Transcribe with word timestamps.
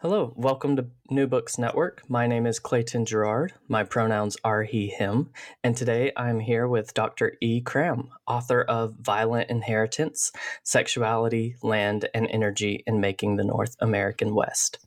Hello, 0.00 0.32
welcome 0.36 0.76
to 0.76 0.86
New 1.10 1.26
Books 1.26 1.58
Network. 1.58 2.08
My 2.08 2.28
name 2.28 2.46
is 2.46 2.60
Clayton 2.60 3.04
Gerard. 3.04 3.54
My 3.66 3.82
pronouns 3.82 4.36
are 4.44 4.62
he, 4.62 4.86
him. 4.86 5.30
And 5.64 5.76
today 5.76 6.12
I'm 6.16 6.38
here 6.38 6.68
with 6.68 6.94
Dr. 6.94 7.36
E. 7.40 7.60
Cram, 7.60 8.08
author 8.24 8.62
of 8.62 8.94
Violent 9.00 9.50
Inheritance 9.50 10.30
Sexuality, 10.62 11.56
Land, 11.64 12.08
and 12.14 12.28
Energy 12.30 12.84
in 12.86 13.00
Making 13.00 13.34
the 13.34 13.44
North 13.44 13.74
American 13.80 14.36
West. 14.36 14.78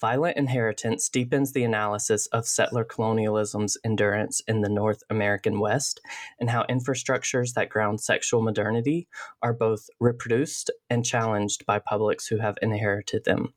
Violent 0.00 0.38
Inheritance 0.38 1.10
deepens 1.10 1.52
the 1.52 1.64
analysis 1.64 2.26
of 2.28 2.46
settler 2.46 2.84
colonialism's 2.84 3.76
endurance 3.84 4.40
in 4.48 4.62
the 4.62 4.70
North 4.70 5.02
American 5.10 5.60
West 5.60 6.00
and 6.40 6.48
how 6.48 6.64
infrastructures 6.70 7.52
that 7.52 7.68
ground 7.68 8.00
sexual 8.00 8.40
modernity 8.40 9.08
are 9.42 9.52
both 9.52 9.90
reproduced 10.00 10.70
and 10.88 11.04
challenged 11.04 11.66
by 11.66 11.78
publics 11.78 12.28
who 12.28 12.38
have 12.38 12.56
inherited 12.62 13.24
them. 13.24 13.52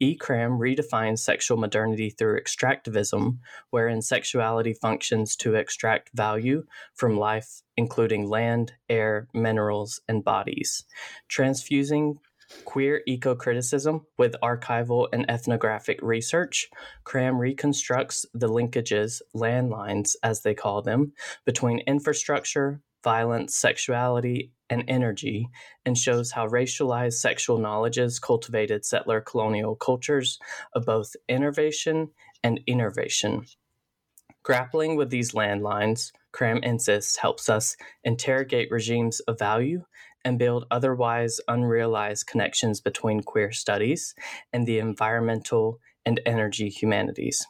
E. 0.00 0.14
Cram 0.14 0.58
redefines 0.58 1.18
sexual 1.18 1.58
modernity 1.58 2.10
through 2.10 2.40
extractivism, 2.40 3.38
wherein 3.68 4.00
sexuality 4.00 4.72
functions 4.72 5.36
to 5.36 5.54
extract 5.54 6.10
value 6.14 6.64
from 6.94 7.18
life, 7.18 7.62
including 7.76 8.28
land, 8.28 8.72
air, 8.88 9.28
minerals, 9.34 10.00
and 10.08 10.24
bodies. 10.24 10.84
Transfusing 11.28 12.18
queer 12.64 13.02
eco 13.06 13.34
criticism 13.34 14.06
with 14.18 14.34
archival 14.42 15.06
and 15.12 15.28
ethnographic 15.30 16.00
research, 16.02 16.68
Cram 17.04 17.38
reconstructs 17.38 18.26
the 18.34 18.48
linkages, 18.48 19.20
landlines 19.34 20.16
as 20.22 20.42
they 20.42 20.54
call 20.54 20.82
them, 20.82 21.12
between 21.44 21.80
infrastructure, 21.80 22.80
violence, 23.02 23.54
sexuality, 23.56 24.52
and 24.68 24.84
energy, 24.88 25.48
and 25.84 25.98
shows 25.98 26.30
how 26.30 26.46
racialized 26.48 27.14
sexual 27.14 27.58
knowledges 27.58 28.18
cultivated 28.18 28.84
settler 28.84 29.20
colonial 29.20 29.74
cultures 29.74 30.38
of 30.74 30.86
both 30.86 31.16
innervation 31.28 32.10
and 32.42 32.60
enervation. 32.68 33.44
Grappling 34.42 34.96
with 34.96 35.10
these 35.10 35.32
landlines, 35.32 36.12
Cram 36.32 36.58
insists 36.62 37.16
helps 37.16 37.48
us 37.48 37.76
interrogate 38.04 38.70
regimes 38.70 39.20
of 39.20 39.38
value 39.38 39.84
and 40.24 40.38
build 40.38 40.66
otherwise 40.70 41.40
unrealized 41.48 42.26
connections 42.26 42.80
between 42.80 43.22
queer 43.22 43.52
studies 43.52 44.14
and 44.52 44.66
the 44.66 44.78
environmental 44.78 45.78
and 46.06 46.20
energy 46.24 46.68
humanities. 46.68 47.44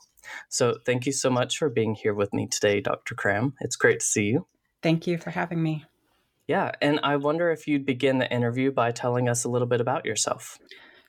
So, 0.48 0.76
thank 0.86 1.06
you 1.06 1.12
so 1.12 1.30
much 1.30 1.58
for 1.58 1.68
being 1.68 1.94
here 1.94 2.14
with 2.14 2.32
me 2.32 2.46
today, 2.46 2.80
Dr. 2.80 3.14
Cram. 3.14 3.54
It's 3.60 3.76
great 3.76 4.00
to 4.00 4.06
see 4.06 4.24
you. 4.24 4.46
Thank 4.82 5.06
you 5.06 5.18
for 5.18 5.30
having 5.30 5.62
me. 5.62 5.84
Yeah, 6.46 6.72
and 6.82 6.98
I 7.02 7.16
wonder 7.16 7.50
if 7.50 7.68
you'd 7.68 7.86
begin 7.86 8.18
the 8.18 8.32
interview 8.32 8.72
by 8.72 8.90
telling 8.90 9.28
us 9.28 9.44
a 9.44 9.48
little 9.48 9.68
bit 9.68 9.80
about 9.80 10.04
yourself. 10.04 10.58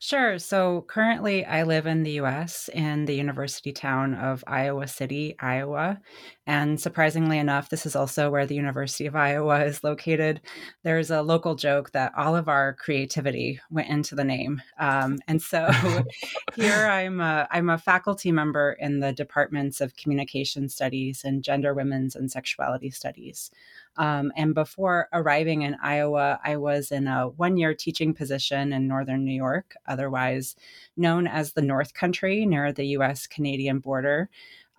Sure. 0.03 0.39
So 0.39 0.83
currently, 0.88 1.45
I 1.45 1.61
live 1.61 1.85
in 1.85 2.02
the 2.02 2.13
US 2.13 2.71
in 2.73 3.05
the 3.05 3.13
university 3.13 3.71
town 3.71 4.16
of 4.16 4.44
Iowa 4.47 4.88
City, 4.88 5.35
Iowa. 5.39 6.02
And 6.47 6.81
surprisingly 6.81 7.38
enough, 7.38 7.69
this 7.69 7.85
is 7.85 7.95
also 7.95 8.31
where 8.31 8.47
the 8.47 8.55
University 8.55 9.05
of 9.05 9.16
Iowa 9.16 9.63
is 9.66 9.83
located. 9.83 10.41
There's 10.81 11.11
a 11.11 11.22
local 11.22 11.53
joke 11.53 11.91
that 11.91 12.13
all 12.17 12.35
of 12.35 12.47
our 12.49 12.73
creativity 12.73 13.59
went 13.69 13.89
into 13.89 14.16
the 14.16 14.23
name. 14.23 14.63
Um, 14.79 15.19
and 15.27 15.39
so 15.39 15.69
here 16.55 16.88
I'm 16.88 17.22
a, 17.22 17.47
I'm 17.52 17.69
a 17.69 17.77
faculty 17.77 18.31
member 18.31 18.75
in 18.79 19.02
the 19.02 19.13
departments 19.13 19.81
of 19.81 19.95
communication 19.97 20.67
studies 20.67 21.22
and 21.23 21.44
gender, 21.44 21.75
women's, 21.75 22.16
and 22.16 22.31
sexuality 22.31 22.89
studies. 22.89 23.52
Um, 23.97 24.31
and 24.36 24.53
before 24.53 25.09
arriving 25.11 25.64
in 25.64 25.75
Iowa, 25.84 26.39
I 26.44 26.58
was 26.58 26.92
in 26.92 27.08
a 27.08 27.28
one 27.28 27.58
year 27.58 27.73
teaching 27.73 28.14
position 28.14 28.73
in 28.73 28.88
Northern 28.88 29.25
New 29.25 29.34
York, 29.34 29.75
otherwise 29.88 30.56
known 30.95 31.28
as 31.28 31.53
the 31.53 31.61
North 31.61 31.94
Country 31.94 32.45
near 32.45 32.72
the 32.72 32.88
US 32.97 33.28
Canadian 33.28 33.80
border. 33.80 34.30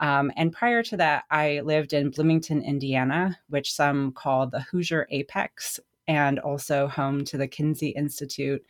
Um, 0.00 0.32
and 0.36 0.52
prior 0.52 0.82
to 0.84 0.96
that, 0.96 1.24
I 1.30 1.60
lived 1.60 1.92
in 1.92 2.10
Bloomington, 2.10 2.62
Indiana, 2.62 3.38
which 3.48 3.72
some 3.72 4.12
call 4.12 4.48
the 4.48 4.60
Hoosier 4.60 5.06
Apex, 5.10 5.78
and 6.08 6.40
also 6.40 6.88
home 6.88 7.24
to 7.26 7.38
the 7.38 7.46
Kinsey 7.46 7.90
Institute, 7.90 8.64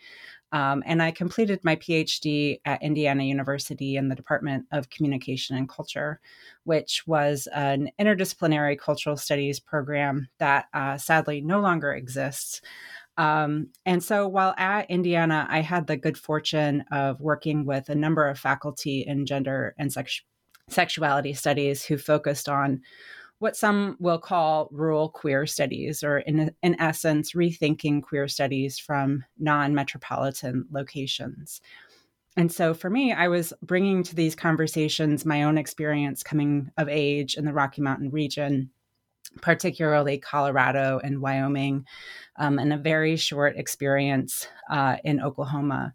um, 0.52 0.82
and 0.84 1.02
I 1.02 1.10
completed 1.10 1.60
my 1.64 1.76
PhD 1.76 2.60
at 2.66 2.82
Indiana 2.82 3.24
University 3.24 3.96
in 3.96 4.08
the 4.08 4.14
Department 4.14 4.66
of 4.70 4.90
Communication 4.90 5.56
and 5.56 5.68
Culture, 5.68 6.20
which 6.64 7.06
was 7.06 7.48
an 7.54 7.90
interdisciplinary 7.98 8.78
cultural 8.78 9.16
studies 9.16 9.58
program 9.58 10.28
that 10.38 10.66
uh, 10.74 10.98
sadly 10.98 11.40
no 11.40 11.60
longer 11.60 11.92
exists. 11.92 12.60
Um, 13.16 13.68
and 13.86 14.04
so 14.04 14.28
while 14.28 14.54
at 14.58 14.90
Indiana, 14.90 15.46
I 15.48 15.60
had 15.60 15.86
the 15.86 15.96
good 15.96 16.18
fortune 16.18 16.84
of 16.92 17.20
working 17.20 17.64
with 17.64 17.88
a 17.88 17.94
number 17.94 18.28
of 18.28 18.38
faculty 18.38 19.04
in 19.06 19.26
gender 19.26 19.74
and 19.78 19.92
sex- 19.92 20.22
sexuality 20.68 21.32
studies 21.32 21.84
who 21.84 21.96
focused 21.96 22.48
on 22.48 22.82
what 23.42 23.56
some 23.56 23.96
will 23.98 24.20
call 24.20 24.68
rural 24.70 25.08
queer 25.08 25.46
studies, 25.46 26.04
or 26.04 26.18
in, 26.20 26.54
in 26.62 26.80
essence, 26.80 27.32
rethinking 27.32 28.00
queer 28.00 28.28
studies 28.28 28.78
from 28.78 29.24
non 29.36 29.74
metropolitan 29.74 30.64
locations. 30.70 31.60
And 32.36 32.52
so 32.52 32.72
for 32.72 32.88
me, 32.88 33.12
I 33.12 33.26
was 33.26 33.52
bringing 33.60 34.04
to 34.04 34.14
these 34.14 34.36
conversations 34.36 35.26
my 35.26 35.42
own 35.42 35.58
experience 35.58 36.22
coming 36.22 36.70
of 36.78 36.88
age 36.88 37.34
in 37.34 37.44
the 37.44 37.52
Rocky 37.52 37.82
Mountain 37.82 38.10
region, 38.10 38.70
particularly 39.40 40.18
Colorado 40.18 41.00
and 41.02 41.20
Wyoming, 41.20 41.84
um, 42.36 42.60
and 42.60 42.72
a 42.72 42.78
very 42.78 43.16
short 43.16 43.56
experience 43.56 44.46
uh, 44.70 44.98
in 45.02 45.20
Oklahoma. 45.20 45.94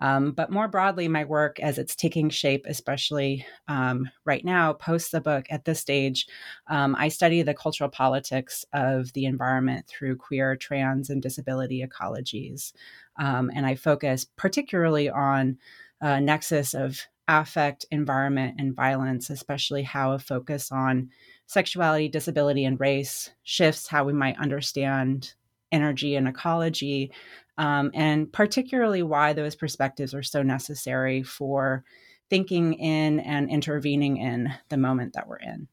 Um, 0.00 0.32
but 0.32 0.50
more 0.50 0.68
broadly, 0.68 1.08
my 1.08 1.24
work 1.24 1.60
as 1.60 1.78
it's 1.78 1.94
taking 1.94 2.30
shape, 2.30 2.64
especially 2.68 3.44
um, 3.68 4.08
right 4.24 4.44
now, 4.44 4.72
post 4.72 5.12
the 5.12 5.20
book 5.20 5.46
at 5.50 5.64
this 5.64 5.80
stage, 5.80 6.26
um, 6.68 6.96
I 6.98 7.08
study 7.08 7.42
the 7.42 7.54
cultural 7.54 7.90
politics 7.90 8.64
of 8.72 9.12
the 9.12 9.26
environment 9.26 9.86
through 9.86 10.16
queer, 10.16 10.56
trans, 10.56 11.10
and 11.10 11.22
disability 11.22 11.84
ecologies. 11.86 12.72
Um, 13.18 13.50
and 13.54 13.66
I 13.66 13.74
focus 13.74 14.26
particularly 14.36 15.10
on 15.10 15.58
a 16.00 16.20
nexus 16.20 16.74
of 16.74 17.00
affect, 17.28 17.84
environment, 17.90 18.56
and 18.58 18.74
violence, 18.74 19.30
especially 19.30 19.82
how 19.82 20.12
a 20.12 20.18
focus 20.18 20.72
on 20.72 21.10
sexuality, 21.46 22.08
disability, 22.08 22.64
and 22.64 22.80
race 22.80 23.30
shifts 23.44 23.86
how 23.86 24.04
we 24.04 24.12
might 24.12 24.38
understand 24.38 25.34
energy 25.72 26.16
and 26.16 26.26
ecology 26.26 27.12
um, 27.60 27.90
and 27.92 28.32
particularly 28.32 29.02
why 29.02 29.34
those 29.34 29.54
perspectives 29.54 30.14
are 30.14 30.22
so 30.22 30.42
necessary 30.42 31.22
for 31.22 31.84
thinking 32.30 32.72
in 32.72 33.20
and 33.20 33.50
intervening 33.50 34.16
in 34.16 34.50
the 34.70 34.78
moment 34.78 35.12
that 35.12 35.28
we're 35.28 35.36
in. 35.36 35.68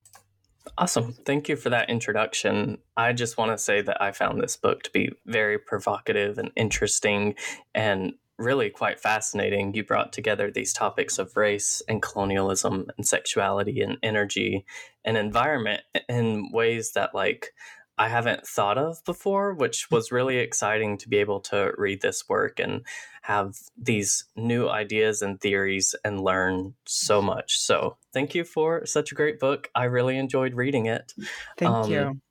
Awesome. 0.77 1.13
Thank 1.13 1.47
you 1.47 1.55
for 1.55 1.69
that 1.69 1.89
introduction. 1.89 2.79
I 2.97 3.13
just 3.13 3.37
want 3.37 3.51
to 3.51 3.57
say 3.57 3.81
that 3.81 4.01
I 4.01 4.11
found 4.11 4.41
this 4.41 4.57
book 4.57 4.83
to 4.83 4.91
be 4.91 5.11
very 5.25 5.57
provocative 5.57 6.37
and 6.37 6.51
interesting 6.57 7.35
and 7.73 8.11
really 8.37 8.69
quite 8.69 8.99
fascinating. 8.99 9.73
You 9.73 9.85
brought 9.85 10.11
together 10.11 10.51
these 10.51 10.73
topics 10.73 11.17
of 11.17 11.37
race 11.37 11.81
and 11.87 12.01
colonialism 12.01 12.87
and 12.97 13.07
sexuality 13.07 13.79
and 13.79 13.97
energy 14.03 14.65
and 15.05 15.15
environment 15.15 15.83
in 16.09 16.51
ways 16.51 16.91
that, 16.91 17.15
like, 17.15 17.53
I 17.97 18.09
haven't 18.09 18.45
thought 18.45 18.77
of 18.77 19.03
before, 19.05 19.53
which 19.53 19.89
was 19.89 20.11
really 20.11 20.37
exciting 20.37 20.97
to 20.99 21.09
be 21.09 21.17
able 21.17 21.39
to 21.41 21.71
read 21.77 22.01
this 22.01 22.29
work 22.29 22.59
and 22.59 22.85
have 23.23 23.55
these 23.75 24.25
new 24.35 24.69
ideas 24.69 25.21
and 25.21 25.41
theories 25.41 25.95
and 26.03 26.21
learn 26.21 26.75
so 26.85 27.21
much. 27.21 27.57
So, 27.59 27.97
thank 28.13 28.35
you 28.35 28.43
for 28.43 28.85
such 28.85 29.11
a 29.11 29.15
great 29.15 29.39
book. 29.39 29.69
I 29.73 29.85
really 29.85 30.17
enjoyed 30.17 30.53
reading 30.53 30.85
it. 30.85 31.13
Thank 31.57 31.73
um, 31.73 31.91
you. 31.91 32.21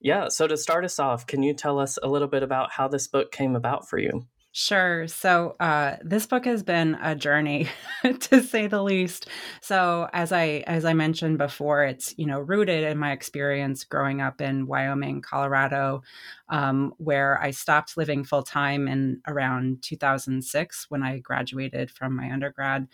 Yeah. 0.00 0.28
So, 0.28 0.46
to 0.46 0.56
start 0.56 0.84
us 0.84 0.98
off, 0.98 1.26
can 1.26 1.42
you 1.42 1.54
tell 1.54 1.80
us 1.80 1.98
a 2.02 2.08
little 2.08 2.28
bit 2.28 2.42
about 2.42 2.70
how 2.72 2.86
this 2.86 3.08
book 3.08 3.32
came 3.32 3.56
about 3.56 3.88
for 3.88 3.98
you? 3.98 4.26
Sure. 4.58 5.06
So 5.06 5.54
uh, 5.60 5.96
this 6.02 6.26
book 6.26 6.46
has 6.46 6.62
been 6.62 6.96
a 7.02 7.14
journey, 7.14 7.68
to 8.20 8.42
say 8.42 8.66
the 8.68 8.82
least. 8.82 9.28
So 9.60 10.08
as 10.14 10.32
I 10.32 10.64
as 10.66 10.86
I 10.86 10.94
mentioned 10.94 11.36
before, 11.36 11.84
it's 11.84 12.14
you 12.16 12.24
know 12.24 12.40
rooted 12.40 12.82
in 12.84 12.96
my 12.96 13.12
experience 13.12 13.84
growing 13.84 14.22
up 14.22 14.40
in 14.40 14.66
Wyoming, 14.66 15.20
Colorado, 15.20 16.02
um, 16.48 16.94
where 16.96 17.38
I 17.38 17.50
stopped 17.50 17.98
living 17.98 18.24
full 18.24 18.42
time 18.42 18.88
in 18.88 19.20
around 19.28 19.82
2006 19.82 20.86
when 20.88 21.02
I 21.02 21.18
graduated 21.18 21.90
from 21.90 22.16
my 22.16 22.32
undergrad. 22.32 22.88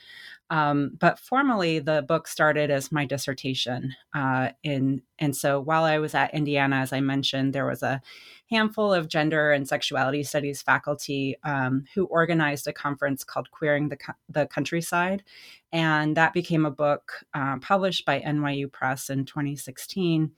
Um, 0.50 0.92
but 0.98 1.18
formally, 1.18 1.78
the 1.78 2.02
book 2.02 2.28
started 2.28 2.70
as 2.70 2.92
my 2.92 3.06
dissertation. 3.06 3.94
Uh, 4.14 4.50
in 4.62 5.02
and 5.18 5.34
so 5.36 5.60
while 5.60 5.84
I 5.84 5.98
was 5.98 6.14
at 6.14 6.34
Indiana, 6.34 6.76
as 6.76 6.92
I 6.92 7.00
mentioned, 7.00 7.52
there 7.54 7.66
was 7.66 7.82
a 7.82 8.02
handful 8.52 8.92
of 8.92 9.08
gender 9.08 9.52
and 9.52 9.66
sexuality 9.66 10.22
studies 10.22 10.62
faculty 10.62 11.36
um, 11.44 11.84
who 11.94 12.04
organized 12.06 12.66
a 12.68 12.72
conference 12.72 13.24
called 13.24 13.50
Queering 13.50 13.88
the, 13.88 13.98
the 14.28 14.46
Countryside. 14.46 15.22
And 15.72 16.16
that 16.16 16.34
became 16.34 16.66
a 16.66 16.70
book 16.70 17.12
uh, 17.34 17.58
published 17.58 18.04
by 18.04 18.20
NYU 18.20 18.70
Press 18.70 19.10
in 19.10 19.24
2016 19.24 20.32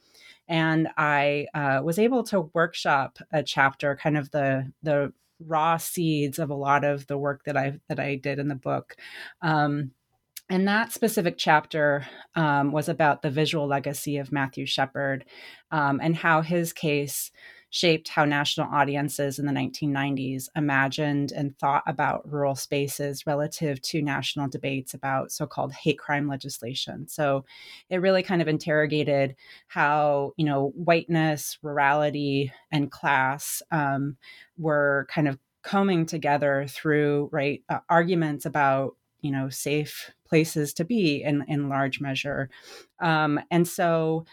and 0.49 0.88
I 0.96 1.46
uh, 1.55 1.81
was 1.82 1.99
able 1.99 2.22
to 2.25 2.50
workshop 2.52 3.19
a 3.32 3.43
chapter, 3.43 3.96
kind 3.96 4.16
of 4.16 4.31
the 4.31 4.72
the 4.82 5.12
raw 5.40 5.76
seeds 5.76 6.38
of 6.38 6.50
a 6.50 6.55
lot 6.55 6.84
of 6.84 7.06
the 7.06 7.19
work 7.19 7.44
that 7.44 7.56
I 7.56 7.78
that 7.88 7.99
I 7.99 8.16
did 8.16 8.38
in 8.38 8.49
the 8.49 8.55
book. 8.55 8.96
Um, 9.40 9.93
and 10.50 10.69
that 10.69 10.93
specific 10.93 11.37
chapter 11.38 12.06
um, 12.34 12.70
was 12.70 12.90
about 12.90 13.22
the 13.22 13.31
visual 13.31 13.66
legacy 13.66 14.19
of 14.19 14.31
Matthew 14.31 14.66
Shepard 14.66 15.25
um, 15.70 16.00
and 16.02 16.14
how 16.14 16.43
his 16.43 16.75
case 16.75 17.31
shaped 17.75 18.09
how 18.09 18.25
national 18.25 18.73
audiences 18.73 19.41
in 19.41 19.47
the 19.47 19.53
1990s 19.53 20.49
imagined 20.55 21.32
and 21.32 21.59
thought 21.59 21.82
about 21.88 22.23
rural 22.31 22.55
spaces 22.55 23.26
relative 23.26 23.82
to 23.82 24.00
national 24.00 24.47
debates 24.49 24.94
about 24.94 25.32
so 25.32 25.44
called 25.44 25.73
hate 25.73 25.99
crime 25.99 26.29
legislation. 26.29 27.09
So 27.09 27.44
it 27.91 27.97
really 27.97 28.23
kind 28.23 28.41
of 28.41 28.47
interrogated 28.47 29.35
how, 29.67 30.35
you 30.37 30.44
know, 30.44 30.69
whiteness, 30.76 31.59
rurality, 31.65 32.53
and 32.71 32.93
class 32.93 33.61
um, 33.73 34.19
were 34.56 35.09
kind 35.11 35.26
of 35.26 35.41
coming 35.65 36.06
together 36.06 36.67
through, 36.69 37.29
right, 37.32 37.65
uh, 37.69 37.81
arguments 37.88 38.47
about 38.47 38.94
you 39.21 39.32
know 39.32 39.49
safe 39.49 40.12
places 40.29 40.75
to 40.75 40.85
be 40.85 41.23
in 41.23 41.43
in 41.49 41.71
large 41.71 41.99
measure 41.99 42.50
um, 43.00 43.41
and 43.50 43.67
so 43.67 44.26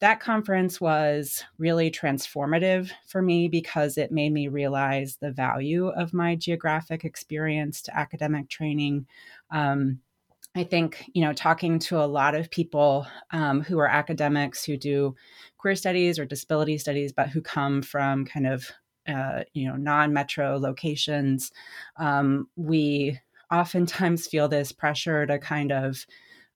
that 0.00 0.20
conference 0.20 0.80
was 0.80 1.44
really 1.58 1.90
transformative 1.90 2.90
for 3.06 3.20
me 3.20 3.48
because 3.48 3.98
it 3.98 4.12
made 4.12 4.32
me 4.32 4.48
realize 4.48 5.16
the 5.16 5.32
value 5.32 5.88
of 5.88 6.14
my 6.14 6.36
geographic 6.36 7.04
experience 7.04 7.82
to 7.82 7.98
academic 7.98 8.48
training. 8.48 9.06
Um, 9.50 10.00
I 10.54 10.64
think, 10.64 11.04
you 11.14 11.22
know, 11.22 11.32
talking 11.32 11.78
to 11.80 11.98
a 11.98 12.06
lot 12.06 12.34
of 12.34 12.50
people 12.50 13.06
um, 13.32 13.60
who 13.60 13.78
are 13.78 13.88
academics 13.88 14.64
who 14.64 14.76
do 14.76 15.14
queer 15.56 15.74
studies 15.74 16.18
or 16.18 16.24
disability 16.24 16.78
studies, 16.78 17.12
but 17.12 17.28
who 17.28 17.40
come 17.40 17.82
from 17.82 18.24
kind 18.24 18.46
of, 18.46 18.70
uh, 19.08 19.42
you 19.52 19.68
know, 19.68 19.76
non 19.76 20.12
metro 20.12 20.58
locations, 20.58 21.50
um, 21.96 22.48
we 22.56 23.18
oftentimes 23.50 24.26
feel 24.26 24.48
this 24.48 24.72
pressure 24.72 25.26
to 25.26 25.38
kind 25.38 25.72
of 25.72 26.06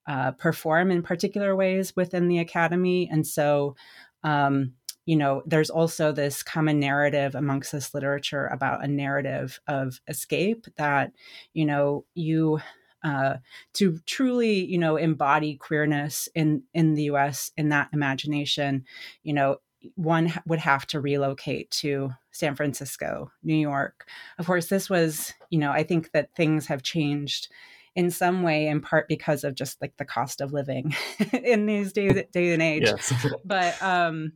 uh, 0.07 0.31
perform 0.31 0.91
in 0.91 1.01
particular 1.01 1.55
ways 1.55 1.95
within 1.95 2.27
the 2.27 2.39
academy. 2.39 3.09
And 3.11 3.25
so, 3.25 3.75
um, 4.23 4.73
you 5.05 5.15
know, 5.15 5.43
there's 5.45 5.69
also 5.69 6.11
this 6.11 6.43
common 6.43 6.79
narrative 6.79 7.35
amongst 7.35 7.71
this 7.71 7.93
literature 7.93 8.47
about 8.47 8.83
a 8.83 8.87
narrative 8.87 9.59
of 9.67 9.99
escape 10.07 10.65
that, 10.77 11.11
you 11.53 11.65
know, 11.65 12.05
you 12.15 12.59
uh, 13.03 13.35
to 13.73 13.99
truly, 14.05 14.63
you 14.63 14.77
know, 14.77 14.95
embody 14.95 15.55
queerness 15.55 16.29
in 16.35 16.63
in 16.73 16.93
the 16.93 17.03
U.S. 17.03 17.51
in 17.57 17.69
that 17.69 17.89
imagination, 17.91 18.85
you 19.23 19.33
know, 19.33 19.57
one 19.95 20.31
would 20.45 20.59
have 20.59 20.87
to 20.87 21.01
relocate 21.01 21.69
to 21.71 22.11
San 22.31 22.55
Francisco, 22.55 23.31
New 23.43 23.55
York. 23.55 24.07
Of 24.39 24.45
course, 24.45 24.67
this 24.67 24.89
was, 24.89 25.33
you 25.49 25.59
know, 25.59 25.71
I 25.71 25.83
think 25.83 26.11
that 26.13 26.33
things 26.35 26.67
have 26.67 26.81
changed 26.81 27.49
in 27.95 28.09
some 28.09 28.43
way, 28.43 28.67
in 28.67 28.81
part 28.81 29.07
because 29.07 29.43
of 29.43 29.55
just 29.55 29.81
like 29.81 29.95
the 29.97 30.05
cost 30.05 30.41
of 30.41 30.53
living 30.53 30.95
in 31.33 31.65
these 31.65 31.93
days, 31.93 32.23
day 32.31 32.53
and 32.53 32.61
age. 32.61 32.83
Yes. 32.83 33.13
but 33.45 33.81
um, 33.81 34.33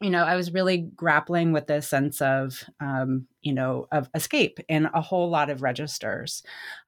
you 0.00 0.08
know, 0.08 0.24
I 0.24 0.34
was 0.34 0.52
really 0.52 0.78
grappling 0.78 1.52
with 1.52 1.66
this 1.66 1.86
sense 1.86 2.22
of, 2.22 2.64
um, 2.80 3.26
you 3.42 3.52
know, 3.52 3.86
of 3.92 4.08
escape 4.14 4.58
in 4.66 4.86
a 4.86 5.00
whole 5.00 5.28
lot 5.28 5.50
of 5.50 5.62
registers. 5.62 6.42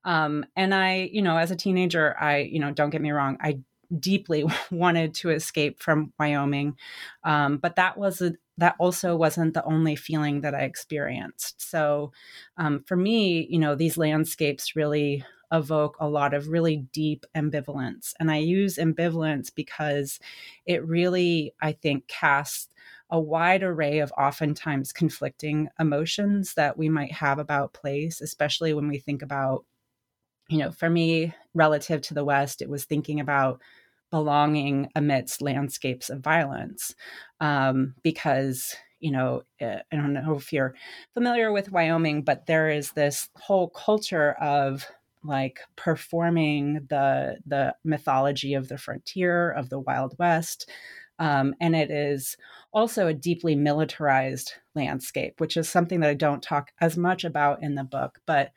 Um, 0.04 0.46
and 0.56 0.74
I, 0.74 1.10
you 1.12 1.20
know, 1.20 1.36
as 1.36 1.50
a 1.50 1.56
teenager, 1.56 2.16
I, 2.18 2.38
you 2.38 2.58
know, 2.58 2.70
don't 2.70 2.90
get 2.90 3.02
me 3.02 3.10
wrong, 3.10 3.36
I 3.40 3.60
deeply 3.98 4.46
wanted 4.70 5.14
to 5.16 5.30
escape 5.30 5.82
from 5.82 6.14
Wyoming, 6.18 6.76
um, 7.22 7.58
but 7.58 7.76
that 7.76 7.98
was 7.98 8.22
a, 8.22 8.32
that 8.58 8.76
also 8.78 9.14
wasn't 9.16 9.54
the 9.54 9.64
only 9.64 9.96
feeling 9.96 10.40
that 10.42 10.54
I 10.54 10.60
experienced. 10.60 11.70
So, 11.70 12.12
um, 12.56 12.84
for 12.86 12.96
me, 12.96 13.46
you 13.50 13.58
know, 13.58 13.74
these 13.74 13.98
landscapes 13.98 14.76
really 14.76 15.24
evoke 15.52 15.96
a 16.00 16.08
lot 16.08 16.34
of 16.34 16.48
really 16.48 16.78
deep 16.92 17.26
ambivalence. 17.36 18.14
And 18.18 18.30
I 18.30 18.38
use 18.38 18.76
ambivalence 18.76 19.54
because 19.54 20.18
it 20.66 20.84
really, 20.84 21.54
I 21.60 21.72
think, 21.72 22.08
casts 22.08 22.68
a 23.10 23.20
wide 23.20 23.62
array 23.62 23.98
of 23.98 24.12
oftentimes 24.16 24.92
conflicting 24.92 25.68
emotions 25.78 26.54
that 26.54 26.78
we 26.78 26.88
might 26.88 27.12
have 27.12 27.38
about 27.38 27.74
place, 27.74 28.22
especially 28.22 28.72
when 28.72 28.88
we 28.88 28.98
think 28.98 29.20
about, 29.20 29.66
you 30.48 30.58
know, 30.58 30.72
for 30.72 30.88
me, 30.88 31.34
relative 31.52 32.00
to 32.00 32.14
the 32.14 32.24
West, 32.24 32.62
it 32.62 32.70
was 32.70 32.84
thinking 32.84 33.20
about 33.20 33.60
belonging 34.10 34.88
amidst 34.94 35.42
landscapes 35.42 36.08
of 36.08 36.20
violence. 36.20 36.94
Um, 37.40 37.94
because, 38.02 38.74
you 38.98 39.10
know, 39.10 39.42
eh, 39.60 39.80
I 39.92 39.96
don't 39.96 40.14
know 40.14 40.34
if 40.36 40.52
you're 40.52 40.74
familiar 41.12 41.52
with 41.52 41.70
Wyoming, 41.70 42.22
but 42.22 42.46
there 42.46 42.70
is 42.70 42.92
this 42.92 43.28
whole 43.36 43.68
culture 43.68 44.32
of 44.40 44.86
like 45.24 45.60
performing 45.76 46.86
the 46.88 47.36
the 47.46 47.74
mythology 47.84 48.54
of 48.54 48.68
the 48.68 48.78
frontier 48.78 49.50
of 49.50 49.68
the 49.68 49.80
wild 49.80 50.14
west 50.18 50.68
um, 51.18 51.54
and 51.60 51.76
it 51.76 51.90
is 51.90 52.36
also 52.72 53.06
a 53.06 53.14
deeply 53.14 53.54
militarized 53.54 54.54
landscape 54.74 55.34
which 55.38 55.56
is 55.56 55.68
something 55.68 56.00
that 56.00 56.10
i 56.10 56.14
don't 56.14 56.42
talk 56.42 56.70
as 56.80 56.96
much 56.96 57.24
about 57.24 57.62
in 57.62 57.74
the 57.74 57.84
book 57.84 58.18
but 58.26 58.52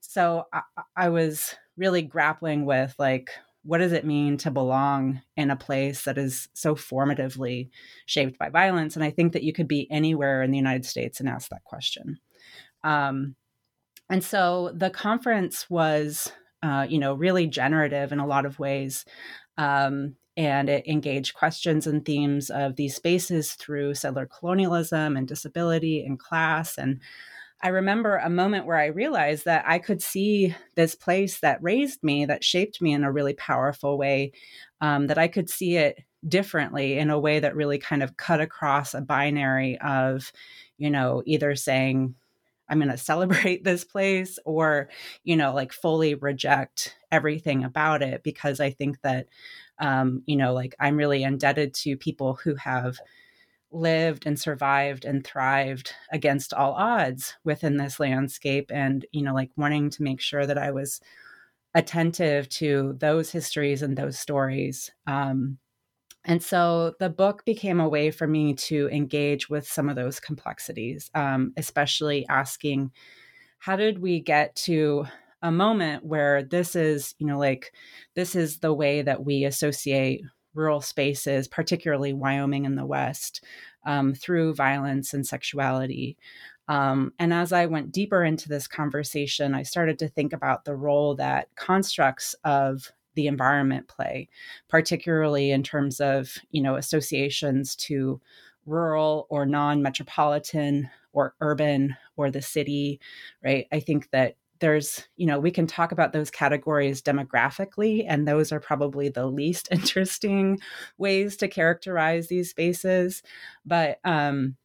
so 0.00 0.44
I, 0.52 0.62
I 0.96 1.08
was 1.08 1.54
really 1.76 2.02
grappling 2.02 2.64
with 2.64 2.94
like 2.98 3.30
what 3.64 3.78
does 3.78 3.92
it 3.92 4.04
mean 4.04 4.36
to 4.36 4.50
belong 4.50 5.22
in 5.36 5.50
a 5.50 5.56
place 5.56 6.04
that 6.04 6.18
is 6.18 6.48
so 6.52 6.74
formatively 6.74 7.70
shaped 8.04 8.38
by 8.38 8.50
violence? 8.50 8.94
And 8.94 9.04
i 9.04 9.10
think 9.10 9.32
that 9.32 9.42
you 9.42 9.52
could 9.52 9.68
be 9.68 9.90
anywhere 9.90 10.42
in 10.42 10.50
the 10.50 10.58
united 10.58 10.84
states 10.84 11.20
and 11.20 11.28
ask 11.28 11.48
that 11.48 11.64
question. 11.64 12.18
Um, 12.84 13.34
and 14.10 14.22
so 14.22 14.72
the 14.74 14.90
conference 14.90 15.68
was, 15.70 16.30
uh, 16.62 16.86
you 16.88 16.98
know, 16.98 17.14
really 17.14 17.46
generative 17.46 18.12
in 18.12 18.20
a 18.20 18.26
lot 18.26 18.46
of 18.46 18.58
ways. 18.58 19.04
Um, 19.56 20.16
and 20.36 20.68
it 20.68 20.86
engaged 20.86 21.34
questions 21.34 21.86
and 21.86 22.04
themes 22.04 22.50
of 22.50 22.76
these 22.76 22.96
spaces 22.96 23.52
through 23.52 23.94
settler 23.94 24.26
colonialism 24.26 25.16
and 25.16 25.28
disability 25.28 26.04
and 26.04 26.18
class. 26.18 26.76
And 26.76 27.00
I 27.62 27.68
remember 27.68 28.16
a 28.16 28.28
moment 28.28 28.66
where 28.66 28.76
I 28.76 28.86
realized 28.86 29.44
that 29.44 29.64
I 29.66 29.78
could 29.78 30.02
see 30.02 30.54
this 30.74 30.94
place 30.94 31.40
that 31.40 31.62
raised 31.62 32.02
me, 32.02 32.26
that 32.26 32.44
shaped 32.44 32.82
me 32.82 32.92
in 32.92 33.04
a 33.04 33.12
really 33.12 33.34
powerful 33.34 33.96
way, 33.96 34.32
um, 34.80 35.06
that 35.06 35.18
I 35.18 35.28
could 35.28 35.48
see 35.48 35.76
it 35.76 36.02
differently 36.26 36.98
in 36.98 37.10
a 37.10 37.18
way 37.18 37.38
that 37.38 37.56
really 37.56 37.78
kind 37.78 38.02
of 38.02 38.16
cut 38.16 38.40
across 38.40 38.92
a 38.92 39.00
binary 39.00 39.78
of, 39.80 40.32
you 40.78 40.90
know, 40.90 41.22
either 41.26 41.54
saying, 41.54 42.14
I'm 42.74 42.80
going 42.80 42.90
to 42.90 42.98
celebrate 42.98 43.62
this 43.64 43.84
place 43.84 44.38
or, 44.44 44.88
you 45.22 45.36
know, 45.36 45.54
like 45.54 45.72
fully 45.72 46.14
reject 46.14 46.96
everything 47.12 47.62
about 47.62 48.02
it 48.02 48.24
because 48.24 48.58
I 48.58 48.70
think 48.70 49.00
that, 49.02 49.28
um, 49.78 50.22
you 50.26 50.36
know, 50.36 50.52
like 50.52 50.74
I'm 50.80 50.96
really 50.96 51.22
indebted 51.22 51.72
to 51.74 51.96
people 51.96 52.34
who 52.34 52.56
have 52.56 52.98
lived 53.70 54.26
and 54.26 54.38
survived 54.38 55.04
and 55.04 55.24
thrived 55.24 55.94
against 56.12 56.52
all 56.52 56.72
odds 56.72 57.34
within 57.44 57.76
this 57.76 58.00
landscape 58.00 58.72
and, 58.74 59.06
you 59.12 59.22
know, 59.22 59.34
like 59.34 59.50
wanting 59.56 59.90
to 59.90 60.02
make 60.02 60.20
sure 60.20 60.44
that 60.44 60.58
I 60.58 60.72
was 60.72 61.00
attentive 61.76 62.48
to 62.48 62.96
those 62.98 63.30
histories 63.30 63.82
and 63.82 63.96
those 63.96 64.18
stories. 64.18 64.90
Um, 65.06 65.58
and 66.24 66.42
so 66.42 66.94
the 66.98 67.10
book 67.10 67.44
became 67.44 67.80
a 67.80 67.88
way 67.88 68.10
for 68.10 68.26
me 68.26 68.54
to 68.54 68.88
engage 68.88 69.48
with 69.50 69.68
some 69.68 69.88
of 69.88 69.96
those 69.96 70.20
complexities, 70.20 71.10
um, 71.14 71.52
especially 71.56 72.26
asking, 72.28 72.90
how 73.58 73.76
did 73.76 73.98
we 73.98 74.20
get 74.20 74.54
to 74.56 75.06
a 75.42 75.52
moment 75.52 76.04
where 76.04 76.42
this 76.42 76.74
is, 76.74 77.14
you 77.18 77.26
know, 77.26 77.38
like 77.38 77.72
this 78.14 78.34
is 78.34 78.58
the 78.58 78.72
way 78.72 79.02
that 79.02 79.24
we 79.24 79.44
associate 79.44 80.22
rural 80.54 80.80
spaces, 80.80 81.48
particularly 81.48 82.12
Wyoming 82.12 82.64
in 82.64 82.76
the 82.76 82.86
West, 82.86 83.44
um, 83.84 84.14
through 84.14 84.54
violence 84.54 85.12
and 85.12 85.26
sexuality. 85.26 86.16
Um, 86.68 87.12
and 87.18 87.34
as 87.34 87.52
I 87.52 87.66
went 87.66 87.92
deeper 87.92 88.24
into 88.24 88.48
this 88.48 88.66
conversation, 88.66 89.54
I 89.54 89.64
started 89.64 89.98
to 89.98 90.08
think 90.08 90.32
about 90.32 90.64
the 90.64 90.74
role 90.74 91.14
that 91.16 91.48
constructs 91.56 92.34
of 92.44 92.90
the 93.14 93.26
environment 93.26 93.88
play, 93.88 94.28
particularly 94.68 95.50
in 95.50 95.62
terms 95.62 96.00
of 96.00 96.36
you 96.50 96.62
know 96.62 96.76
associations 96.76 97.76
to 97.76 98.20
rural 98.66 99.26
or 99.28 99.44
non-metropolitan 99.44 100.88
or 101.12 101.34
urban 101.40 101.96
or 102.16 102.30
the 102.30 102.42
city, 102.42 103.00
right? 103.42 103.66
I 103.72 103.80
think 103.80 104.10
that 104.10 104.36
there's 104.60 105.06
you 105.16 105.26
know 105.26 105.38
we 105.38 105.50
can 105.50 105.66
talk 105.66 105.92
about 105.92 106.12
those 106.12 106.30
categories 106.30 107.02
demographically 107.02 108.04
and 108.08 108.26
those 108.26 108.52
are 108.52 108.60
probably 108.60 109.08
the 109.08 109.26
least 109.26 109.68
interesting 109.70 110.58
ways 110.96 111.36
to 111.36 111.48
characterize 111.48 112.28
these 112.28 112.50
spaces 112.50 113.22
but 113.66 113.98
um 114.04 114.56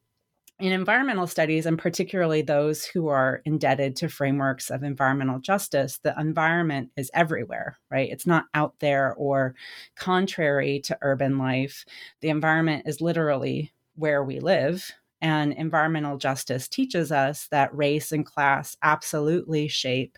in 0.60 0.72
environmental 0.72 1.26
studies, 1.26 1.66
and 1.66 1.78
particularly 1.78 2.42
those 2.42 2.84
who 2.84 3.08
are 3.08 3.42
indebted 3.44 3.96
to 3.96 4.08
frameworks 4.08 4.70
of 4.70 4.82
environmental 4.82 5.38
justice, 5.38 5.98
the 6.02 6.14
environment 6.18 6.90
is 6.96 7.10
everywhere, 7.14 7.78
right? 7.90 8.10
It's 8.10 8.26
not 8.26 8.46
out 8.54 8.74
there 8.80 9.14
or 9.14 9.54
contrary 9.96 10.80
to 10.84 10.98
urban 11.02 11.38
life. 11.38 11.84
The 12.20 12.28
environment 12.28 12.84
is 12.86 13.00
literally 13.00 13.72
where 13.96 14.22
we 14.22 14.40
live. 14.40 14.90
And 15.22 15.52
environmental 15.52 16.16
justice 16.16 16.66
teaches 16.66 17.12
us 17.12 17.46
that 17.50 17.74
race 17.76 18.10
and 18.10 18.24
class 18.24 18.76
absolutely 18.82 19.68
shape 19.68 20.16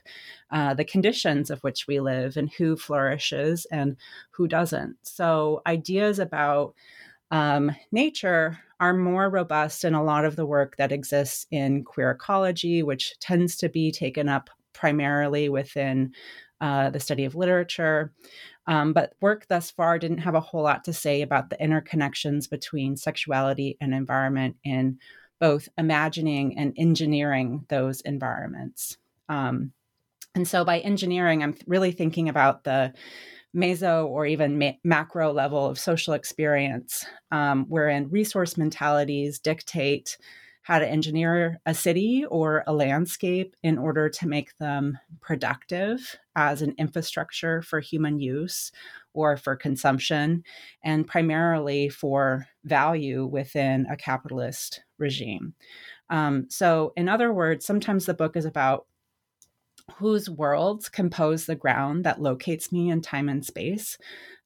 uh, 0.53 0.75
the 0.75 0.85
conditions 0.85 1.51
of 1.51 1.61
which 1.61 1.89
we 1.89 1.99
live 1.99 2.37
and 2.37 2.53
who 2.53 2.77
flourishes 2.77 3.67
and 3.73 3.97
who 4.31 4.47
doesn't. 4.47 4.97
So, 5.03 5.61
ideas 5.67 6.21
about 6.21 6.75
um, 7.33 7.75
nature 7.91 8.59
are 8.79 8.93
more 8.93 9.31
robust 9.31 9.85
in 9.85 9.95
a 9.95 10.05
lot 10.05 10.25
of 10.25 10.37
the 10.37 10.47
work 10.47 10.77
that 10.77 10.93
exists 10.93 11.47
in 11.51 11.83
queer 11.83 12.11
ecology, 12.11 12.83
which 12.83 13.19
tends 13.21 13.57
to 13.57 13.69
be 13.69 13.91
taken 13.91 14.29
up 14.29 14.51
primarily 14.75 15.49
within 15.49 16.13
uh, 16.61 16.91
the 16.91 17.01
study 17.01 17.25
of 17.25 17.35
literature. 17.35 18.13
Um, 18.67 18.93
but 18.93 19.15
work 19.21 19.47
thus 19.49 19.71
far 19.71 19.99
didn't 19.99 20.19
have 20.19 20.35
a 20.35 20.41
whole 20.41 20.63
lot 20.63 20.85
to 20.85 20.93
say 20.93 21.23
about 21.23 21.49
the 21.49 21.57
interconnections 21.57 22.49
between 22.49 22.97
sexuality 22.97 23.77
and 23.81 23.95
environment 23.95 24.57
in 24.63 24.99
both 25.41 25.69
imagining 25.79 26.59
and 26.59 26.75
engineering 26.77 27.65
those 27.69 28.01
environments. 28.03 28.99
Um, 29.29 29.73
and 30.35 30.47
so 30.47 30.65
by 30.65 30.81
engineering, 30.81 31.43
I'm 31.43 31.57
really 31.67 31.93
thinking 31.93 32.29
about 32.29 32.65
the 32.65 32.93
meso 33.55 34.07
or 34.07 34.27
even 34.27 34.59
ma- 34.59 34.73
macro 34.85 35.33
level 35.33 35.67
of 35.67 35.79
social 35.79 36.15
experience, 36.15 37.05
um, 37.31 37.67
wherein 37.69 38.11
resource 38.11 38.57
mentalities 38.57 39.39
dictate 39.39 40.17
how 40.63 40.79
to 40.79 40.89
engineer 40.89 41.61
a 41.67 41.75
city 41.75 42.25
or 42.31 42.63
a 42.67 42.73
landscape 42.73 43.57
in 43.65 43.79
order 43.79 44.09
to 44.09 44.29
make 44.29 44.57
them 44.59 44.97
productive 45.21 46.17
as 46.37 46.63
an 46.63 46.75
infrastructure 46.79 47.63
for 47.63 47.81
human 47.81 48.21
use 48.21 48.71
or 49.13 49.37
for 49.37 49.57
consumption, 49.57 50.43
and 50.83 51.07
primarily 51.07 51.89
for 51.89 52.47
value 52.65 53.27
within 53.27 53.87
a 53.91 53.97
capitalist 53.97 54.83
regime. 54.99 55.53
Um, 56.09 56.47
so, 56.49 56.93
in 56.97 57.09
other 57.09 57.33
words, 57.33 57.67
sometimes 57.67 58.07
the 58.07 58.15
book 58.15 58.37
is 58.37 58.45
about 58.45 58.87
whose 59.99 60.29
worlds 60.29 60.89
compose 60.89 61.47
the 61.47 61.55
ground 61.55 62.05
that 62.05 62.21
locates 62.21 62.73
me 62.73 62.91
in 62.91 63.01
time 63.01 63.29
and 63.29 63.45
space? 63.45 63.99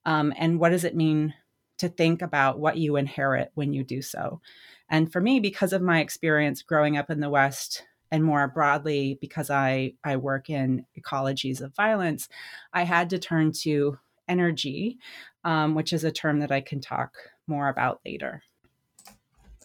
Um, 0.05 0.33
and 0.37 0.61
what 0.61 0.71
does 0.71 0.85
it 0.85 0.95
mean 0.95 1.35
to 1.79 1.89
think 1.89 2.23
about 2.23 2.59
what 2.59 2.77
you 2.77 2.97
inherit 2.97 3.51
when 3.55 3.73
you 3.73 3.85
do 3.85 4.03
so? 4.03 4.41
And 4.89 5.11
for 5.11 5.21
me, 5.21 5.41
because 5.41 5.73
of 5.73 5.83
my 5.83 6.01
experience 6.01 6.63
growing 6.63 6.97
up 6.97 7.11
in 7.11 7.21
the 7.21 7.31
West 7.31 7.85
and 8.11 8.25
more 8.25 8.47
broadly, 8.49 9.19
because 9.21 9.51
I, 9.51 9.95
I 10.05 10.17
work 10.17 10.49
in 10.49 10.87
ecologies 10.99 11.61
of 11.61 11.75
violence, 11.75 12.29
I 12.73 12.85
had 12.85 13.11
to 13.11 13.19
turn 13.19 13.53
to 13.63 13.99
energy, 14.29 14.99
um, 15.45 15.75
which 15.75 15.93
is 15.93 16.05
a 16.05 16.13
term 16.13 16.41
that 16.41 16.53
I 16.53 16.61
can 16.61 16.81
talk 16.81 17.15
more 17.47 17.69
about 17.69 18.01
later. 18.05 18.43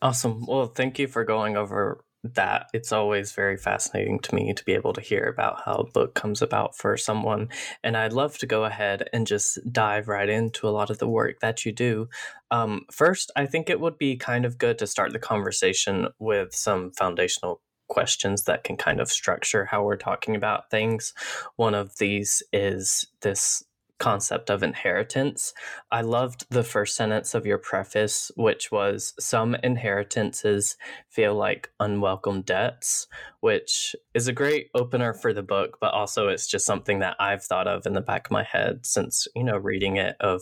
Awesome. 0.01 0.45
Well, 0.47 0.65
thank 0.65 0.97
you 0.97 1.07
for 1.07 1.23
going 1.23 1.55
over 1.55 2.03
that 2.23 2.67
it's 2.73 2.91
always 2.91 3.31
very 3.31 3.57
fascinating 3.57 4.19
to 4.19 4.35
me 4.35 4.53
to 4.53 4.63
be 4.63 4.73
able 4.73 4.93
to 4.93 5.01
hear 5.01 5.23
about 5.23 5.61
how 5.65 5.73
a 5.73 5.91
book 5.91 6.13
comes 6.13 6.41
about 6.41 6.75
for 6.75 6.95
someone. 6.95 7.49
And 7.83 7.97
I'd 7.97 8.13
love 8.13 8.37
to 8.39 8.45
go 8.45 8.65
ahead 8.65 9.09
and 9.11 9.25
just 9.25 9.59
dive 9.71 10.07
right 10.07 10.29
into 10.29 10.67
a 10.67 10.71
lot 10.71 10.89
of 10.89 10.99
the 10.99 11.07
work 11.07 11.39
that 11.39 11.65
you 11.65 11.71
do. 11.71 12.09
Um, 12.51 12.81
first, 12.91 13.31
I 13.35 13.45
think 13.45 13.69
it 13.69 13.79
would 13.79 13.97
be 13.97 14.17
kind 14.17 14.45
of 14.45 14.57
good 14.57 14.77
to 14.79 14.87
start 14.87 15.13
the 15.13 15.19
conversation 15.19 16.07
with 16.19 16.53
some 16.53 16.91
foundational 16.91 17.61
questions 17.87 18.43
that 18.43 18.63
can 18.63 18.77
kind 18.77 19.01
of 19.01 19.11
structure 19.11 19.65
how 19.65 19.83
we're 19.83 19.97
talking 19.97 20.35
about 20.35 20.69
things. 20.69 21.13
One 21.57 21.75
of 21.75 21.97
these 21.97 22.41
is 22.53 23.05
this 23.21 23.63
concept 24.01 24.49
of 24.49 24.63
inheritance. 24.63 25.53
I 25.91 26.01
loved 26.01 26.47
the 26.49 26.63
first 26.63 26.95
sentence 26.95 27.35
of 27.35 27.45
your 27.45 27.59
preface, 27.59 28.31
which 28.35 28.71
was 28.71 29.13
Some 29.19 29.53
inheritances 29.63 30.75
feel 31.07 31.35
like 31.35 31.69
unwelcome 31.79 32.41
debts, 32.41 33.07
which 33.41 33.95
is 34.15 34.27
a 34.27 34.33
great 34.33 34.71
opener 34.73 35.13
for 35.13 35.33
the 35.33 35.43
book, 35.43 35.77
but 35.79 35.93
also 35.93 36.29
it's 36.29 36.47
just 36.47 36.65
something 36.65 36.97
that 36.99 37.15
I've 37.19 37.43
thought 37.43 37.67
of 37.67 37.85
in 37.85 37.93
the 37.93 38.01
back 38.01 38.25
of 38.25 38.31
my 38.31 38.43
head 38.43 38.87
since, 38.87 39.27
you 39.35 39.43
know, 39.43 39.57
reading 39.57 39.97
it, 39.97 40.15
of 40.19 40.41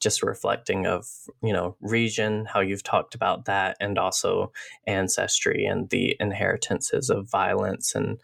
just 0.00 0.24
reflecting 0.24 0.86
of, 0.86 1.06
you 1.44 1.52
know, 1.52 1.76
region, 1.80 2.44
how 2.52 2.58
you've 2.58 2.82
talked 2.82 3.14
about 3.14 3.44
that, 3.44 3.76
and 3.78 3.98
also 3.98 4.52
ancestry 4.88 5.64
and 5.64 5.90
the 5.90 6.16
inheritances 6.18 7.08
of 7.08 7.30
violence 7.30 7.94
and 7.94 8.18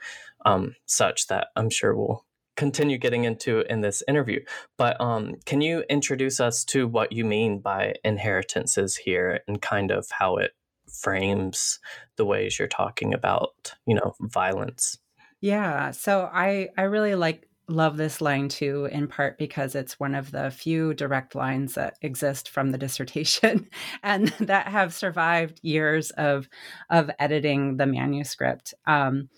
um, 0.45 0.75
such 0.87 1.29
that 1.29 1.49
I'm 1.55 1.71
sure 1.71 1.95
we'll 1.95 2.25
continue 2.63 2.97
getting 2.97 3.25
into 3.25 3.65
in 3.69 3.81
this 3.81 4.05
interview. 4.07 4.39
But 4.79 5.01
um, 5.01 5.35
can 5.47 5.61
you 5.61 5.83
introduce 5.91 6.39
us 6.39 6.65
to 6.67 6.87
what 6.87 7.11
you 7.11 7.25
mean 7.25 7.59
by 7.59 7.95
inheritances 8.05 8.95
here 8.95 9.41
and 9.49 9.61
kind 9.61 9.91
of 9.91 10.07
how 10.13 10.37
it 10.37 10.53
frames 10.89 11.81
the 12.17 12.25
ways 12.25 12.61
you're 12.61 12.69
talking 12.69 13.13
about, 13.15 13.75
you 13.85 13.97
know, 13.97 14.15
violence? 14.21 14.97
Yeah. 15.41 15.91
So 15.91 16.31
I 16.33 16.69
I 16.79 16.83
really 16.83 17.17
like 17.17 17.49
love 17.67 17.97
this 17.97 18.21
line 18.21 18.49
too 18.49 18.89
in 18.93 19.09
part 19.09 19.39
because 19.39 19.75
it's 19.75 19.99
one 19.99 20.15
of 20.15 20.31
the 20.31 20.49
few 20.53 20.95
direct 20.95 21.35
lines 21.35 21.75
that 21.75 21.95
exist 22.01 22.49
from 22.49 22.71
the 22.71 22.79
dissertation 22.79 23.69
and 24.05 24.29
that 24.39 24.69
have 24.69 24.95
survived 24.95 25.59
years 25.65 26.13
of 26.13 26.49
of 26.91 27.11
editing 27.19 27.77
the 27.77 27.87
manuscript 27.87 28.73
um, 28.87 29.29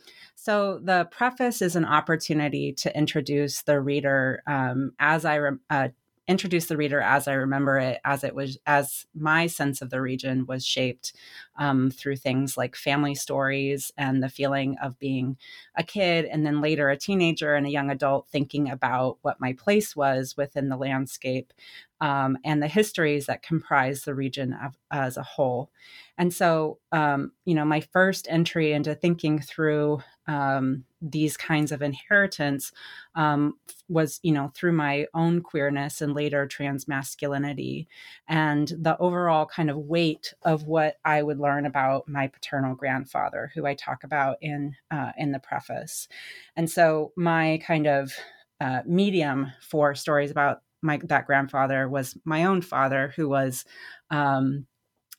so 0.45 0.79
the 0.85 1.09
preface 1.11 1.63
is 1.63 1.75
an 1.75 1.87
opportunity 1.87 2.75
to 2.75 2.95
introduce 2.95 3.63
the 3.63 3.81
reader 3.81 4.43
um, 4.47 4.93
as 4.99 5.25
I 5.25 5.37
re- 5.37 5.57
uh, 5.71 5.89
introduce 6.27 6.67
the 6.67 6.77
reader 6.77 7.01
as 7.01 7.29
I 7.29 7.35
remember 7.35 7.79
it, 7.79 8.01
as 8.05 8.25
it 8.25 8.35
was, 8.35 8.59
as 8.67 9.07
my 9.15 9.47
sense 9.47 9.83
of 9.83 9.91
the 9.91 10.01
region 10.01 10.47
was 10.47 10.65
shaped 10.65 11.13
um, 11.59 11.91
through 11.91 12.17
things 12.17 12.57
like 12.57 12.77
family 12.77 13.15
stories 13.15 13.93
and 13.99 14.23
the 14.23 14.29
feeling 14.29 14.77
of 14.83 14.99
being 14.99 15.37
a 15.77 15.83
kid, 15.83 16.25
and 16.25 16.47
then 16.47 16.61
later 16.61 16.89
a 16.89 16.97
teenager 16.97 17.55
and 17.55 17.67
a 17.67 17.71
young 17.71 17.91
adult 17.91 18.29
thinking 18.29 18.71
about 18.71 19.19
what 19.23 19.41
my 19.41 19.53
place 19.53 19.95
was 19.95 20.37
within 20.37 20.69
the 20.69 20.77
landscape 20.77 21.53
um, 22.01 22.39
and 22.45 22.63
the 22.63 22.69
histories 22.69 23.27
that 23.27 23.43
comprise 23.43 24.03
the 24.03 24.15
region 24.15 24.55
of, 24.55 24.79
as 24.91 25.17
a 25.17 25.23
whole. 25.23 25.71
And 26.17 26.33
so, 26.33 26.79
um, 26.93 27.33
you 27.45 27.55
know, 27.55 27.65
my 27.65 27.81
first 27.81 28.27
entry 28.31 28.73
into 28.73 28.95
thinking 28.95 29.41
through 29.41 30.01
um, 30.27 30.85
these 31.05 31.37
kinds 31.37 31.71
of 31.71 31.83
inheritance 31.83 32.73
um, 33.15 33.55
was, 33.89 34.19
you 34.23 34.33
know, 34.33 34.51
through 34.55 34.73
my 34.73 35.07
own 35.13 35.43
queerness 35.43 36.01
and 36.01 36.15
later 36.15 36.47
trans 36.47 36.89
masculinity 36.89 37.87
and 38.27 38.73
the 38.79 38.97
overall 38.99 39.45
kind 39.45 39.71
of 39.71 39.77
weight 39.77 40.33
of 40.43 40.65
what 40.65 40.97
I 41.05 41.23
would 41.23 41.39
learn 41.39 41.67
about 41.67 42.09
my 42.09 42.29
paternal 42.29 42.75
grandfather, 42.75 43.53
who 43.55 43.67
I 43.67 43.75
talk 43.75 44.03
about 44.05 44.39
in 44.41 44.75
uh, 44.91 45.13
in 45.19 45.33
the 45.33 45.39
preface. 45.39 46.09
And 46.57 46.71
so, 46.71 47.13
my 47.17 47.61
kind 47.65 47.87
of 47.87 48.13
uh, 48.61 48.81
medium 48.87 49.53
for 49.61 49.95
stories 49.95 50.31
about 50.31 50.63
my 50.81 50.99
that 51.05 51.27
grandfather 51.27 51.89
was 51.89 52.17
my 52.25 52.45
own 52.45 52.63
father, 52.63 53.13
who 53.17 53.29
was 53.29 53.65
um, 54.11 54.67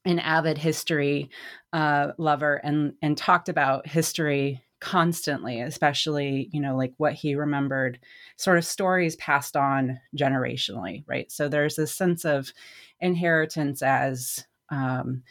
an 0.06 0.20
avid 0.20 0.58
history 0.58 1.30
uh, 1.74 2.12
lover 2.18 2.56
and 2.64 2.94
and 3.02 3.18
talked 3.18 3.50
about 3.50 3.88
history 3.88 4.64
constantly 4.82 5.62
especially 5.62 6.50
you 6.52 6.62
know 6.62 6.76
like 6.76 6.94
what 6.98 7.14
he 7.14 7.36
remembered 7.36 7.98
sort 8.38 8.58
of 8.58 8.66
stories 8.66 9.16
passed 9.16 9.56
on 9.56 10.00
generationally 10.18 11.04
right? 11.08 11.32
So 11.32 11.48
there's 11.48 11.76
this 11.76 11.94
sense 11.94 12.26
of 12.26 12.52
inheritance 13.00 13.82
as 13.82 14.46
um, 14.70 15.24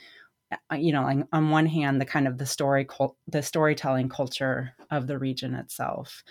you 0.77 0.93
know, 0.93 1.03
like 1.03 1.19
on 1.33 1.51
one 1.51 1.67
hand, 1.67 2.01
the 2.01 2.05
kind 2.05 2.29
of 2.29 2.39
the 2.39 2.47
story, 2.47 2.87
the 3.27 3.43
storytelling 3.43 4.09
culture 4.09 4.73
of 4.91 5.07
the 5.07 5.19
region 5.19 5.55
itself, 5.55 6.23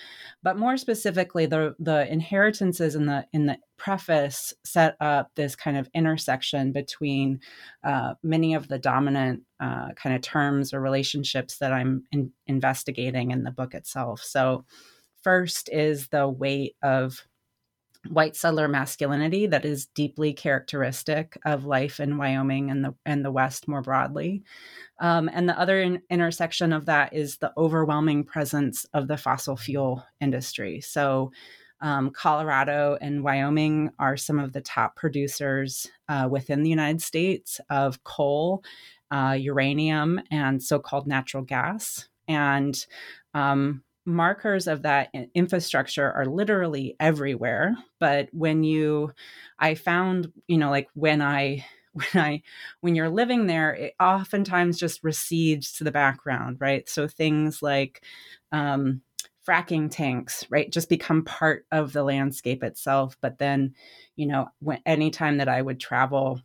but 0.42 0.58
more 0.58 0.78
specifically, 0.78 1.46
the 1.46 1.76
the 1.80 2.10
inheritances 2.12 2.96
in 2.96 3.06
the 3.06 3.26
in 3.34 3.48
the 3.48 3.58
preface 3.78 4.54
set 4.64 4.96
up 5.02 5.32
this 5.36 5.56
kind 5.56 5.78
of 5.78 5.90
intersection 5.94 6.72
between 6.72 7.40
uh, 7.84 8.14
many 8.24 8.54
of 8.54 8.68
the 8.68 8.80
dominant 8.80 9.44
uh, 9.64 9.90
kind 9.96 10.16
of 10.16 10.22
terms 10.22 10.74
or 10.74 10.82
relationships 10.82 11.58
that 11.60 11.72
I'm 11.72 12.04
in, 12.12 12.32
investigating 12.48 13.32
in 13.32 13.44
the 13.44 13.52
book 13.52 13.74
itself. 13.74 14.22
So, 14.22 14.66
first 15.24 15.70
is 15.72 16.08
the 16.10 16.28
weight 16.28 16.76
of 16.84 17.26
white 18.10 18.36
settler 18.36 18.68
masculinity 18.68 19.48
that 19.48 19.66
is 19.66 19.86
deeply 19.96 20.34
characteristic 20.34 21.38
of 21.46 21.64
life 21.66 22.02
in 22.04 22.18
Wyoming 22.18 22.70
and 22.72 22.84
the 22.84 22.94
and 23.06 23.24
the 23.24 23.32
West 23.32 23.68
more 23.68 23.82
broadly. 23.82 24.44
Um, 25.00 25.30
and 25.34 25.48
the 25.48 25.58
other 25.58 25.82
in, 25.82 26.02
intersection 26.10 26.74
of 26.74 26.86
that 26.88 27.14
is 27.14 27.38
the 27.38 27.54
overwhelming 27.56 28.26
presence 28.26 28.86
of 28.94 29.08
the 29.08 29.18
fossil 29.18 29.56
fuel 29.56 30.04
industry. 30.20 30.82
So, 30.82 31.32
Um, 31.84 32.12
Colorado 32.12 32.98
and 33.02 33.24
Wyoming 33.26 33.92
are 34.00 34.18
some 34.18 34.40
of 34.44 34.54
the 34.54 34.62
top 34.62 34.96
producers 34.96 35.92
uh, 36.08 36.28
within 36.32 36.64
the 36.64 36.70
United 36.70 37.02
States 37.02 37.60
of 37.70 38.00
coal, 38.04 38.64
uh, 39.14 39.34
uranium, 39.34 40.20
and 40.32 40.62
so 40.62 40.80
called 40.80 41.06
natural 41.06 41.44
gas. 41.44 42.08
And 42.28 42.84
um, 43.36 43.84
markers 44.06 44.68
of 44.68 44.82
that 44.82 45.14
infrastructure 45.36 46.12
are 46.12 46.26
literally 46.26 46.96
everywhere. 47.00 47.76
But 48.00 48.30
when 48.32 48.64
you, 48.64 49.14
I 49.60 49.76
found, 49.76 50.32
you 50.48 50.58
know, 50.58 50.72
like 50.72 50.90
when 50.96 51.22
I, 51.22 51.64
when 51.94 52.24
I, 52.24 52.42
when 52.82 52.96
you're 52.96 53.10
living 53.10 53.46
there, 53.46 53.72
it 53.76 53.94
oftentimes 54.00 54.80
just 54.80 55.04
recedes 55.04 55.74
to 55.74 55.84
the 55.84 55.92
background, 55.92 56.58
right? 56.60 56.90
So 56.90 57.08
things 57.08 57.62
like, 57.62 58.04
um, 58.52 59.02
fracking 59.48 59.92
tanks, 59.92 60.44
right, 60.50 60.72
just 60.72 60.90
become 60.90 61.24
part 61.24 61.66
of 61.72 61.94
the 61.94 62.02
landscape 62.02 62.64
itself. 62.64 63.16
But 63.22 63.38
then, 63.38 63.76
you 64.16 64.26
know, 64.26 64.48
when, 64.60 64.80
anytime 64.88 65.38
that 65.38 65.50
I 65.50 65.62
would 65.62 65.80
travel 65.80 66.42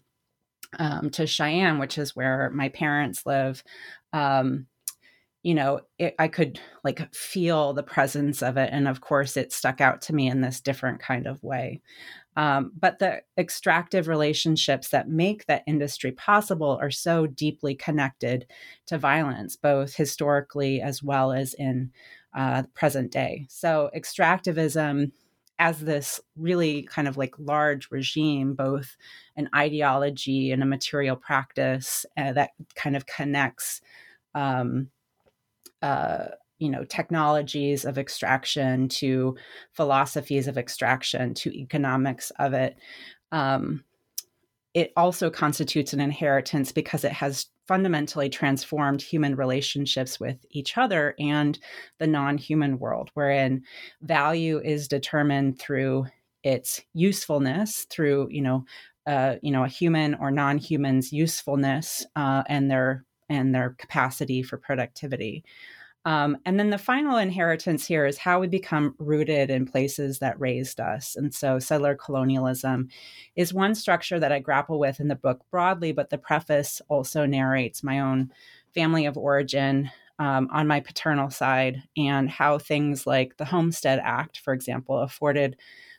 um, 0.79 1.11
to 1.11 1.27
Cheyenne, 1.27 1.79
which 1.79 1.99
is 1.99 2.17
where 2.17 2.51
my 2.51 2.69
parents 2.69 3.25
live, 3.25 3.63
um, 4.13 4.67
you 5.43 5.55
know, 5.55 5.81
it, 5.99 6.15
I 6.19 6.29
could 6.29 6.61
like 6.85 7.15
feel 7.15 7.73
the 7.73 7.83
presence 7.83 8.43
of 8.43 8.57
it. 8.57 8.71
And 8.73 8.89
of 8.89 9.01
course, 9.01 9.37
it 9.37 9.53
stuck 9.53 9.81
out 9.81 10.03
to 10.03 10.15
me 10.15 10.29
in 10.29 10.41
this 10.41 10.61
different 10.61 11.01
kind 11.01 11.27
of 11.27 11.43
way. 11.43 11.81
Um, 12.37 12.73
but 12.79 12.99
the 12.99 13.23
extractive 13.37 14.09
relationships 14.09 14.91
that 14.91 15.09
make 15.09 15.47
that 15.47 15.65
industry 15.67 16.13
possible 16.13 16.79
are 16.81 16.91
so 16.91 17.27
deeply 17.27 17.75
connected 17.75 18.47
to 18.87 18.99
violence, 18.99 19.57
both 19.57 19.95
historically 19.95 20.81
as 20.81 21.03
well 21.03 21.33
as 21.33 21.55
in 21.55 21.91
uh, 22.37 22.65
present 22.75 23.11
day. 23.11 23.47
So, 23.49 23.91
extractivism 23.97 25.13
as 25.59 25.81
this 25.81 26.21
really 26.37 26.83
kind 26.83 27.09
of 27.09 27.17
like 27.17 27.35
large 27.39 27.91
regime, 27.91 28.55
both 28.55 28.97
an 29.37 29.49
ideology 29.55 30.53
and 30.53 30.63
a 30.63 30.67
material 30.67 31.17
practice 31.17 32.07
uh, 32.17 32.33
that 32.33 32.51
kind 32.75 32.97
of 32.97 33.07
connects, 33.07 33.81
um, 34.35 34.89
uh, 35.83 36.27
you 36.59 36.71
know, 36.71 36.85
technologies 36.85 37.85
of 37.85 37.99
extraction 37.99 38.89
to 38.89 39.37
philosophies 39.73 40.47
of 40.47 40.59
extraction 40.59 41.35
to 41.35 41.51
economics 41.57 42.31
of 42.39 42.53
it. 42.55 42.77
Um, 43.33 43.85
it 44.75 44.93
also 44.97 45.31
constitutes 45.31 45.93
an 45.93 46.01
inheritance 46.01 46.73
because 46.73 47.05
it 47.05 47.13
has 47.13 47.47
fundamentally 47.69 48.29
transformed 48.29 49.03
human 49.03 49.37
relationships 49.37 50.19
with 50.19 50.45
each 50.51 50.77
other 50.77 51.15
and 51.19 51.59
the 51.99 52.07
non-human 52.07 52.79
world 52.79 53.11
wherein 53.15 53.63
value 54.03 54.59
is 54.65 54.89
determined 54.89 55.59
through 55.59 56.07
its 56.43 56.83
usefulness 56.95 57.87
through 57.91 58.27
you 58.31 58.41
know 58.41 58.65
uh, 59.07 59.37
you 59.43 59.53
know 59.53 59.65
a 59.65 59.69
human 59.69 60.15
or 60.15 60.31
non-human's 60.31 61.13
usefulness 61.13 62.05
uh, 62.17 62.43
and 62.49 62.71
their 62.71 63.05
and 63.29 63.55
their 63.55 63.75
capacity 63.79 64.43
for 64.43 64.57
productivity 64.57 65.45
um, 66.05 66.39
and 66.47 66.59
then 66.59 66.71
the 66.71 66.79
final 66.79 67.19
inheritance 67.19 67.87
here 67.87 68.07
is 68.07 68.19
how 68.19 68.41
we 68.41 68.47
become 68.47 68.95
rooted 68.99 69.51
in 69.51 69.67
places 69.67 70.21
that 70.21 70.41
raised 70.41 70.81
us. 70.81 71.17
And 71.17 71.35
so 71.35 71.59
settler 71.59 71.95
colonialism 71.95 72.89
is 73.37 73.53
one 73.53 73.75
structure 73.75 74.19
that 74.19 74.33
I 74.33 74.39
grapple 74.39 74.79
with 74.79 75.01
in 75.01 75.09
the 75.09 75.17
book 75.17 75.43
broadly, 75.51 75.93
but 75.93 76.11
the 76.11 76.19
preface 76.19 76.81
also 76.89 77.27
narrates 77.27 77.83
my 77.83 78.01
own 78.01 78.33
family 78.75 79.07
of 79.07 79.19
origin 79.19 79.91
um, 80.19 80.49
on 80.51 80.67
my 80.67 80.81
paternal 80.81 81.31
side 81.31 81.83
and 81.97 82.31
how 82.31 82.59
things 82.59 83.07
like 83.07 83.37
the 83.37 83.45
Homestead 83.45 84.01
Act, 84.03 84.39
for 84.39 84.53
example, 84.53 84.99
afforded 84.99 85.57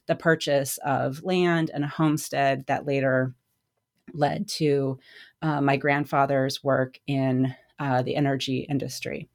the 0.08 0.16
purchase 0.16 0.80
of 0.84 1.24
land 1.24 1.72
and 1.74 1.84
a 1.84 1.88
homestead 1.88 2.66
that 2.68 2.86
later 2.86 3.34
led 4.14 4.48
to 4.48 4.98
uh, 5.42 5.62
my 5.62 5.78
grandfather's 5.78 6.64
work 6.64 7.00
in 7.06 7.54
uh, 7.78 8.02
the 8.02 8.16
energy 8.16 8.66
industry. 8.70 9.30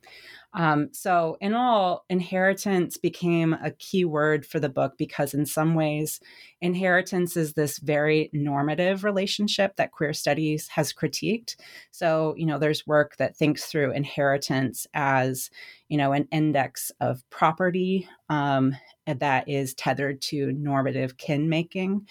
Um, 0.57 0.89
so, 0.93 1.37
in 1.41 1.53
all, 1.53 2.05
inheritance 2.09 2.97
became 2.97 3.55
a 3.55 3.73
key 3.73 4.05
word 4.05 4.47
for 4.47 4.61
the 4.61 4.69
book 4.69 4.95
because, 4.97 5.35
in 5.35 5.47
some 5.47 5.75
ways, 5.75 6.21
inheritance 6.61 7.37
is 7.37 7.55
this 7.55 7.79
very 7.79 8.31
normative 8.33 9.03
relationship 9.03 9.75
that 9.77 9.91
queer 9.91 10.13
studies 10.13 10.69
has 10.69 10.93
critiqued. 10.93 11.57
So, 11.91 12.35
you 12.37 12.47
know, 12.47 12.59
there's 12.59 12.87
work 12.87 13.17
that 13.17 13.37
thinks 13.37 13.65
through 13.65 13.93
inheritance 13.93 14.87
as, 14.95 15.51
you 15.89 15.99
know, 15.99 16.13
an 16.13 16.29
index 16.31 16.93
of 17.01 17.29
property 17.31 18.09
um, 18.29 18.77
that 19.07 19.49
is 19.49 19.75
tethered 19.75 20.23
to 20.23 20.53
normative 20.53 21.17
kin 21.17 21.49
making. 21.49 22.07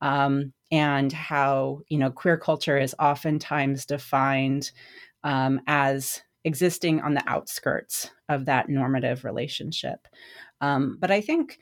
Um, 0.00 0.52
and 0.70 1.12
how, 1.12 1.80
you 1.88 1.98
know, 1.98 2.10
queer 2.10 2.36
culture 2.36 2.78
is 2.78 2.94
oftentimes 3.00 3.86
defined 3.86 4.70
um, 5.24 5.60
as 5.66 6.22
existing 6.48 7.00
on 7.00 7.14
the 7.14 7.22
outskirts 7.28 8.10
of 8.28 8.46
that 8.46 8.68
normative 8.68 9.24
relationship. 9.24 10.08
Um, 10.60 10.96
but 10.98 11.12
I 11.12 11.20
think 11.20 11.58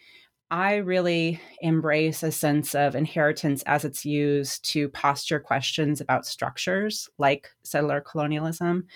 I 0.50 0.76
really 0.76 1.40
embrace 1.60 2.22
a 2.22 2.30
sense 2.30 2.74
of 2.74 2.94
inheritance 2.94 3.64
as 3.64 3.84
it's 3.84 4.06
used 4.06 4.64
to 4.70 4.88
posture 4.88 5.40
questions 5.40 6.00
about 6.00 6.24
structures 6.24 7.08
like 7.18 7.50
settler 7.64 8.00
colonialism 8.00 8.86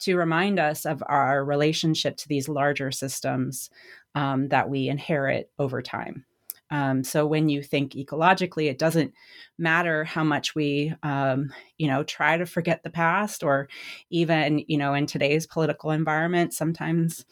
to 0.00 0.16
remind 0.16 0.60
us 0.60 0.84
of 0.84 1.02
our 1.06 1.44
relationship 1.44 2.18
to 2.18 2.28
these 2.28 2.48
larger 2.48 2.92
systems 2.92 3.70
um, 4.14 4.48
that 4.48 4.68
we 4.68 4.88
inherit 4.88 5.50
over 5.58 5.80
time. 5.80 6.24
Um, 6.70 7.02
so 7.02 7.26
when 7.26 7.48
you 7.48 7.62
think 7.62 7.92
ecologically, 7.92 8.68
it 8.70 8.78
doesn't 8.78 9.14
matter 9.58 10.04
how 10.04 10.24
much 10.24 10.54
we, 10.54 10.94
um, 11.02 11.52
you 11.78 11.88
know, 11.88 12.02
try 12.02 12.36
to 12.36 12.46
forget 12.46 12.82
the 12.82 12.90
past, 12.90 13.42
or 13.42 13.68
even, 14.10 14.64
you 14.68 14.78
know, 14.78 14.94
in 14.94 15.06
today's 15.06 15.46
political 15.46 15.90
environment, 15.90 16.52
sometimes 16.52 17.24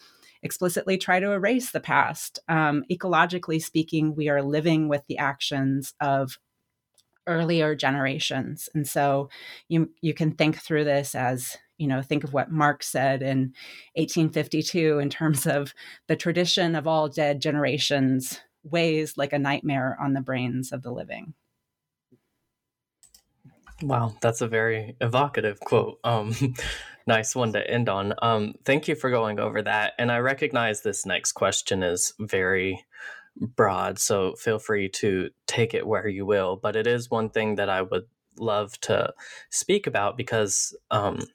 explicitly 0.43 0.97
try 0.97 1.21
to 1.21 1.33
erase 1.33 1.71
the 1.71 1.81
past. 1.81 2.39
Um, 2.49 2.85
ecologically 2.91 3.63
speaking, 3.63 4.15
we 4.15 4.29
are 4.29 4.43
living 4.43 4.89
with 4.89 5.03
the 5.09 5.19
actions 5.19 5.95
of 6.01 6.39
earlier 7.27 7.75
generations, 7.75 8.69
and 8.75 8.87
so 8.87 9.29
you 9.69 9.91
you 10.01 10.15
can 10.15 10.33
think 10.33 10.57
through 10.59 10.85
this 10.85 11.15
as 11.15 11.57
you 11.77 11.89
know 11.89 12.01
think 12.01 12.25
of 12.25 12.33
what 12.33 12.51
marx 12.51 12.87
said 12.87 13.21
in 13.23 13.53
1852 13.97 14.99
in 15.01 15.11
terms 15.11 15.47
of 15.47 15.75
the 16.07 16.17
tradition 16.17 16.75
of 16.75 16.87
all 16.87 17.09
dead 17.09 17.41
generations 17.41 18.41
weighs 18.71 19.17
like 19.17 19.33
a 19.33 19.39
nightmare 19.39 19.97
on 20.01 20.13
the 20.13 20.21
brains 20.21 20.73
of 20.73 20.83
the 20.83 20.91
living. 20.91 21.35
Wow, 23.83 24.17
that's 24.21 24.41
a 24.41 24.49
very 24.49 24.97
evocative 25.01 25.61
quote. 25.61 25.99
Um, 26.03 26.35
nice 27.07 27.35
one 27.35 27.53
to 27.53 27.71
end 27.71 27.89
on. 27.89 28.15
Um, 28.23 28.55
thank 28.65 28.89
you 28.89 28.95
for 28.95 29.11
going 29.11 29.39
over 29.39 29.61
that. 29.63 29.93
And 29.99 30.11
I 30.11 30.19
recognize 30.19 30.83
this 30.83 31.05
next 31.05 31.33
question 31.33 31.83
is 31.83 32.15
very 32.19 32.85
broad, 33.37 33.99
so 33.99 34.35
feel 34.37 34.59
free 34.59 34.89
to 34.89 35.29
take 35.47 35.75
it 35.75 35.87
where 35.87 36.09
you 36.09 36.25
will. 36.25 36.57
But 36.57 36.75
it 36.75 36.87
is 36.87 37.11
one 37.11 37.29
thing 37.29 37.57
that 37.57 37.69
I 37.69 37.83
would 37.83 38.07
love 38.39 38.81
to 38.83 39.13
speak 39.51 39.87
about 39.87 40.17
because 40.17 40.75
um, 40.91 41.27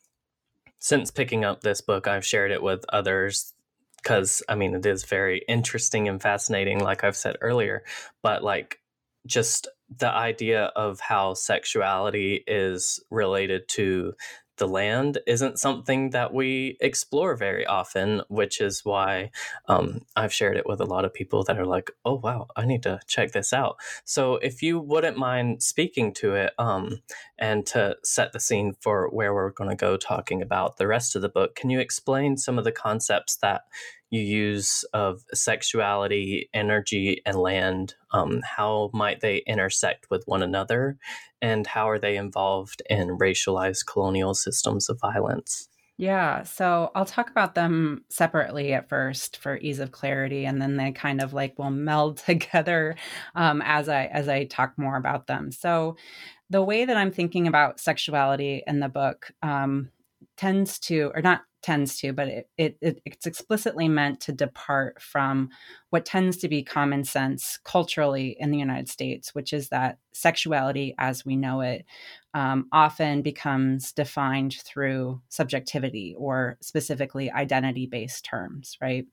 since 0.79 1.11
picking 1.11 1.45
up 1.45 1.61
this 1.61 1.81
book, 1.81 2.07
I've 2.07 2.25
shared 2.25 2.51
it 2.51 2.63
with 2.63 2.83
others 2.89 3.53
because 4.01 4.41
I 4.49 4.55
mean, 4.55 4.75
it 4.75 4.85
is 4.85 5.05
very 5.05 5.43
interesting 5.47 6.07
and 6.07 6.21
fascinating, 6.21 6.79
like 6.79 7.03
I've 7.03 7.15
said 7.15 7.37
earlier, 7.41 7.83
but 8.21 8.43
like 8.43 8.79
just 9.25 9.67
the 9.97 10.09
idea 10.09 10.65
of 10.75 10.99
how 10.99 11.33
sexuality 11.33 12.43
is 12.47 12.99
related 13.09 13.67
to 13.69 14.13
the 14.61 14.67
land 14.67 15.17
isn't 15.25 15.57
something 15.57 16.11
that 16.11 16.35
we 16.35 16.77
explore 16.81 17.35
very 17.35 17.65
often, 17.65 18.21
which 18.27 18.61
is 18.61 18.85
why 18.85 19.31
um, 19.67 20.05
I've 20.15 20.31
shared 20.31 20.55
it 20.55 20.67
with 20.67 20.79
a 20.79 20.85
lot 20.85 21.03
of 21.03 21.15
people 21.15 21.43
that 21.45 21.57
are 21.57 21.65
like, 21.65 21.89
oh, 22.05 22.19
wow, 22.23 22.45
I 22.55 22.67
need 22.67 22.83
to 22.83 22.99
check 23.07 23.31
this 23.31 23.53
out. 23.53 23.77
So, 24.05 24.35
if 24.35 24.61
you 24.61 24.79
wouldn't 24.79 25.17
mind 25.17 25.63
speaking 25.63 26.13
to 26.13 26.35
it 26.35 26.53
um, 26.59 27.01
and 27.39 27.65
to 27.67 27.97
set 28.03 28.33
the 28.33 28.39
scene 28.39 28.75
for 28.79 29.09
where 29.09 29.33
we're 29.33 29.49
going 29.49 29.71
to 29.71 29.75
go 29.75 29.97
talking 29.97 30.43
about 30.43 30.77
the 30.77 30.85
rest 30.85 31.15
of 31.15 31.23
the 31.23 31.29
book, 31.29 31.55
can 31.55 31.71
you 31.71 31.79
explain 31.79 32.37
some 32.37 32.59
of 32.59 32.63
the 32.63 32.71
concepts 32.71 33.37
that 33.37 33.63
you 34.11 34.21
use 34.21 34.83
of 34.93 35.23
sexuality, 35.33 36.49
energy, 36.53 37.21
and 37.25 37.37
land. 37.37 37.95
Um, 38.11 38.41
how 38.43 38.91
might 38.93 39.21
they 39.21 39.37
intersect 39.47 40.07
with 40.11 40.23
one 40.25 40.43
another? 40.43 40.97
And 41.41 41.65
how 41.65 41.89
are 41.89 41.97
they 41.97 42.17
involved 42.17 42.81
in 42.89 43.17
racialized 43.17 43.87
colonial 43.87 44.35
systems 44.35 44.89
of 44.89 44.99
violence? 44.99 45.69
Yeah, 45.97 46.43
so 46.43 46.91
I'll 46.95 47.05
talk 47.05 47.29
about 47.29 47.55
them 47.55 48.03
separately 48.09 48.73
at 48.73 48.89
first 48.89 49.37
for 49.37 49.57
ease 49.57 49.79
of 49.79 49.91
clarity, 49.91 50.45
and 50.45 50.61
then 50.61 50.75
they 50.75 50.91
kind 50.91 51.21
of 51.21 51.31
like 51.31 51.57
will 51.57 51.69
meld 51.69 52.17
together 52.25 52.95
um, 53.35 53.61
as 53.63 53.87
I 53.87 54.05
as 54.05 54.27
I 54.27 54.45
talk 54.45 54.73
more 54.77 54.97
about 54.97 55.27
them. 55.27 55.51
So, 55.51 55.95
the 56.49 56.63
way 56.63 56.85
that 56.85 56.97
I'm 56.97 57.11
thinking 57.11 57.47
about 57.47 57.79
sexuality 57.79 58.63
in 58.67 58.79
the 58.79 58.89
book 58.89 59.31
um, 59.41 59.89
tends 60.37 60.79
to, 60.79 61.11
or 61.13 61.21
not 61.21 61.43
tends 61.61 61.99
to, 61.99 62.13
but 62.13 62.27
it, 62.27 62.49
it, 62.57 63.01
it's 63.05 63.25
explicitly 63.25 63.87
meant 63.87 64.19
to 64.21 64.31
depart 64.31 65.01
from 65.01 65.49
what 65.89 66.05
tends 66.05 66.37
to 66.37 66.47
be 66.47 66.63
common 66.63 67.03
sense 67.03 67.59
culturally 67.63 68.35
in 68.39 68.51
the 68.51 68.57
United 68.57 68.89
States, 68.89 69.35
which 69.35 69.53
is 69.53 69.69
that 69.69 69.97
sexuality 70.13 70.95
as 70.97 71.25
we 71.25 71.35
know 71.35 71.61
it 71.61 71.85
um, 72.33 72.67
often 72.71 73.21
becomes 73.21 73.91
defined 73.91 74.55
through 74.63 75.21
subjectivity 75.29 76.15
or 76.17 76.57
specifically 76.61 77.29
identity 77.31 77.85
based 77.85 78.25
terms, 78.25 78.77
right? 78.81 79.05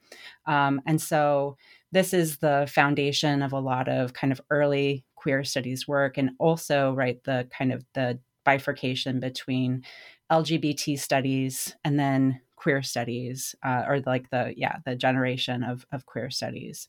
Um, 0.46 0.80
and 0.86 1.00
so 1.00 1.56
this 1.92 2.12
is 2.12 2.38
the 2.38 2.68
foundation 2.72 3.42
of 3.42 3.52
a 3.52 3.60
lot 3.60 3.88
of 3.88 4.12
kind 4.12 4.32
of 4.32 4.40
early 4.50 5.04
queer 5.16 5.42
studies 5.44 5.88
work 5.88 6.16
and 6.16 6.30
also, 6.38 6.92
right, 6.92 7.22
the 7.24 7.48
kind 7.56 7.72
of 7.72 7.84
the 7.94 8.18
bifurcation 8.44 9.20
between 9.20 9.82
LGBT 10.30 10.98
studies 10.98 11.74
and 11.84 11.98
then 11.98 12.40
queer 12.56 12.82
studies, 12.82 13.54
uh, 13.64 13.84
or 13.86 14.00
like 14.06 14.30
the 14.30 14.52
yeah 14.56 14.76
the 14.84 14.96
generation 14.96 15.62
of 15.62 15.86
of 15.92 16.06
queer 16.06 16.30
studies. 16.30 16.88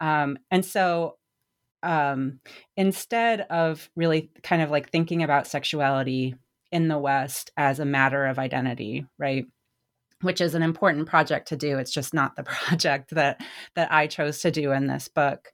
Um, 0.00 0.38
and 0.50 0.64
so 0.64 1.16
um, 1.82 2.40
instead 2.76 3.42
of 3.42 3.88
really 3.96 4.30
kind 4.42 4.62
of 4.62 4.70
like 4.70 4.90
thinking 4.90 5.22
about 5.22 5.46
sexuality 5.46 6.34
in 6.72 6.88
the 6.88 6.98
West 6.98 7.50
as 7.56 7.78
a 7.78 7.84
matter 7.84 8.26
of 8.26 8.38
identity, 8.38 9.06
right? 9.18 9.46
Which 10.22 10.40
is 10.40 10.54
an 10.54 10.62
important 10.62 11.06
project 11.06 11.48
to 11.48 11.56
do. 11.56 11.78
It's 11.78 11.92
just 11.92 12.14
not 12.14 12.36
the 12.36 12.42
project 12.44 13.10
that 13.10 13.40
that 13.74 13.92
I 13.92 14.06
chose 14.06 14.40
to 14.40 14.50
do 14.50 14.72
in 14.72 14.86
this 14.86 15.08
book 15.08 15.52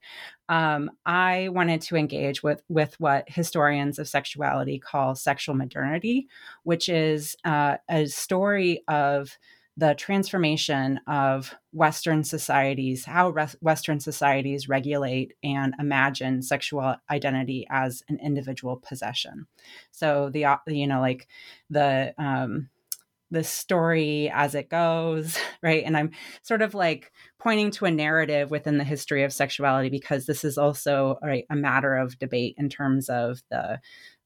um, 0.49 0.91
I 1.05 1.49
wanted 1.49 1.81
to 1.83 1.95
engage 1.95 2.43
with 2.43 2.61
with 2.67 2.99
what 2.99 3.25
historians 3.27 3.97
of 3.97 4.07
sexuality 4.07 4.77
call 4.77 5.15
sexual 5.15 5.55
modernity, 5.55 6.27
which 6.63 6.89
is 6.89 7.35
uh, 7.45 7.77
a 7.89 8.05
story 8.07 8.83
of 8.87 9.37
the 9.75 9.95
transformation 9.95 10.99
of 11.07 11.55
Western 11.71 12.23
societies, 12.23 13.05
how 13.05 13.31
re- 13.31 13.47
Western 13.61 13.99
societies 13.99 14.69
regulate 14.69 15.33
and 15.43 15.73
imagine 15.79 16.43
sexual 16.43 16.95
identity 17.09 17.65
as 17.71 18.03
an 18.07 18.19
individual 18.21 18.75
possession. 18.75 19.47
So 19.91 20.29
the 20.29 20.45
you 20.67 20.87
know 20.87 20.99
like 20.99 21.27
the 21.69 22.13
um, 22.17 22.69
the 23.33 23.43
story 23.43 24.31
as 24.33 24.55
it 24.55 24.69
goes, 24.69 25.37
right? 25.63 25.83
And 25.83 25.97
I'm 25.97 26.11
sort 26.43 26.61
of 26.61 26.73
like 26.73 27.11
pointing 27.39 27.71
to 27.71 27.85
a 27.85 27.91
narrative 27.91 28.51
within 28.51 28.77
the 28.77 28.83
history 28.83 29.23
of 29.23 29.33
sexuality 29.33 29.89
because 29.89 30.25
this 30.25 30.45
is 30.45 30.57
also 30.57 31.17
right, 31.21 31.45
a 31.49 31.55
matter 31.55 31.95
of 31.95 32.17
debate 32.19 32.55
in 32.57 32.69
terms 32.69 33.09
of 33.09 33.41
the 33.49 33.79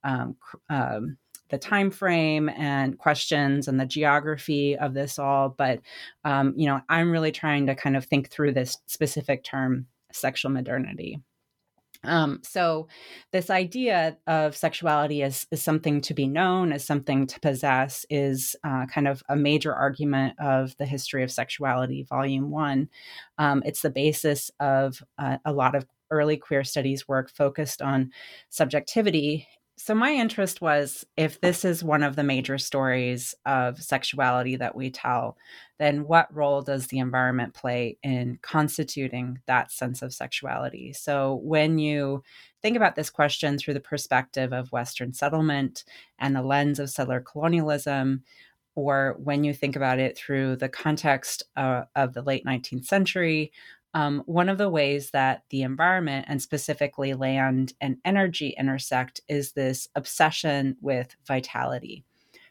um, 0.04 0.36
um, 0.70 1.18
the 1.50 1.58
time 1.58 1.90
frame 1.90 2.50
and 2.50 2.98
questions 2.98 3.70
and 3.70 3.80
the 3.80 3.86
geography 3.86 4.78
of 4.78 4.94
this 4.94 5.18
all. 5.18 5.50
But 5.50 5.80
um, 6.26 6.54
you 6.58 6.68
know, 6.68 6.82
I'm 6.90 7.10
really 7.10 7.32
trying 7.32 7.68
to 7.68 7.76
kind 7.76 7.96
of 7.96 8.06
think 8.06 8.30
through 8.30 8.54
this 8.54 8.78
specific 8.86 9.44
term, 9.44 9.88
sexual 10.12 10.52
modernity. 10.52 11.22
Um, 12.08 12.40
so, 12.44 12.88
this 13.32 13.50
idea 13.50 14.18
of 14.28 14.56
sexuality 14.56 15.24
as, 15.24 15.46
as 15.52 15.62
something 15.62 16.02
to 16.02 16.14
be 16.14 16.28
known, 16.28 16.72
as 16.72 16.86
something 16.86 17.28
to 17.28 17.40
possess, 17.40 18.06
is 18.10 18.56
uh, 18.64 18.86
kind 18.88 19.08
of 19.08 19.22
a 19.30 19.36
major 19.36 19.74
argument 19.74 20.36
of 20.40 20.76
the 20.78 20.86
history 20.86 21.24
of 21.24 21.32
sexuality, 21.32 22.04
volume 22.04 22.50
one. 22.50 22.90
Um, 23.38 23.62
it's 23.66 23.82
the 23.82 23.90
basis 23.90 24.50
of 24.60 25.04
uh, 25.20 25.38
a 25.46 25.54
lot 25.54 25.76
of 25.76 25.86
early 26.10 26.38
queer 26.38 26.64
studies 26.64 27.08
work 27.08 27.30
focused 27.30 27.82
on 27.82 28.12
subjectivity 28.50 29.48
so 29.78 29.94
my 29.94 30.12
interest 30.12 30.60
was 30.60 31.06
if 31.16 31.40
this 31.40 31.64
is 31.64 31.84
one 31.84 32.04
of 32.04 32.16
the 32.16 32.24
major 32.24 32.58
stories 32.58 33.36
of 33.46 33.82
sexuality 33.82 34.56
that 34.56 34.76
we 34.76 34.90
tell 34.90 35.38
then 35.80 36.08
what 36.08 36.34
role 36.36 36.62
does 36.62 36.88
the 36.88 37.00
environment 37.00 37.54
play 37.54 37.98
in 38.02 38.40
constituting 38.42 39.40
that 39.46 39.72
sense 39.72 40.02
of 40.02 40.14
sexuality? 40.14 40.92
So 40.94 41.36
when 41.44 41.78
you 41.78 42.24
think 42.62 42.76
about 42.76 42.96
this 42.96 43.10
question 43.10 43.58
through 43.58 43.76
the 43.76 43.80
perspective 43.80 44.54
of 44.54 44.72
western 44.72 45.14
settlement 45.14 45.84
and 46.18 46.36
the 46.36 46.42
lens 46.42 46.80
of 46.80 46.90
settler 46.90 47.22
colonialism 47.22 48.24
or 48.76 49.16
when 49.18 49.44
you 49.44 49.54
think 49.54 49.76
about 49.76 49.98
it 49.98 50.16
through 50.16 50.56
the 50.56 50.70
context 50.70 51.44
uh, 51.56 51.84
of 51.96 52.14
the 52.14 52.22
late 52.22 52.46
19th 52.46 52.86
century 52.86 53.52
um, 53.94 54.24
one 54.26 54.50
of 54.50 54.58
the 54.58 54.70
ways 54.70 55.12
that 55.12 55.44
the 55.50 55.64
environment 55.64 56.26
and 56.28 56.42
specifically 56.42 57.14
land 57.14 57.74
and 57.82 57.98
energy 58.06 58.54
intersect 58.58 59.22
is 59.28 59.54
this 59.54 59.88
obsession 59.96 60.78
with 60.82 61.16
vitality. 61.26 62.04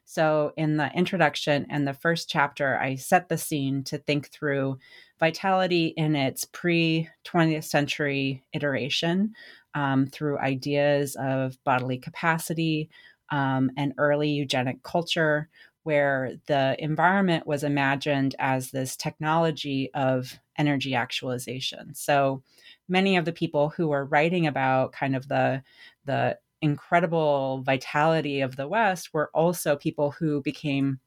So, 0.08 0.52
in 0.56 0.76
the 0.76 0.90
introduction 0.92 1.66
and 1.68 1.86
the 1.86 1.92
first 1.92 2.30
chapter, 2.30 2.78
I 2.78 2.94
set 2.94 3.28
the 3.28 3.36
scene 3.36 3.82
to 3.84 3.98
think 3.98 4.30
through 4.30 4.78
vitality 5.18 5.86
in 5.96 6.14
its 6.14 6.44
pre 6.44 7.08
20th 7.24 7.64
century 7.64 8.44
iteration 8.52 9.34
um, 9.74 10.06
through 10.06 10.38
ideas 10.38 11.16
of 11.16 11.62
bodily 11.64 11.98
capacity 11.98 12.88
um, 13.30 13.72
and 13.76 13.94
early 13.98 14.30
eugenic 14.30 14.82
culture, 14.84 15.48
where 15.82 16.34
the 16.46 16.76
environment 16.78 17.44
was 17.44 17.64
imagined 17.64 18.36
as 18.38 18.70
this 18.70 18.96
technology 18.96 19.90
of 19.92 20.38
energy 20.58 20.94
actualization. 20.94 21.94
So 21.94 22.42
many 22.88 23.16
of 23.16 23.24
the 23.24 23.32
people 23.32 23.70
who 23.70 23.88
were 23.88 24.04
writing 24.04 24.46
about 24.46 24.92
kind 24.92 25.16
of 25.16 25.28
the 25.28 25.62
the 26.04 26.38
incredible 26.62 27.62
vitality 27.64 28.40
of 28.40 28.56
the 28.56 28.68
West 28.68 29.12
were 29.12 29.30
also 29.34 29.76
people 29.76 30.10
who 30.12 30.42
became 30.42 30.98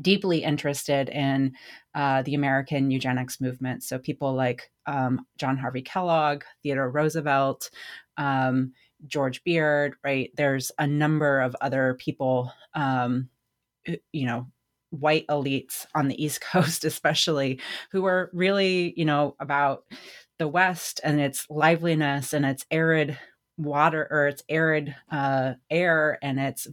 deeply 0.00 0.42
interested 0.42 1.08
in 1.08 1.54
uh, 1.94 2.22
the 2.22 2.34
American 2.34 2.90
eugenics 2.90 3.40
movement. 3.40 3.84
So 3.84 3.98
people 3.98 4.34
like 4.34 4.70
um, 4.86 5.24
John 5.38 5.56
Harvey 5.56 5.82
Kellogg, 5.82 6.42
Theodore 6.62 6.90
Roosevelt, 6.90 7.70
um, 8.16 8.72
George 9.06 9.44
Beard, 9.44 9.94
right? 10.02 10.30
There's 10.36 10.72
a 10.78 10.86
number 10.86 11.40
of 11.40 11.54
other 11.60 11.94
people 12.00 12.52
um, 12.74 13.28
you 14.12 14.26
know 14.26 14.46
white 14.94 15.26
elites 15.28 15.86
on 15.94 16.08
the 16.08 16.22
east 16.22 16.40
coast 16.52 16.84
especially 16.84 17.60
who 17.90 18.04
are 18.04 18.30
really 18.32 18.94
you 18.96 19.04
know 19.04 19.36
about 19.40 19.84
the 20.38 20.48
west 20.48 21.00
and 21.04 21.20
its 21.20 21.46
liveliness 21.48 22.32
and 22.32 22.44
its 22.44 22.66
arid 22.70 23.18
water 23.56 24.06
or 24.10 24.26
its 24.26 24.42
arid 24.48 24.94
uh, 25.10 25.52
air 25.70 26.18
and 26.22 26.40
its 26.40 26.66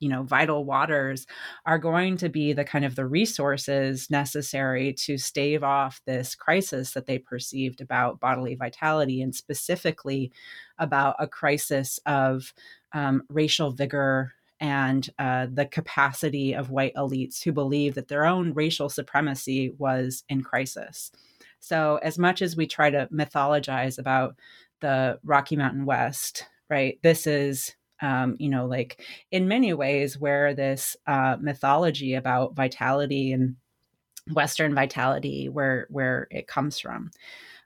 you 0.00 0.08
know 0.08 0.22
vital 0.22 0.64
waters 0.64 1.26
are 1.66 1.78
going 1.78 2.16
to 2.16 2.28
be 2.28 2.52
the 2.52 2.64
kind 2.64 2.84
of 2.84 2.96
the 2.96 3.06
resources 3.06 4.10
necessary 4.10 4.92
to 4.94 5.18
stave 5.18 5.62
off 5.62 6.00
this 6.06 6.34
crisis 6.34 6.92
that 6.92 7.06
they 7.06 7.18
perceived 7.18 7.80
about 7.80 8.18
bodily 8.18 8.54
vitality 8.54 9.20
and 9.20 9.34
specifically 9.34 10.32
about 10.78 11.16
a 11.18 11.26
crisis 11.26 12.00
of 12.06 12.54
um, 12.94 13.22
racial 13.28 13.70
vigor 13.70 14.32
and 14.62 15.10
uh, 15.18 15.48
the 15.52 15.66
capacity 15.66 16.54
of 16.54 16.70
white 16.70 16.94
elites 16.94 17.42
who 17.42 17.50
believe 17.50 17.96
that 17.96 18.06
their 18.06 18.24
own 18.24 18.54
racial 18.54 18.88
supremacy 18.88 19.74
was 19.76 20.22
in 20.28 20.40
crisis. 20.40 21.10
So, 21.58 21.98
as 22.02 22.16
much 22.16 22.40
as 22.42 22.56
we 22.56 22.68
try 22.68 22.88
to 22.88 23.08
mythologize 23.12 23.98
about 23.98 24.36
the 24.80 25.18
Rocky 25.24 25.56
Mountain 25.56 25.84
West, 25.84 26.46
right, 26.70 26.98
this 27.02 27.26
is, 27.26 27.74
um, 28.00 28.36
you 28.38 28.48
know, 28.48 28.66
like 28.66 29.04
in 29.32 29.48
many 29.48 29.72
ways 29.72 30.18
where 30.18 30.54
this 30.54 30.96
uh, 31.08 31.36
mythology 31.40 32.14
about 32.14 32.54
vitality 32.54 33.32
and 33.32 33.56
Western 34.32 34.76
vitality, 34.76 35.48
where 35.48 35.88
where 35.90 36.28
it 36.30 36.46
comes 36.46 36.78
from. 36.78 37.10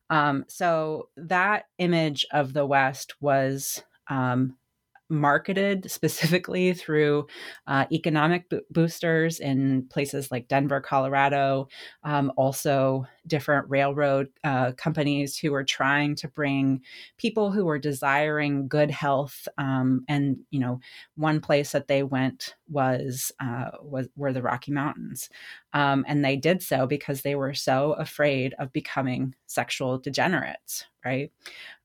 Um, 0.08 0.44
so 0.48 1.10
that 1.18 1.66
image 1.76 2.24
of 2.32 2.54
the 2.54 2.64
West 2.64 3.16
was 3.20 3.82
um, 4.08 4.56
marketed 5.08 5.90
specifically 5.90 6.72
through 6.72 7.26
uh, 7.66 7.86
economic 7.92 8.48
bo- 8.48 8.60
boosters 8.70 9.40
in 9.40 9.86
places 9.88 10.30
like 10.30 10.48
Denver, 10.48 10.80
Colorado, 10.80 11.68
um, 12.02 12.32
also 12.36 13.06
different 13.26 13.68
railroad 13.68 14.28
uh, 14.44 14.72
companies 14.72 15.36
who 15.38 15.52
were 15.52 15.64
trying 15.64 16.14
to 16.16 16.28
bring 16.28 16.80
people 17.16 17.50
who 17.50 17.64
were 17.64 17.78
desiring 17.78 18.68
good 18.68 18.90
health. 18.90 19.46
Um, 19.58 20.04
and 20.08 20.38
you 20.50 20.60
know, 20.60 20.80
one 21.16 21.40
place 21.40 21.72
that 21.72 21.88
they 21.88 22.02
went 22.02 22.54
was 22.68 23.32
uh, 23.40 23.70
was 23.82 24.08
were 24.16 24.32
the 24.32 24.42
Rocky 24.42 24.72
Mountains, 24.72 25.28
um, 25.72 26.04
and 26.08 26.24
they 26.24 26.36
did 26.36 26.62
so 26.62 26.86
because 26.86 27.22
they 27.22 27.34
were 27.34 27.54
so 27.54 27.92
afraid 27.94 28.54
of 28.58 28.72
becoming 28.72 29.34
sexual 29.46 29.98
degenerates, 29.98 30.84
right? 31.04 31.30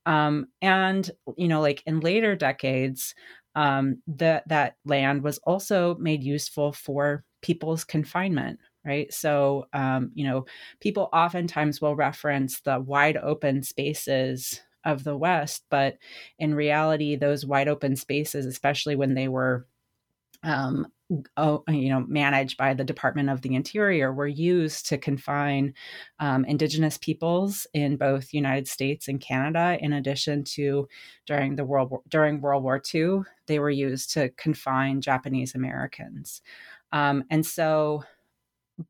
Um, 0.06 0.46
and 0.60 1.10
you 1.36 1.48
know, 1.48 1.60
like 1.60 1.82
in 1.86 2.00
later 2.00 2.34
decades, 2.36 3.14
um, 3.54 4.02
that 4.06 4.48
that 4.48 4.76
land 4.84 5.22
was 5.22 5.38
also 5.38 5.96
made 5.96 6.24
useful 6.24 6.72
for 6.72 7.24
people's 7.42 7.84
confinement, 7.84 8.58
right? 8.84 9.12
So, 9.12 9.66
um, 9.72 10.10
you 10.14 10.24
know, 10.24 10.46
people 10.80 11.08
oftentimes 11.12 11.80
will 11.80 11.96
reference 11.96 12.60
the 12.60 12.80
wide 12.80 13.16
open 13.16 13.62
spaces 13.62 14.60
of 14.84 15.04
the 15.04 15.16
West, 15.16 15.64
but 15.70 15.96
in 16.38 16.54
reality, 16.54 17.14
those 17.16 17.46
wide 17.46 17.68
open 17.68 17.94
spaces, 17.96 18.46
especially 18.46 18.96
when 18.96 19.14
they 19.14 19.28
were 19.28 19.66
um, 20.42 20.86
oh, 21.36 21.62
you 21.68 21.88
know, 21.88 22.04
managed 22.08 22.56
by 22.56 22.74
the 22.74 22.84
Department 22.84 23.30
of 23.30 23.42
the 23.42 23.54
Interior 23.54 24.12
were 24.12 24.26
used 24.26 24.88
to 24.88 24.98
confine 24.98 25.74
um, 26.20 26.44
Indigenous 26.44 26.98
peoples 26.98 27.66
in 27.74 27.96
both 27.96 28.32
United 28.32 28.68
States 28.68 29.08
and 29.08 29.20
Canada. 29.20 29.78
In 29.80 29.92
addition 29.92 30.44
to 30.44 30.88
during 31.26 31.56
the 31.56 31.64
World 31.64 31.90
War, 31.90 32.02
during 32.08 32.40
World 32.40 32.62
War 32.62 32.82
II, 32.94 33.20
they 33.46 33.58
were 33.58 33.70
used 33.70 34.12
to 34.14 34.30
confine 34.30 35.00
Japanese 35.00 35.54
Americans, 35.54 36.42
um, 36.92 37.24
and 37.30 37.44
so 37.44 38.04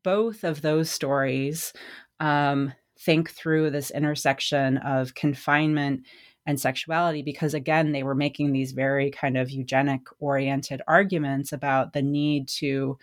both 0.03 0.43
of 0.43 0.61
those 0.61 0.89
stories 0.89 1.73
um, 2.19 2.73
think 2.99 3.29
through 3.29 3.69
this 3.69 3.91
intersection 3.91 4.77
of 4.77 5.13
confinement 5.13 6.05
and 6.45 6.59
sexuality 6.59 7.21
because 7.21 7.53
again 7.53 7.91
they 7.91 8.03
were 8.03 8.15
making 8.15 8.51
these 8.51 8.71
very 8.71 9.09
kind 9.09 9.37
of 9.37 9.49
eugenic 9.49 10.01
oriented 10.19 10.81
arguments 10.87 11.51
about 11.51 11.93
the 11.93 12.01
need 12.01 12.47
to 12.47 12.97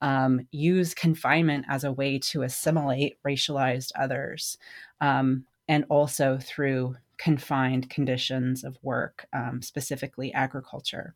um, 0.00 0.46
use 0.50 0.94
confinement 0.94 1.64
as 1.68 1.84
a 1.84 1.92
way 1.92 2.18
to 2.18 2.42
assimilate 2.42 3.16
racialized 3.26 3.90
others 3.98 4.58
um, 5.00 5.44
and 5.68 5.84
also 5.88 6.38
through 6.38 6.96
confined 7.16 7.88
conditions 7.88 8.64
of 8.64 8.76
work 8.82 9.26
um, 9.32 9.62
specifically 9.62 10.32
agriculture. 10.34 11.14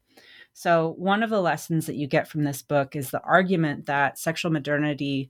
So 0.54 0.94
one 0.96 1.22
of 1.22 1.30
the 1.30 1.42
lessons 1.42 1.86
that 1.86 1.96
you 1.96 2.06
get 2.06 2.28
from 2.28 2.44
this 2.44 2.62
book 2.62 2.96
is 2.96 3.10
the 3.10 3.22
argument 3.22 3.86
that 3.86 4.18
sexual 4.18 4.50
modernity 4.50 5.28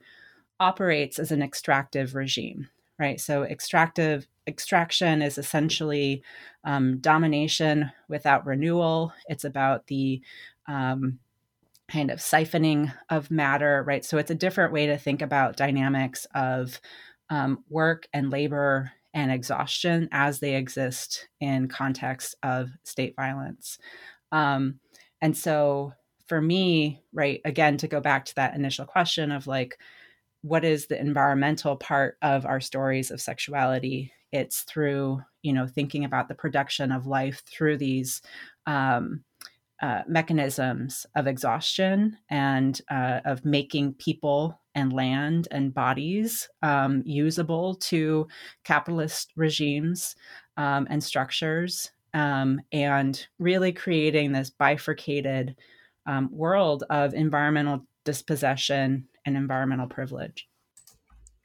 operates 0.61 1.19
as 1.19 1.33
an 1.33 1.43
extractive 1.43 2.15
regime 2.15 2.69
right 2.99 3.21
so 3.21 3.43
extractive 3.45 4.27
extraction 4.49 5.23
is 5.23 5.39
essentially 5.39 6.23
um, 6.65 6.99
domination 6.99 7.93
without 8.09 8.47
renewal. 8.47 9.13
It's 9.29 9.45
about 9.45 9.87
the 9.87 10.23
um, 10.67 11.19
kind 11.89 12.11
of 12.11 12.19
siphoning 12.19 12.93
of 13.11 13.31
matter, 13.31 13.85
right? 13.87 14.05
So 14.05 14.19
it's 14.19 14.31
a 14.31 14.35
different 14.35 14.73
way 14.73 14.87
to 14.87 14.99
think 14.99 15.23
about 15.23 15.57
dynamics 15.57 16.27
of 16.35 16.81
um, 17.31 17.63
work 17.69 18.09
and 18.13 18.31
labor 18.31 18.91
and 19.15 19.31
exhaustion 19.31 20.09
as 20.13 20.41
they 20.41 20.55
exist 20.57 21.29
in 21.41 21.69
context 21.69 22.35
of 22.43 22.71
state 22.85 23.15
violence. 23.17 23.79
Um, 24.33 24.81
and 25.21 25.37
so 25.37 25.93
for 26.27 26.41
me, 26.41 27.03
right, 27.13 27.41
again, 27.45 27.79
to 27.79 27.89
go 27.89 28.01
back 28.01 28.27
to 28.27 28.35
that 28.35 28.55
initial 28.55 28.85
question 28.85 29.33
of 29.33 29.47
like, 29.47 29.79
what 30.49 30.65
is 30.65 30.87
the 30.87 30.99
environmental 30.99 31.77
part 31.77 32.17
of 32.23 32.47
our 32.47 32.61
stories 32.61 33.11
of 33.11 33.21
sexuality? 33.21 34.13
It's 34.33 34.63
through 34.63 35.23
you 35.43 35.53
know 35.53 35.67
thinking 35.67 36.05
about 36.05 36.29
the 36.29 36.35
production 36.35 36.93
of 36.93 37.07
life 37.07 37.43
through 37.47 37.77
these 37.79 38.23
um, 38.67 39.25
uh, 39.81 40.03
mechanisms 40.09 41.07
of 41.15 41.27
exhaustion 41.27 42.19
and 42.29 42.81
uh, 42.91 43.21
of 43.25 43.45
making 43.45 43.95
people 43.95 44.61
and 44.75 44.93
land 44.93 45.49
and 45.51 45.73
bodies 45.75 46.49
um, 46.63 47.03
usable 47.05 47.75
to 47.75 48.27
capitalist 48.65 49.33
regimes 49.37 50.17
um, 50.57 50.87
and 50.91 51.03
structures 51.03 51.93
um, 52.15 52.61
and 52.73 53.29
really 53.39 53.73
creating 53.73 54.33
this 54.33 54.51
bifurcated 54.51 55.55
um, 56.07 56.29
world 56.33 56.85
of 56.91 57.15
environmental 57.15 57.87
dispossession 58.05 59.07
and 59.29 59.37
environmental 59.37 59.87
privilege. 59.87 60.49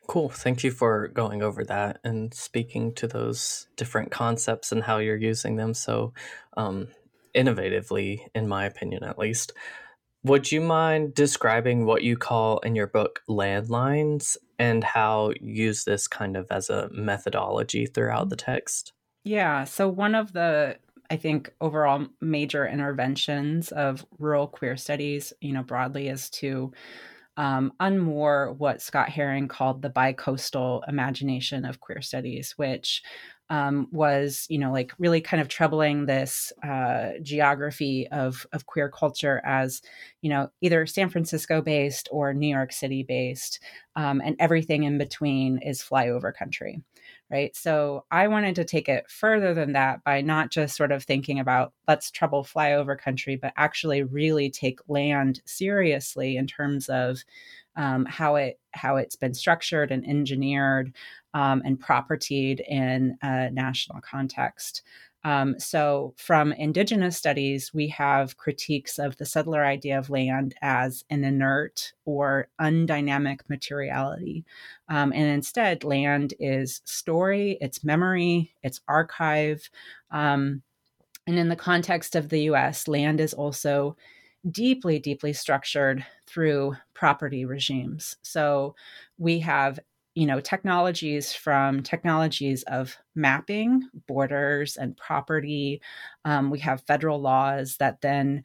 Cool. 0.07 0.29
Thank 0.29 0.63
you 0.63 0.71
for 0.71 1.07
going 1.07 1.41
over 1.41 1.63
that 1.65 1.99
and 2.03 2.33
speaking 2.33 2.93
to 2.95 3.07
those 3.07 3.67
different 3.77 4.11
concepts 4.11 4.71
and 4.71 4.83
how 4.83 4.97
you're 4.97 5.15
using 5.15 5.55
them 5.55 5.73
so 5.73 6.13
um, 6.57 6.87
innovatively, 7.35 8.19
in 8.35 8.47
my 8.47 8.65
opinion, 8.65 9.03
at 9.03 9.17
least. 9.17 9.53
Would 10.23 10.51
you 10.51 10.61
mind 10.61 11.13
describing 11.13 11.85
what 11.85 12.03
you 12.03 12.17
call 12.17 12.59
in 12.59 12.75
your 12.75 12.87
book 12.87 13.21
landlines 13.29 14.37
and 14.57 14.83
how 14.83 15.31
you 15.39 15.65
use 15.65 15.83
this 15.83 16.07
kind 16.07 16.37
of 16.37 16.47
as 16.49 16.69
a 16.69 16.89
methodology 16.91 17.85
throughout 17.85 18.29
the 18.29 18.35
text? 18.35 18.93
Yeah. 19.23 19.63
So, 19.65 19.87
one 19.89 20.15
of 20.15 20.33
the 20.33 20.77
I 21.09 21.17
think 21.17 21.53
overall 21.61 22.07
major 22.21 22.65
interventions 22.65 23.71
of 23.71 24.05
rural 24.17 24.47
queer 24.47 24.77
studies, 24.77 25.33
you 25.41 25.53
know, 25.53 25.63
broadly 25.63 26.07
is 26.07 26.29
to 26.31 26.71
um, 27.37 27.73
unmoor 27.79 28.55
what 28.57 28.81
Scott 28.81 29.09
Herring 29.09 29.47
called 29.47 29.81
the 29.81 29.89
bicoastal 29.89 30.81
imagination 30.87 31.65
of 31.65 31.79
queer 31.79 32.01
studies, 32.01 32.53
which 32.57 33.01
um, 33.49 33.87
was, 33.91 34.45
you 34.49 34.57
know, 34.57 34.71
like 34.71 34.93
really 34.97 35.21
kind 35.21 35.41
of 35.41 35.47
troubling 35.47 36.05
this 36.05 36.51
uh, 36.63 37.11
geography 37.21 38.07
of 38.11 38.47
of 38.53 38.65
queer 38.65 38.89
culture 38.89 39.41
as, 39.45 39.81
you 40.21 40.29
know, 40.29 40.49
either 40.61 40.85
San 40.85 41.09
Francisco 41.09 41.61
based 41.61 42.07
or 42.11 42.33
New 42.33 42.47
York 42.47 42.71
City 42.71 43.03
based, 43.03 43.59
um, 43.95 44.21
and 44.23 44.35
everything 44.39 44.83
in 44.83 44.97
between 44.97 45.57
is 45.59 45.83
flyover 45.83 46.33
country 46.33 46.81
right? 47.33 47.55
So 47.55 48.05
I 48.11 48.27
wanted 48.27 48.53
to 48.57 48.63
take 48.63 48.87
it 48.87 49.09
further 49.09 49.55
than 49.55 49.73
that 49.73 50.03
by 50.03 50.21
not 50.21 50.51
just 50.51 50.75
sort 50.75 50.91
of 50.91 51.03
thinking 51.03 51.39
about 51.39 51.73
let's 51.87 52.11
trouble 52.11 52.43
flyover 52.43 52.95
country, 52.95 53.35
but 53.35 53.53
actually 53.57 54.03
really 54.03 54.51
take 54.51 54.79
land 54.87 55.41
seriously 55.43 56.37
in 56.37 56.45
terms 56.45 56.89
of 56.89 57.23
um, 57.75 58.05
how 58.05 58.35
it 58.35 58.59
how 58.73 58.97
it's 58.97 59.15
been 59.15 59.33
structured 59.33 59.91
and 59.91 60.07
engineered 60.07 60.93
um, 61.33 61.63
and 61.65 61.79
propertied 61.79 62.59
in 62.67 63.17
a 63.23 63.49
national 63.49 63.99
context. 64.01 64.83
Um, 65.25 65.57
so, 65.57 66.13
from 66.17 66.51
Indigenous 66.51 67.17
studies, 67.17 67.73
we 67.73 67.87
have 67.89 68.37
critiques 68.37 68.99
of 68.99 69.15
the 69.17 69.25
settler 69.25 69.63
idea 69.63 69.97
of 69.97 70.09
land 70.09 70.53
as 70.61 71.05
an 71.09 71.23
inert 71.23 71.93
or 72.03 72.49
undynamic 72.59 73.39
materiality. 73.47 74.43
Um, 74.89 75.13
and 75.13 75.25
instead, 75.27 75.85
land 75.85 76.33
is 76.39 76.81
story, 76.83 77.57
it's 77.61 77.85
memory, 77.85 78.53
it's 78.63 78.81
archive. 78.87 79.69
Um, 80.11 80.61
and 81.25 81.39
in 81.39 81.47
the 81.47 81.55
context 81.55 82.15
of 82.15 82.27
the 82.27 82.41
US, 82.51 82.89
land 82.89 83.21
is 83.21 83.33
also 83.33 83.95
deeply, 84.51 84.99
deeply 84.99 85.31
structured 85.31 86.05
through 86.27 86.75
property 86.93 87.45
regimes. 87.45 88.17
So, 88.23 88.75
we 89.17 89.39
have 89.39 89.79
you 90.15 90.25
know 90.25 90.39
technologies 90.39 91.33
from 91.33 91.83
technologies 91.83 92.63
of 92.63 92.97
mapping 93.15 93.89
borders 94.07 94.77
and 94.77 94.95
property. 94.97 95.81
Um, 96.25 96.49
we 96.51 96.59
have 96.59 96.83
federal 96.83 97.19
laws 97.21 97.77
that 97.77 98.01
then 98.01 98.43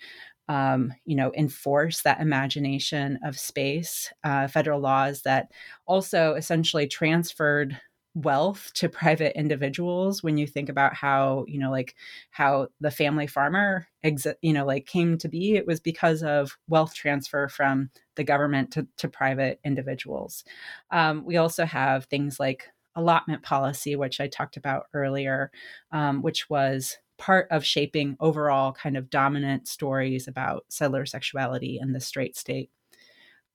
um, 0.48 0.92
you 1.04 1.16
know 1.16 1.32
enforce 1.36 2.02
that 2.02 2.20
imagination 2.20 3.18
of 3.24 3.38
space 3.38 4.12
uh, 4.24 4.48
federal 4.48 4.80
laws 4.80 5.22
that 5.22 5.50
also 5.86 6.34
essentially 6.34 6.86
transferred 6.86 7.78
wealth 8.18 8.72
to 8.74 8.88
private 8.88 9.38
individuals 9.38 10.22
when 10.24 10.36
you 10.36 10.46
think 10.46 10.68
about 10.68 10.92
how 10.92 11.44
you 11.46 11.58
know 11.58 11.70
like 11.70 11.94
how 12.30 12.66
the 12.80 12.90
family 12.90 13.28
farmer 13.28 13.86
exi- 14.04 14.34
you 14.42 14.52
know 14.52 14.66
like 14.66 14.86
came 14.86 15.16
to 15.16 15.28
be 15.28 15.54
it 15.54 15.66
was 15.66 15.78
because 15.78 16.22
of 16.22 16.58
wealth 16.68 16.94
transfer 16.94 17.48
from 17.48 17.90
the 18.16 18.24
government 18.24 18.72
to, 18.72 18.86
to 18.96 19.08
private 19.08 19.60
individuals. 19.64 20.42
Um, 20.90 21.24
we 21.24 21.36
also 21.36 21.64
have 21.64 22.06
things 22.06 22.40
like 22.40 22.68
allotment 22.96 23.44
policy 23.44 23.94
which 23.94 24.20
i 24.20 24.26
talked 24.26 24.56
about 24.56 24.86
earlier 24.92 25.52
um, 25.92 26.20
which 26.20 26.50
was 26.50 26.98
part 27.18 27.46
of 27.52 27.64
shaping 27.64 28.16
overall 28.18 28.72
kind 28.72 28.96
of 28.96 29.10
dominant 29.10 29.68
stories 29.68 30.26
about 30.26 30.64
settler 30.68 31.06
sexuality 31.06 31.78
in 31.80 31.92
the 31.92 32.00
straight 32.00 32.36
state. 32.36 32.70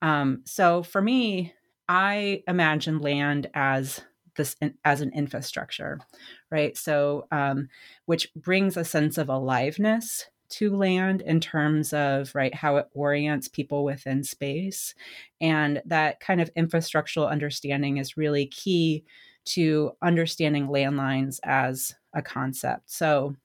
Um, 0.02 0.44
so 0.46 0.84
for 0.84 1.02
me 1.02 1.54
i 1.90 2.42
imagine 2.48 3.00
land 3.00 3.50
as 3.54 4.02
this 4.36 4.56
in, 4.62 4.76
as 4.86 5.02
an 5.02 5.12
infrastructure, 5.14 6.00
right? 6.52 6.78
So, 6.78 7.28
um, 7.32 7.70
which 8.06 8.34
brings 8.36 8.78
a 8.78 8.84
sense 8.84 9.18
of 9.18 9.30
aliveness 9.30 10.26
to 10.50 10.76
land 10.76 11.22
in 11.22 11.40
terms 11.40 11.94
of 11.94 12.34
right 12.36 12.54
how 12.54 12.78
it 12.78 12.88
orients 12.94 13.48
people 13.48 13.84
within 13.84 14.24
space 14.24 14.94
and 15.42 15.82
that 15.86 16.20
kind 16.20 16.40
of 16.40 16.54
infrastructural 16.54 17.30
understanding 17.30 17.98
is 17.98 18.18
really 18.18 18.46
key 18.46 19.04
to 19.46 19.92
understanding 20.04 20.68
landlines 20.68 21.40
as 21.44 21.96
a 22.14 22.22
concept 22.22 22.92
so 22.92 23.36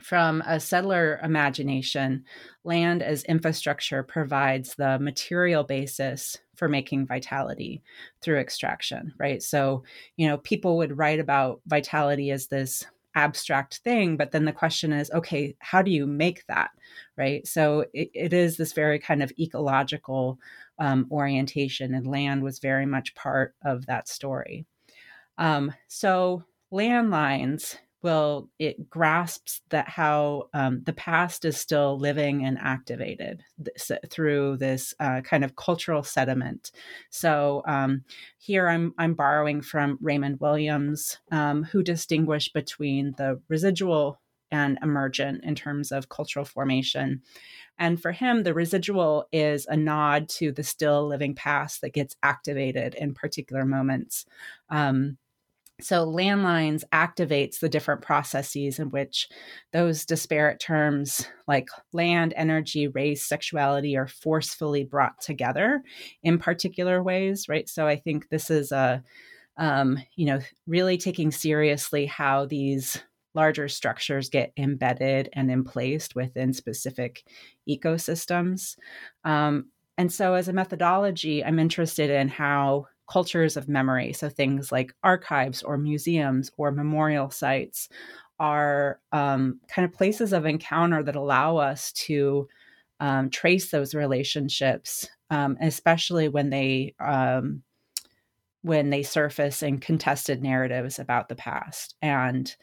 from 0.00 0.42
a 0.46 0.58
settler 0.60 1.20
imagination, 1.22 2.24
land 2.64 3.02
as 3.02 3.24
infrastructure 3.24 4.02
provides 4.02 4.74
the 4.74 4.98
material 4.98 5.64
basis 5.64 6.38
for 6.56 6.68
making 6.68 7.06
vitality 7.06 7.82
through 8.22 8.38
extraction, 8.38 9.12
right? 9.18 9.42
So, 9.42 9.84
you 10.16 10.28
know, 10.28 10.38
people 10.38 10.76
would 10.76 10.98
write 10.98 11.20
about 11.20 11.60
vitality 11.66 12.30
as 12.30 12.46
this 12.46 12.84
abstract 13.14 13.78
thing, 13.78 14.16
but 14.16 14.30
then 14.30 14.44
the 14.44 14.52
question 14.52 14.92
is, 14.92 15.10
okay, 15.10 15.54
how 15.58 15.82
do 15.82 15.90
you 15.90 16.06
make 16.06 16.46
that, 16.46 16.70
right? 17.16 17.46
So 17.46 17.84
it, 17.92 18.10
it 18.14 18.32
is 18.32 18.56
this 18.56 18.72
very 18.72 18.98
kind 18.98 19.22
of 19.22 19.32
ecological 19.38 20.38
um, 20.78 21.06
orientation, 21.10 21.94
and 21.94 22.06
land 22.06 22.42
was 22.42 22.58
very 22.58 22.86
much 22.86 23.14
part 23.14 23.54
of 23.64 23.86
that 23.86 24.08
story. 24.08 24.66
Um, 25.38 25.72
so 25.88 26.44
landlines 26.72 27.76
well 28.02 28.48
it 28.58 28.90
grasps 28.90 29.60
that 29.70 29.88
how 29.88 30.48
um, 30.54 30.82
the 30.84 30.92
past 30.92 31.44
is 31.44 31.56
still 31.56 31.98
living 31.98 32.44
and 32.44 32.58
activated 32.60 33.42
th- 33.64 34.00
through 34.10 34.56
this 34.56 34.94
uh, 35.00 35.20
kind 35.22 35.44
of 35.44 35.56
cultural 35.56 36.02
sediment 36.02 36.72
so 37.10 37.62
um, 37.66 38.04
here 38.38 38.68
i'm 38.68 38.94
i'm 38.98 39.14
borrowing 39.14 39.62
from 39.62 39.98
raymond 40.00 40.40
williams 40.40 41.18
um, 41.30 41.62
who 41.64 41.82
distinguished 41.82 42.52
between 42.52 43.14
the 43.16 43.40
residual 43.48 44.20
and 44.50 44.78
emergent 44.82 45.42
in 45.44 45.54
terms 45.54 45.90
of 45.90 46.08
cultural 46.08 46.44
formation 46.44 47.22
and 47.78 48.00
for 48.00 48.12
him, 48.12 48.42
the 48.42 48.54
residual 48.54 49.26
is 49.32 49.66
a 49.66 49.76
nod 49.76 50.28
to 50.30 50.52
the 50.52 50.62
still 50.62 51.06
living 51.06 51.34
past 51.34 51.80
that 51.80 51.94
gets 51.94 52.16
activated 52.22 52.94
in 52.94 53.14
particular 53.14 53.64
moments. 53.64 54.26
Um, 54.68 55.18
so 55.82 56.06
landlines 56.06 56.84
activates 56.92 57.58
the 57.58 57.68
different 57.68 58.02
processes 58.02 58.78
in 58.78 58.90
which 58.90 59.28
those 59.72 60.04
disparate 60.04 60.60
terms 60.60 61.26
like 61.48 61.68
land, 61.92 62.32
energy, 62.36 62.88
race, 62.88 63.24
sexuality 63.24 63.96
are 63.96 64.08
forcefully 64.08 64.84
brought 64.84 65.20
together 65.20 65.82
in 66.22 66.38
particular 66.38 67.02
ways, 67.02 67.48
right? 67.48 67.68
So 67.68 67.86
I 67.86 67.96
think 67.96 68.28
this 68.28 68.50
is 68.50 68.72
a 68.72 69.02
um, 69.56 69.98
you 70.16 70.26
know, 70.26 70.40
really 70.66 70.96
taking 70.96 71.30
seriously 71.30 72.06
how 72.06 72.46
these 72.46 73.02
larger 73.34 73.68
structures 73.68 74.28
get 74.28 74.52
embedded 74.56 75.28
and 75.32 75.50
emplaced 75.50 76.14
within 76.14 76.52
specific 76.52 77.24
ecosystems. 77.68 78.76
Um, 79.24 79.66
and 79.98 80.12
so, 80.12 80.34
as 80.34 80.48
a 80.48 80.52
methodology, 80.52 81.44
I'm 81.44 81.58
interested 81.58 82.10
in 82.10 82.28
how 82.28 82.86
cultures 83.12 83.56
of 83.56 83.68
memory, 83.68 84.12
so 84.12 84.28
things 84.28 84.72
like 84.72 84.94
archives 85.02 85.62
or 85.62 85.76
museums 85.76 86.50
or 86.56 86.72
memorial 86.72 87.30
sites, 87.30 87.88
are 88.38 89.00
um, 89.12 89.60
kind 89.68 89.84
of 89.84 89.92
places 89.92 90.32
of 90.32 90.46
encounter 90.46 91.02
that 91.02 91.16
allow 91.16 91.58
us 91.58 91.92
to 91.92 92.48
um, 93.00 93.28
trace 93.28 93.70
those 93.70 93.94
relationships, 93.94 95.08
um, 95.30 95.58
especially 95.60 96.28
when 96.28 96.50
they 96.50 96.94
um, 96.98 97.62
when 98.62 98.90
they 98.90 99.02
surface 99.02 99.62
in 99.62 99.78
contested 99.78 100.42
narratives 100.42 100.98
about 100.98 101.28
the 101.28 101.34
past. 101.34 101.96
And 102.00 102.54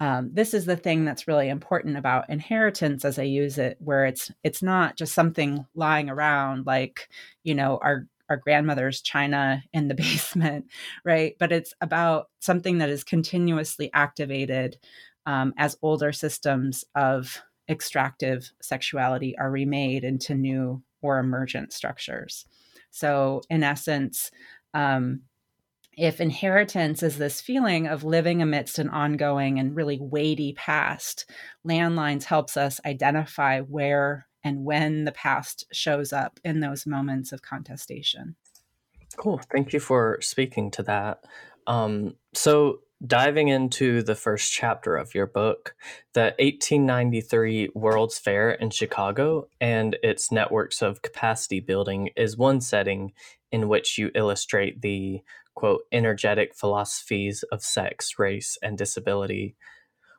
um, 0.00 0.30
this 0.32 0.52
is 0.52 0.66
the 0.66 0.76
thing 0.76 1.04
that's 1.04 1.28
really 1.28 1.48
important 1.48 1.96
about 1.96 2.28
inheritance 2.28 3.02
as 3.04 3.18
i 3.18 3.22
use 3.22 3.56
it 3.56 3.78
where 3.80 4.04
it's 4.04 4.30
it's 4.44 4.62
not 4.62 4.94
just 4.96 5.14
something 5.14 5.64
lying 5.74 6.10
around 6.10 6.66
like 6.66 7.08
you 7.44 7.54
know 7.54 7.78
our 7.82 8.06
our 8.28 8.36
grandmother's 8.36 9.00
china 9.00 9.62
in 9.72 9.88
the 9.88 9.94
basement 10.06 10.66
right? 11.04 11.34
But 11.38 11.52
it's 11.52 11.74
about 11.80 12.30
something 12.40 12.78
that 12.78 12.88
is 12.88 13.04
continuously 13.04 13.90
activated 13.92 14.76
um, 15.26 15.54
as 15.58 15.76
older 15.82 16.12
systems 16.12 16.84
of 16.94 17.42
extractive 17.68 18.50
sexuality 18.62 19.36
are 19.38 19.50
remade 19.50 20.04
into 20.04 20.34
new 20.34 20.82
or 21.02 21.18
emergent 21.18 21.72
structures. 21.72 22.46
So 22.90 23.42
in 23.50 23.62
essence 23.62 24.30
um, 24.74 25.22
if 25.96 26.20
inheritance 26.20 27.02
is 27.02 27.16
this 27.16 27.40
feeling 27.40 27.86
of 27.86 28.04
living 28.04 28.42
amidst 28.42 28.78
an 28.78 28.90
ongoing 28.90 29.58
and 29.58 29.74
really 29.74 29.98
weighty 29.98 30.52
past, 30.52 31.28
landlines 31.66 32.24
helps 32.24 32.56
us 32.56 32.80
identify 32.84 33.60
where 33.60 34.25
and 34.46 34.64
when 34.64 35.02
the 35.02 35.12
past 35.12 35.64
shows 35.72 36.12
up 36.12 36.38
in 36.44 36.60
those 36.60 36.86
moments 36.86 37.32
of 37.32 37.42
contestation. 37.42 38.36
Cool. 39.16 39.40
Thank 39.50 39.72
you 39.72 39.80
for 39.80 40.18
speaking 40.20 40.70
to 40.70 40.84
that. 40.84 41.24
Um, 41.66 42.14
so, 42.32 42.78
diving 43.04 43.48
into 43.48 44.02
the 44.02 44.14
first 44.14 44.52
chapter 44.52 44.96
of 44.96 45.16
your 45.16 45.26
book, 45.26 45.74
the 46.14 46.32
1893 46.38 47.70
World's 47.74 48.20
Fair 48.20 48.52
in 48.52 48.70
Chicago 48.70 49.48
and 49.60 49.98
its 50.00 50.30
networks 50.30 50.80
of 50.80 51.02
capacity 51.02 51.58
building 51.58 52.10
is 52.16 52.36
one 52.36 52.60
setting 52.60 53.12
in 53.50 53.66
which 53.68 53.98
you 53.98 54.12
illustrate 54.14 54.80
the 54.80 55.22
quote, 55.56 55.82
energetic 55.90 56.54
philosophies 56.54 57.42
of 57.50 57.64
sex, 57.64 58.16
race, 58.16 58.56
and 58.62 58.78
disability. 58.78 59.56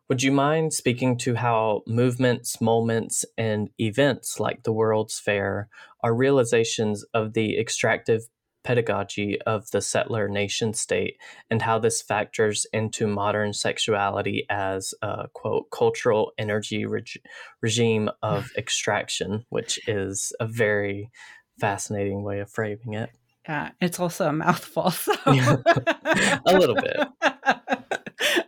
Would 0.09 0.23
you 0.23 0.31
mind 0.31 0.73
speaking 0.73 1.17
to 1.19 1.35
how 1.35 1.83
movements, 1.85 2.61
moments, 2.61 3.25
and 3.37 3.69
events 3.77 4.39
like 4.39 4.63
the 4.63 4.71
World's 4.71 5.19
Fair 5.19 5.67
are 6.01 6.13
realizations 6.13 7.03
of 7.13 7.33
the 7.33 7.59
extractive 7.59 8.27
pedagogy 8.63 9.41
of 9.41 9.69
the 9.71 9.81
settler 9.81 10.27
nation 10.27 10.73
state 10.73 11.17
and 11.49 11.61
how 11.61 11.79
this 11.79 12.01
factors 12.01 12.65
into 12.71 13.07
modern 13.07 13.53
sexuality 13.53 14.45
as 14.49 14.93
a 15.01 15.27
quote 15.33 15.69
cultural 15.71 16.31
energy 16.37 16.85
reg- 16.85 17.21
regime 17.61 18.09
of 18.21 18.49
extraction, 18.57 19.45
which 19.49 19.79
is 19.87 20.31
a 20.39 20.47
very 20.47 21.09
fascinating 21.59 22.23
way 22.23 22.39
of 22.39 22.49
framing 22.49 22.93
it. 22.93 23.09
Yeah, 23.47 23.71
it's 23.81 23.99
also 23.99 24.27
a 24.27 24.33
mouthful. 24.33 24.91
So 24.91 25.13
a 25.25 26.41
little 26.45 26.75
bit. 26.75 26.97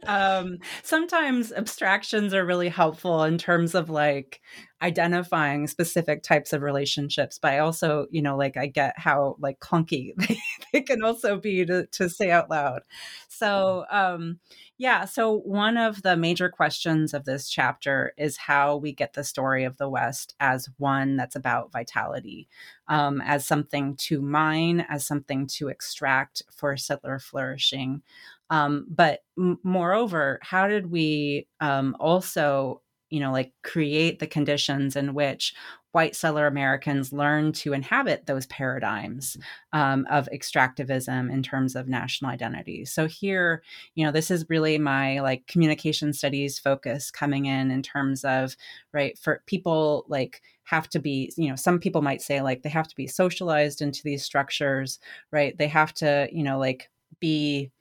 um, 0.07 0.59
sometimes 0.83 1.51
abstractions 1.51 2.33
are 2.33 2.45
really 2.45 2.69
helpful 2.69 3.23
in 3.23 3.37
terms 3.37 3.75
of 3.75 3.89
like 3.89 4.41
identifying 4.81 5.67
specific 5.67 6.23
types 6.23 6.53
of 6.53 6.61
relationships. 6.61 7.37
But 7.37 7.53
I 7.53 7.59
also, 7.59 8.07
you 8.11 8.21
know, 8.21 8.37
like 8.37 8.55
I 8.55 8.67
get 8.67 8.97
how 8.97 9.35
like 9.39 9.59
clunky 9.59 10.13
they, 10.17 10.39
they 10.71 10.81
can 10.81 11.03
also 11.03 11.37
be 11.37 11.65
to, 11.65 11.85
to 11.87 12.09
say 12.09 12.31
out 12.31 12.49
loud. 12.49 12.81
So, 13.27 13.85
um, 13.91 14.39
yeah. 14.77 15.05
So, 15.05 15.39
one 15.39 15.77
of 15.77 16.01
the 16.01 16.15
major 16.15 16.49
questions 16.49 17.13
of 17.13 17.25
this 17.25 17.49
chapter 17.49 18.13
is 18.17 18.37
how 18.37 18.77
we 18.77 18.93
get 18.93 19.13
the 19.13 19.23
story 19.23 19.65
of 19.65 19.77
the 19.77 19.89
West 19.89 20.35
as 20.39 20.69
one 20.77 21.17
that's 21.17 21.35
about 21.35 21.71
vitality, 21.71 22.47
um, 22.87 23.21
as 23.21 23.45
something 23.45 23.95
to 23.97 24.21
mine, 24.21 24.85
as 24.89 25.05
something 25.05 25.47
to 25.47 25.67
extract 25.67 26.43
for 26.49 26.77
settler 26.77 27.19
flourishing. 27.19 28.01
Um, 28.49 28.85
but 28.89 29.19
m- 29.37 29.59
moreover, 29.63 30.39
how 30.41 30.67
did 30.67 30.91
we 30.91 31.47
um, 31.59 31.95
also 31.99 32.81
you 33.11 33.19
know, 33.19 33.31
like 33.31 33.51
create 33.63 34.19
the 34.19 34.27
conditions 34.27 34.95
in 34.95 35.15
which 35.15 35.55
white 35.93 36.15
settler 36.15 36.45
Americans 36.45 37.11
learn 37.11 37.51
to 37.51 37.73
inhabit 37.73 38.27
those 38.27 38.45
paradigms 38.45 39.35
um, 39.73 40.05
of 40.11 40.29
extractivism 40.31 41.31
in 41.33 41.41
terms 41.41 41.75
of 41.75 41.87
national 41.87 42.29
identity. 42.29 42.85
So 42.85 43.07
here, 43.07 43.63
you 43.95 44.05
know, 44.05 44.11
this 44.11 44.29
is 44.29 44.45
really 44.49 44.77
my 44.77 45.19
like 45.21 45.47
communication 45.47 46.13
studies 46.13 46.59
focus 46.59 47.09
coming 47.09 47.47
in 47.47 47.71
in 47.71 47.81
terms 47.81 48.23
of 48.23 48.55
right 48.93 49.17
for 49.17 49.41
people 49.47 50.05
like 50.07 50.41
have 50.63 50.87
to 50.89 50.99
be 50.99 51.33
you 51.35 51.49
know 51.49 51.55
some 51.55 51.79
people 51.79 52.03
might 52.03 52.21
say 52.21 52.41
like 52.41 52.61
they 52.61 52.69
have 52.69 52.87
to 52.87 52.95
be 52.95 53.07
socialized 53.07 53.81
into 53.81 54.01
these 54.03 54.23
structures 54.23 54.99
right 55.31 55.57
they 55.57 55.67
have 55.67 55.91
to 55.95 56.29
you 56.31 56.43
know 56.43 56.59
like 56.59 56.89
be 57.19 57.71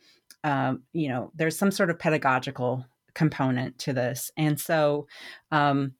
um, 0.44 0.82
you 0.92 1.08
know 1.08 1.32
there's 1.34 1.58
some 1.58 1.70
sort 1.70 1.90
of 1.90 1.98
pedagogical 1.98 2.84
component 3.18 3.76
to 3.78 3.92
this. 3.92 4.30
And 4.36 4.60
so, 4.60 5.08
um, 5.50 5.94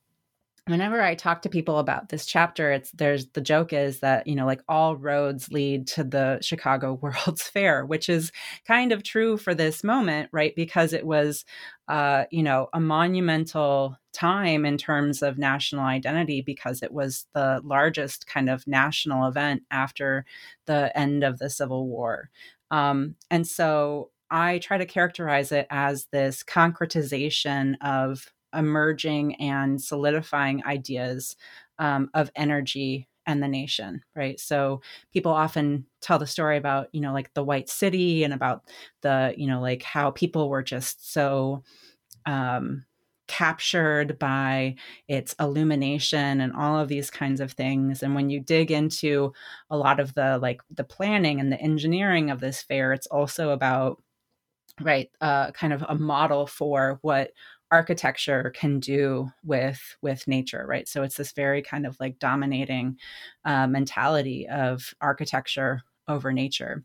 whenever 0.67 1.01
I 1.01 1.15
talk 1.15 1.43
to 1.43 1.49
people 1.49 1.79
about 1.79 2.11
this 2.11 2.27
chapter, 2.27 2.71
it's 2.71 2.91
there's 2.93 3.27
the 3.29 3.41
joke 3.41 3.73
is 3.73 4.01
that, 4.01 4.27
you 4.27 4.37
know, 4.37 4.47
like 4.47 4.61
all 4.69 4.97
roads 4.97 5.51
lead 5.51 5.87
to 5.89 6.05
the 6.05 6.39
Chicago 6.43 6.93
World's 7.03 7.43
Fair, 7.43 7.85
which 7.85 8.09
is 8.09 8.31
kind 8.67 8.93
of 8.93 9.03
true 9.03 9.37
for 9.37 9.55
this 9.55 9.83
moment, 9.83 10.29
right? 10.31 10.55
Because 10.55 10.93
it 10.93 11.07
was, 11.07 11.45
uh, 11.89 12.25
you 12.31 12.43
know, 12.43 12.69
a 12.73 12.81
monumental 12.81 13.97
time 14.13 14.65
in 14.65 14.77
terms 14.77 15.23
of 15.23 15.39
national 15.39 15.85
identity 15.85 16.43
because 16.43 16.83
it 16.83 16.93
was 16.93 17.27
the 17.35 17.61
largest 17.65 18.27
kind 18.27 18.49
of 18.49 18.67
national 18.67 19.27
event 19.27 19.63
after 19.71 20.25
the 20.67 20.97
end 20.97 21.25
of 21.25 21.39
the 21.39 21.51
Civil 21.51 21.89
War. 21.89 22.31
Um, 22.71 23.17
and 23.31 23.47
so 23.47 24.11
I 24.31 24.59
try 24.59 24.79
to 24.79 24.87
characterize 24.87 25.53
it 25.53 25.67
as 25.71 26.07
this 26.13 26.43
concretization 26.43 27.75
of 27.81 28.27
emerging 28.55 29.37
and 29.37 29.81
solidifying 29.81 30.65
ideas 30.65 31.37
um, 31.79 32.11
of 32.15 32.31
energy 32.35 33.09
and 33.27 33.43
the 33.43 33.49
nation, 33.49 34.03
right? 34.17 34.41
So 34.41 34.81
people 35.13 35.33
often 35.33 35.85
tell 36.01 36.19
the 36.19 36.27
story 36.27 36.57
about, 36.57 36.89
you 36.93 37.01
know, 37.01 37.13
like 37.13 37.33
the 37.35 37.45
white 37.45 37.69
city 37.69 38.25
and 38.25 38.33
about 38.33 38.63
the, 39.03 39.35
you 39.37 39.47
know, 39.47 39.61
like 39.61 39.83
how 39.83 40.11
people 40.11 40.49
were 40.49 40.63
just 40.63 41.13
so 41.13 41.63
um, 42.27 42.85
captured 43.27 44.19
by 44.19 44.75
its 45.09 45.35
illumination 45.39 46.41
and 46.41 46.53
all 46.55 46.79
of 46.79 46.89
these 46.89 47.11
kinds 47.11 47.41
of 47.41 47.53
things 47.53 48.03
and 48.03 48.15
when 48.15 48.31
you 48.31 48.41
dig 48.41 48.71
into 48.71 49.33
a 49.69 49.77
lot 49.77 50.01
of 50.01 50.15
the 50.15 50.39
like 50.39 50.63
the 50.71 50.83
planning 50.85 51.39
and 51.39 51.53
the 51.53 51.61
engineering 51.61 52.31
of 52.31 52.41
this 52.41 52.63
fair 52.63 52.95
it's 52.95 53.07
also 53.09 53.51
about 53.51 54.03
right 54.81 55.11
uh, 55.21 55.51
kind 55.53 55.73
of 55.73 55.85
a 55.89 55.95
model 55.95 56.47
for 56.47 56.99
what 57.03 57.33
architecture 57.71 58.53
can 58.57 58.81
do 58.81 59.29
with 59.45 59.97
with 60.01 60.27
nature 60.27 60.65
right 60.67 60.89
so 60.89 61.03
it's 61.03 61.17
this 61.17 61.33
very 61.33 61.61
kind 61.61 61.87
of 61.87 61.97
like 62.01 62.19
dominating 62.19 62.97
uh, 63.45 63.67
mentality 63.67 64.47
of 64.49 64.95
architecture 65.01 65.83
over 66.09 66.33
nature. 66.33 66.83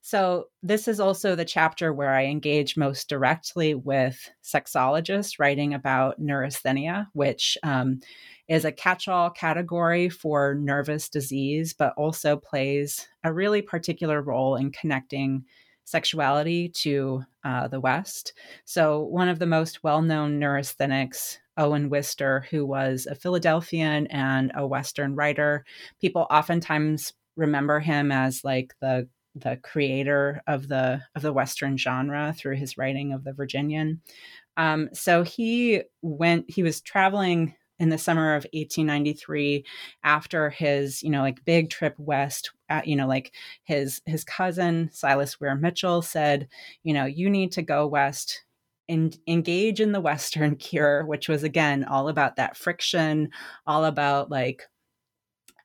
So, 0.00 0.46
this 0.62 0.88
is 0.88 1.00
also 1.00 1.34
the 1.34 1.44
chapter 1.44 1.92
where 1.92 2.14
I 2.14 2.24
engage 2.24 2.76
most 2.76 3.08
directly 3.08 3.74
with 3.74 4.30
sexologists 4.42 5.38
writing 5.38 5.74
about 5.74 6.18
neurasthenia, 6.18 7.08
which 7.12 7.58
um, 7.62 8.00
is 8.48 8.64
a 8.64 8.72
catch 8.72 9.08
all 9.08 9.28
category 9.30 10.08
for 10.08 10.54
nervous 10.54 11.08
disease, 11.08 11.74
but 11.74 11.92
also 11.98 12.36
plays 12.36 13.06
a 13.24 13.32
really 13.32 13.60
particular 13.60 14.22
role 14.22 14.56
in 14.56 14.70
connecting 14.70 15.44
sexuality 15.90 16.68
to 16.68 17.22
uh, 17.44 17.68
the 17.68 17.80
West. 17.80 18.32
So, 18.64 19.00
one 19.00 19.28
of 19.28 19.38
the 19.38 19.46
most 19.46 19.82
well 19.82 20.02
known 20.02 20.38
neurasthenics, 20.38 21.38
Owen 21.56 21.90
Wister, 21.90 22.46
who 22.50 22.64
was 22.64 23.06
a 23.10 23.14
Philadelphian 23.14 24.06
and 24.08 24.52
a 24.54 24.66
Western 24.66 25.14
writer, 25.14 25.64
people 26.00 26.26
oftentimes 26.30 27.12
remember 27.36 27.80
him 27.80 28.12
as 28.12 28.44
like 28.44 28.74
the 28.80 29.08
the 29.36 29.58
creator 29.62 30.42
of 30.46 30.68
the 30.68 31.02
of 31.14 31.22
the 31.22 31.32
Western 31.32 31.76
genre 31.76 32.34
through 32.36 32.56
his 32.56 32.76
writing 32.76 33.12
of 33.12 33.24
the 33.24 33.32
Virginian. 33.32 34.00
Um, 34.56 34.88
so 34.92 35.22
he 35.22 35.82
went. 36.02 36.50
He 36.50 36.62
was 36.62 36.80
traveling 36.80 37.54
in 37.80 37.88
the 37.88 37.98
summer 37.98 38.34
of 38.34 38.44
1893 38.52 39.64
after 40.04 40.50
his 40.50 41.02
you 41.02 41.10
know 41.10 41.22
like 41.22 41.44
big 41.44 41.70
trip 41.70 41.94
west 41.98 42.52
at, 42.68 42.86
you 42.86 42.94
know 42.94 43.06
like 43.06 43.32
his 43.64 44.00
his 44.06 44.22
cousin 44.22 44.88
silas 44.92 45.40
weir 45.40 45.54
mitchell 45.56 46.02
said 46.02 46.48
you 46.84 46.94
know 46.94 47.06
you 47.06 47.28
need 47.28 47.50
to 47.50 47.62
go 47.62 47.86
west 47.86 48.44
and 48.88 49.18
engage 49.26 49.80
in 49.80 49.92
the 49.92 50.00
western 50.00 50.54
cure 50.68 51.04
which 51.06 51.28
was 51.28 51.42
again 51.42 51.84
all 51.84 52.08
about 52.08 52.36
that 52.36 52.56
friction 52.56 53.30
all 53.66 53.84
about 53.84 54.30
like 54.30 54.68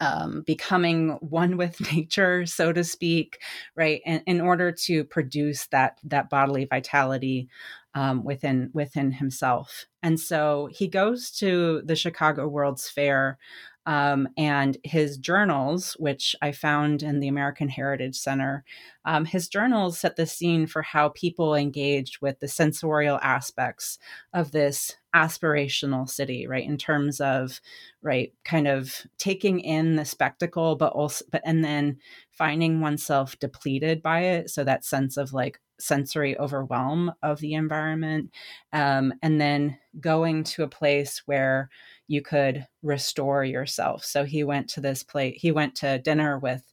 um, 0.02 0.44
becoming 0.46 1.12
one 1.22 1.58
with 1.58 1.80
nature, 1.94 2.46
so 2.46 2.74
to 2.74 2.84
speak, 2.84 3.40
right? 3.76 4.02
And 4.06 4.22
in 4.26 4.42
order 4.42 4.72
to 4.86 5.04
produce 5.04 5.68
that 5.68 6.00
that 6.04 6.30
bodily 6.30 6.66
vitality 6.66 7.48
um, 7.96 8.24
within 8.24 8.70
within 8.74 9.12
himself. 9.12 9.86
And 10.04 10.20
so 10.20 10.70
he 10.72 10.88
goes 10.88 11.32
to 11.40 11.82
the 11.86 11.96
Chicago 11.96 12.48
World's 12.48 12.90
Fair 12.90 13.40
um, 13.86 14.28
and 14.38 14.78
his 14.84 15.18
journals, 15.18 15.94
which 16.00 16.36
I 16.42 16.52
found 16.52 17.04
in 17.04 17.20
the 17.20 17.28
American 17.28 17.70
Heritage 17.70 18.16
Center, 18.18 18.64
um, 19.06 19.26
his 19.26 19.48
journals 19.48 20.00
set 20.00 20.16
the 20.16 20.26
scene 20.26 20.68
for 20.68 20.82
how 20.82 21.10
people 21.10 21.56
engaged 21.56 22.22
with 22.22 22.40
the 22.40 22.48
sensorial 22.48 23.20
aspects 23.22 24.00
of 24.34 24.52
this 24.52 24.96
aspirational 25.16 26.10
city, 26.10 26.48
right? 26.48 26.66
In 26.66 26.78
terms 26.78 27.22
of, 27.22 27.62
right, 28.02 28.34
kind 28.44 28.68
of 28.68 29.06
taking 29.18 29.60
in 29.60 29.96
the 29.96 30.06
spectacle, 30.06 30.76
but 30.76 30.94
also, 30.94 31.24
but, 31.32 31.42
and 31.46 31.64
then 31.64 31.98
finding 32.32 32.82
oneself 32.82 33.38
depleted 33.40 34.02
by 34.02 34.22
it. 34.22 34.50
So 34.50 34.64
that 34.64 34.86
sense 34.86 35.18
of 35.18 35.34
like, 35.34 35.60
sensory 35.78 36.40
overwhelm 36.40 37.12
of 37.22 37.40
the 37.42 37.54
environment 37.54 38.32
um, 38.72 39.14
and 39.22 39.42
then 39.42 39.78
going 40.00 40.42
to 40.42 40.64
a 40.64 40.70
place 40.70 41.22
where 41.26 41.70
you 42.08 42.22
could 42.22 42.66
restore 42.84 43.44
yourself. 43.44 44.04
So 44.04 44.24
he 44.24 44.44
went 44.44 44.70
to 44.70 44.82
this 44.82 45.04
place, 45.04 45.38
he 45.40 45.52
went 45.52 45.76
to 45.76 46.00
dinner 46.00 46.38
with 46.40 46.64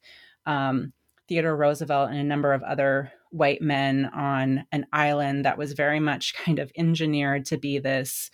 um, 0.46 0.92
Theodore 1.28 1.56
Roosevelt 1.56 2.10
and 2.10 2.18
a 2.18 2.24
number 2.24 2.52
of 2.52 2.62
other 2.62 3.12
white 3.30 3.62
men 3.62 4.06
on 4.14 4.66
an 4.72 4.86
island 4.92 5.44
that 5.44 5.58
was 5.58 5.72
very 5.72 6.00
much 6.00 6.34
kind 6.44 6.58
of 6.58 6.70
engineered 6.76 7.46
to 7.46 7.56
be 7.56 7.78
this, 7.78 8.30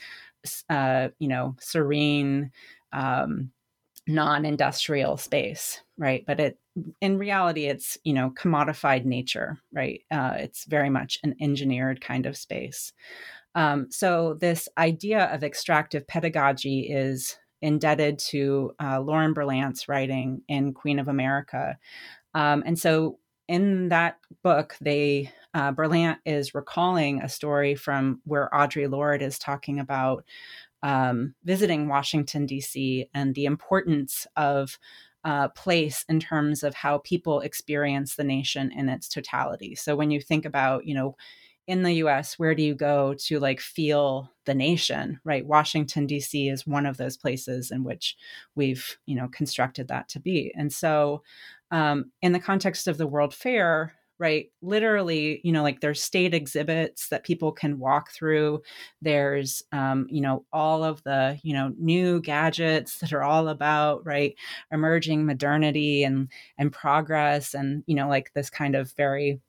uh, 0.69 1.09
you 1.19 1.29
know, 1.29 1.57
serene, 1.61 2.51
um, 2.93 3.51
non-industrial 4.07 5.19
space, 5.19 5.83
right? 5.99 6.25
But 6.27 6.41
it, 6.41 6.59
in 7.01 7.19
reality, 7.19 7.67
it's 7.67 7.99
you 8.05 8.15
know 8.15 8.31
commodified 8.31 9.05
nature, 9.05 9.59
right? 9.73 10.01
Uh, 10.11 10.35
it's 10.37 10.65
very 10.65 10.89
much 10.91 11.19
an 11.23 11.35
engineered 11.41 12.01
kind 12.01 12.25
of 12.25 12.37
space. 12.37 12.93
Um, 13.55 13.91
so, 13.91 14.35
this 14.41 14.69
idea 14.79 15.25
of 15.27 15.43
extractive 15.43 16.07
pedagogy 16.07 16.81
is 16.91 17.39
indebted 17.61 18.19
to 18.19 18.73
uh, 18.81 19.01
Lauren 19.01 19.35
Berlant's 19.35 19.89
writing 19.89 20.43
in 20.49 20.73
Queen 20.73 20.99
of 20.99 21.09
America. 21.09 21.77
Um, 22.35 22.63
and 22.67 22.79
so, 22.79 23.19
in 23.49 23.89
that 23.89 24.19
book, 24.43 24.77
they 24.81 25.33
uh, 25.55 25.73
Berlant 25.73 26.19
is 26.27 26.55
recalling 26.55 27.23
a 27.23 27.29
story 27.29 27.75
from 27.75 28.21
where 28.25 28.51
Audre 28.53 28.91
Lorde 28.91 29.23
is 29.23 29.39
talking 29.39 29.81
about 29.81 30.25
um, 30.83 31.35
visiting 31.45 31.89
Washington, 31.89 32.47
D.C., 32.47 33.09
and 33.15 33.35
the 33.35 33.47
importance 33.47 34.27
of 34.37 34.79
uh, 35.25 35.49
place 35.49 36.05
in 36.09 36.21
terms 36.21 36.63
of 36.63 36.75
how 36.75 36.99
people 36.99 37.41
experience 37.41 38.15
the 38.15 38.25
nation 38.25 38.71
in 38.73 38.89
its 38.89 39.09
totality. 39.09 39.75
So 39.75 39.97
when 39.97 40.11
you 40.11 40.21
think 40.21 40.45
about, 40.45 40.87
you 40.87 40.95
know, 40.95 41.17
in 41.69 41.85
the 41.85 41.93
US, 41.95 42.39
where 42.39 42.55
do 42.57 42.63
you 42.65 42.75
go 42.75 43.15
to 43.27 43.39
like 43.41 43.61
feel 43.61 44.33
the 44.47 44.55
nation, 44.55 45.21
right? 45.25 45.47
Washington, 45.47 46.07
D.C. 46.07 46.49
is 46.49 46.67
one 46.67 46.87
of 46.87 46.97
those 46.97 47.17
places 47.17 47.71
in 47.71 47.85
which 47.85 48.17
we've, 48.57 48.99
you 49.07 49.17
know, 49.17 49.29
constructed 49.29 49.89
that 49.89 50.09
to 50.11 50.21
be. 50.21 50.53
And 50.57 50.73
so, 50.73 51.23
um, 51.71 52.11
in 52.23 52.33
the 52.33 52.41
context 52.41 52.89
of 52.89 52.99
the 52.99 53.07
World 53.07 53.35
Fair, 53.35 53.95
right, 54.19 54.47
literally, 54.63 55.41
you 55.45 55.53
know, 55.53 55.63
like 55.63 55.81
there's 55.81 56.03
state 56.03 56.35
exhibits 56.35 57.09
that 57.11 57.23
people 57.25 57.53
can 57.53 57.79
walk 57.79 58.11
through. 58.11 58.63
There's, 59.01 59.63
um, 59.71 60.07
you 60.11 60.21
know, 60.21 60.45
all 60.53 60.83
of 60.83 61.03
the, 61.05 61.39
you 61.45 61.53
know, 61.53 61.73
new 61.79 62.21
gadgets 62.21 62.99
that 62.99 63.13
are 63.13 63.23
all 63.23 63.49
about, 63.49 64.05
right, 64.07 64.35
emerging 64.73 65.27
modernity 65.27 66.03
and 66.05 66.29
and 66.59 66.73
progress 66.73 67.55
and, 67.55 67.85
you 67.87 67.95
know, 67.95 68.09
like 68.09 68.33
this 68.35 68.51
kind 68.51 68.75
of 68.75 68.93
very 68.97 69.41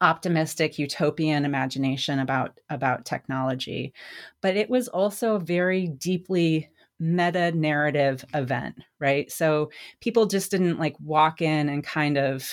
optimistic 0.00 0.78
utopian 0.78 1.44
imagination 1.44 2.18
about 2.18 2.60
about 2.70 3.04
technology. 3.04 3.92
But 4.40 4.56
it 4.56 4.70
was 4.70 4.88
also 4.88 5.36
a 5.36 5.40
very 5.40 5.88
deeply 5.88 6.70
meta 7.00 7.52
narrative 7.52 8.24
event 8.34 8.76
right? 9.00 9.30
So 9.30 9.70
people 10.00 10.26
just 10.26 10.50
didn't 10.50 10.78
like 10.78 10.96
walk 11.00 11.42
in 11.42 11.68
and 11.68 11.84
kind 11.84 12.16
of 12.16 12.50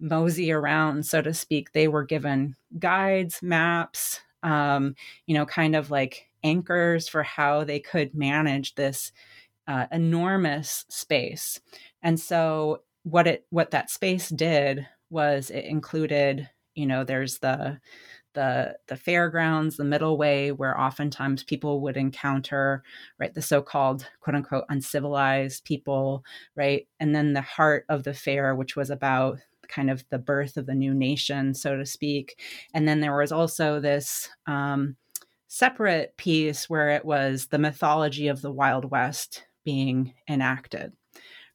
mosey 0.00 0.52
around 0.52 1.06
so 1.06 1.22
to 1.22 1.32
speak. 1.32 1.72
They 1.72 1.88
were 1.88 2.04
given 2.04 2.56
guides 2.78 3.40
maps 3.42 4.20
um, 4.42 4.94
you 5.26 5.34
know 5.34 5.46
kind 5.46 5.74
of 5.74 5.90
like 5.90 6.28
anchors 6.44 7.08
for 7.08 7.22
how 7.22 7.64
they 7.64 7.80
could 7.80 8.14
manage 8.14 8.74
this 8.74 9.12
uh, 9.66 9.86
enormous 9.92 10.84
space. 10.88 11.60
And 12.02 12.18
so 12.18 12.82
what 13.02 13.26
it 13.26 13.46
what 13.50 13.70
that 13.70 13.90
space 13.90 14.28
did 14.28 14.86
was 15.10 15.50
it 15.50 15.64
included 15.64 16.48
you 16.78 16.86
know 16.86 17.04
there's 17.04 17.38
the 17.40 17.78
the 18.34 18.76
the 18.86 18.96
fairgrounds 18.96 19.76
the 19.76 19.84
middle 19.84 20.16
way 20.16 20.52
where 20.52 20.78
oftentimes 20.80 21.42
people 21.42 21.80
would 21.80 21.96
encounter 21.96 22.82
right 23.18 23.34
the 23.34 23.42
so-called 23.42 24.06
quote 24.20 24.36
unquote 24.36 24.64
uncivilized 24.68 25.64
people 25.64 26.24
right? 26.54 26.86
And 27.00 27.14
then 27.14 27.32
the 27.32 27.40
heart 27.40 27.84
of 27.88 28.04
the 28.04 28.14
fair 28.14 28.54
which 28.54 28.76
was 28.76 28.90
about 28.90 29.38
kind 29.68 29.90
of 29.90 30.04
the 30.10 30.18
birth 30.18 30.56
of 30.56 30.66
the 30.66 30.74
new 30.74 30.94
nation 30.94 31.52
so 31.54 31.76
to 31.76 31.84
speak. 31.84 32.40
And 32.74 32.86
then 32.86 33.00
there 33.00 33.16
was 33.16 33.32
also 33.32 33.80
this 33.80 34.28
um, 34.46 34.96
separate 35.48 36.16
piece 36.16 36.70
where 36.70 36.90
it 36.90 37.04
was 37.04 37.48
the 37.48 37.58
mythology 37.58 38.28
of 38.28 38.40
the 38.40 38.52
wild 38.52 38.90
west 38.90 39.44
being 39.64 40.14
enacted 40.28 40.92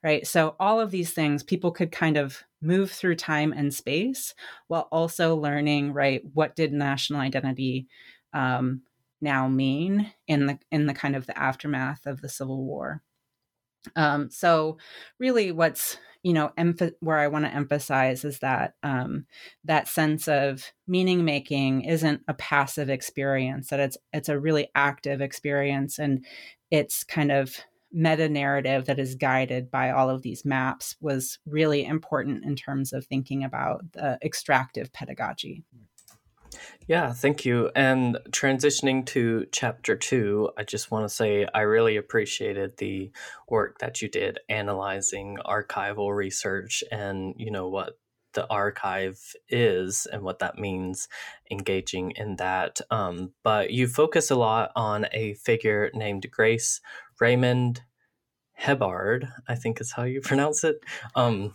right? 0.04 0.28
So 0.28 0.56
all 0.60 0.80
of 0.80 0.92
these 0.92 1.12
things 1.12 1.44
people 1.44 1.72
could 1.72 1.92
kind 1.92 2.18
of 2.18 2.44
move 2.62 2.92
through 2.92 3.16
time 3.16 3.54
and 3.54 3.74
space 3.74 4.34
while 4.68 4.88
also 4.92 5.36
learning 5.36 5.94
right 5.94 6.22
what 6.34 6.56
did 6.56 6.74
national 6.74 7.22
identity 7.22 7.88
um, 8.34 8.82
now 9.22 9.48
mean 9.48 10.12
in 10.28 10.46
the 10.48 10.60
in 10.72 10.86
the 10.86 10.94
kind 10.94 11.16
of 11.16 11.26
the 11.26 11.38
aftermath 11.38 12.06
of 12.06 12.22
the 12.22 12.30
civil 12.30 12.64
war. 12.64 13.02
Um, 13.96 14.30
so 14.30 14.78
really 15.20 15.52
what's 15.52 15.98
you 16.24 16.32
know 16.32 16.52
emph- 16.58 16.94
where 17.02 17.20
i 17.20 17.28
want 17.28 17.44
to 17.46 17.54
emphasize 17.54 18.24
is 18.24 18.40
that 18.40 18.76
um, 18.82 19.26
that 19.66 19.90
sense 19.90 20.28
of 20.28 20.72
meaning 20.88 21.26
making 21.26 21.82
isn't 21.82 22.22
a 22.30 22.34
passive 22.34 22.90
experience 22.90 23.68
that 23.70 23.82
it's 23.82 23.98
it's 24.14 24.30
a 24.30 24.40
really 24.40 24.70
active 24.74 25.22
experience 25.22 26.00
and 26.00 26.26
it's 26.72 27.04
kind 27.04 27.32
of 27.32 27.58
meta 27.94 28.28
narrative 28.28 28.86
that 28.86 29.00
is 29.00 29.16
guided 29.16 29.70
by 29.70 29.92
all 29.92 30.10
of 30.10 30.24
these 30.24 30.44
maps 30.44 30.96
was 31.00 31.40
really 31.46 31.86
important 31.86 32.44
in 32.44 32.56
terms 32.56 32.92
of 32.92 33.06
thinking 33.06 33.44
about 33.44 33.92
the 33.94 34.18
extractive 34.24 34.92
pedagogy. 34.92 35.64
Yeah, 36.88 37.14
thank 37.14 37.46
you. 37.46 37.72
And 37.76 38.18
transitioning 38.30 39.06
to 39.08 39.46
chapter 39.52 39.96
two, 39.96 40.52
I 40.58 40.64
just 40.64 40.92
want 40.92 41.08
to 41.08 41.14
say 41.14 41.48
I 41.54 41.62
really 41.62 41.98
appreciated 41.98 42.78
the 42.78 43.12
work 43.48 43.80
that 43.80 44.02
you 44.02 44.10
did 44.10 44.40
analyzing 44.50 45.38
archival 45.46 46.16
research 46.16 46.84
and, 46.92 47.36
you 47.38 47.52
know, 47.52 47.70
what 47.70 47.98
the 48.34 48.48
archive 48.50 49.20
is 49.48 50.08
and 50.12 50.24
what 50.24 50.40
that 50.40 50.58
means 50.58 51.08
engaging 51.52 52.12
in 52.12 52.36
that. 52.38 52.82
Um, 52.90 53.32
but 53.44 53.72
you 53.72 53.88
focus 53.88 54.32
a 54.32 54.36
lot 54.36 54.72
on 54.76 55.06
a 55.12 55.36
figure 55.36 55.92
named 55.94 56.26
Grace 56.32 56.82
Raymond 57.24 57.82
Hebard, 58.52 59.30
I 59.48 59.56
think 59.56 59.80
is 59.80 59.94
how 59.94 60.04
you 60.04 60.20
pronounce 60.30 60.66
it. 60.66 60.76
Um, 61.16 61.54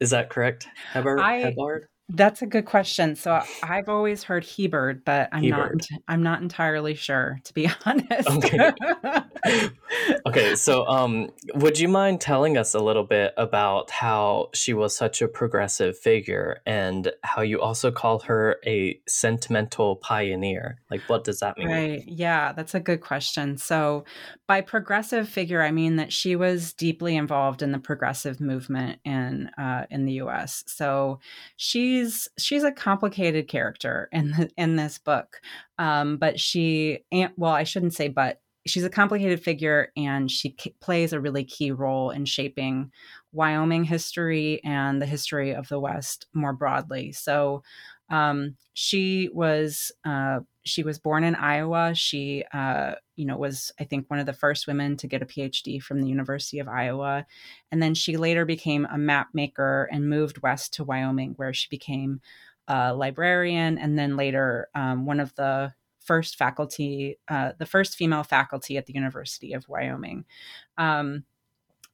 Is 0.00 0.10
that 0.10 0.30
correct? 0.30 0.66
Hebard? 0.92 1.20
I, 1.20 1.54
That's 2.12 2.42
a 2.42 2.46
good 2.46 2.64
question. 2.64 3.14
So 3.14 3.40
I've 3.62 3.88
always 3.88 4.24
heard 4.24 4.44
Hebard, 4.44 5.04
but 5.04 5.28
I'm 5.32 5.42
Hebard. 5.42 5.86
not 5.90 6.00
I'm 6.08 6.22
not 6.22 6.42
entirely 6.42 6.94
sure 6.94 7.38
to 7.44 7.54
be 7.54 7.68
honest. 7.86 8.28
Okay. 8.28 8.70
okay, 10.26 10.54
so 10.56 10.86
um 10.86 11.30
would 11.54 11.78
you 11.78 11.88
mind 11.88 12.20
telling 12.20 12.56
us 12.56 12.74
a 12.74 12.80
little 12.80 13.04
bit 13.04 13.32
about 13.36 13.90
how 13.90 14.50
she 14.54 14.74
was 14.74 14.96
such 14.96 15.22
a 15.22 15.28
progressive 15.28 15.96
figure 15.96 16.60
and 16.66 17.12
how 17.22 17.42
you 17.42 17.60
also 17.60 17.92
call 17.92 18.18
her 18.20 18.56
a 18.66 19.00
sentimental 19.06 19.96
pioneer? 19.96 20.80
Like 20.90 21.02
what 21.02 21.22
does 21.22 21.40
that 21.40 21.58
mean? 21.58 21.68
Right. 21.68 22.02
Yeah, 22.06 22.52
that's 22.52 22.74
a 22.74 22.80
good 22.80 23.02
question. 23.02 23.56
So 23.56 24.04
by 24.48 24.62
progressive 24.62 25.28
figure 25.28 25.62
I 25.62 25.70
mean 25.70 25.96
that 25.96 26.12
she 26.12 26.34
was 26.34 26.72
deeply 26.72 27.14
involved 27.16 27.62
in 27.62 27.70
the 27.70 27.78
progressive 27.78 28.40
movement 28.40 28.98
in 29.04 29.48
uh, 29.56 29.86
in 29.90 30.06
the 30.06 30.14
US. 30.14 30.64
So 30.66 31.20
she 31.56 31.99
she's 32.00 32.28
she's 32.38 32.64
a 32.64 32.72
complicated 32.72 33.48
character 33.48 34.08
in 34.12 34.30
the, 34.30 34.50
in 34.56 34.76
this 34.76 34.98
book, 34.98 35.40
um, 35.78 36.16
but 36.16 36.40
she 36.40 37.00
and 37.12 37.32
well, 37.36 37.52
I 37.52 37.64
shouldn't 37.64 37.94
say 37.94 38.08
but. 38.08 38.40
She's 38.66 38.84
a 38.84 38.90
complicated 38.90 39.42
figure, 39.42 39.90
and 39.96 40.30
she 40.30 40.50
k- 40.50 40.74
plays 40.82 41.14
a 41.14 41.20
really 41.20 41.44
key 41.44 41.70
role 41.70 42.10
in 42.10 42.26
shaping 42.26 42.92
Wyoming 43.32 43.84
history 43.84 44.62
and 44.62 45.00
the 45.00 45.06
history 45.06 45.54
of 45.54 45.66
the 45.68 45.80
West 45.80 46.26
more 46.34 46.52
broadly. 46.52 47.12
So, 47.12 47.62
um, 48.10 48.56
she 48.74 49.30
was 49.32 49.92
uh, 50.04 50.40
she 50.64 50.82
was 50.82 50.98
born 50.98 51.24
in 51.24 51.34
Iowa. 51.34 51.94
She, 51.94 52.44
uh, 52.52 52.94
you 53.16 53.24
know, 53.24 53.36
was 53.36 53.72
I 53.78 53.84
think 53.84 54.10
one 54.10 54.18
of 54.18 54.26
the 54.26 54.32
first 54.32 54.66
women 54.66 54.96
to 54.98 55.06
get 55.06 55.22
a 55.22 55.26
PhD 55.26 55.82
from 55.82 56.00
the 56.00 56.08
University 56.08 56.58
of 56.58 56.68
Iowa, 56.68 57.26
and 57.70 57.82
then 57.82 57.94
she 57.94 58.16
later 58.16 58.44
became 58.44 58.86
a 58.86 58.98
map 58.98 59.28
maker 59.32 59.88
and 59.92 60.08
moved 60.10 60.42
west 60.42 60.74
to 60.74 60.84
Wyoming, 60.84 61.34
where 61.36 61.54
she 61.54 61.68
became 61.70 62.20
a 62.68 62.92
librarian, 62.94 63.78
and 63.78 63.98
then 63.98 64.16
later 64.16 64.68
um, 64.74 65.06
one 65.06 65.20
of 65.20 65.34
the 65.36 65.72
first 66.00 66.36
faculty, 66.36 67.18
uh, 67.28 67.52
the 67.58 67.66
first 67.66 67.96
female 67.96 68.24
faculty 68.24 68.76
at 68.76 68.86
the 68.86 68.94
University 68.94 69.52
of 69.52 69.68
Wyoming. 69.68 70.24
Um, 70.76 71.24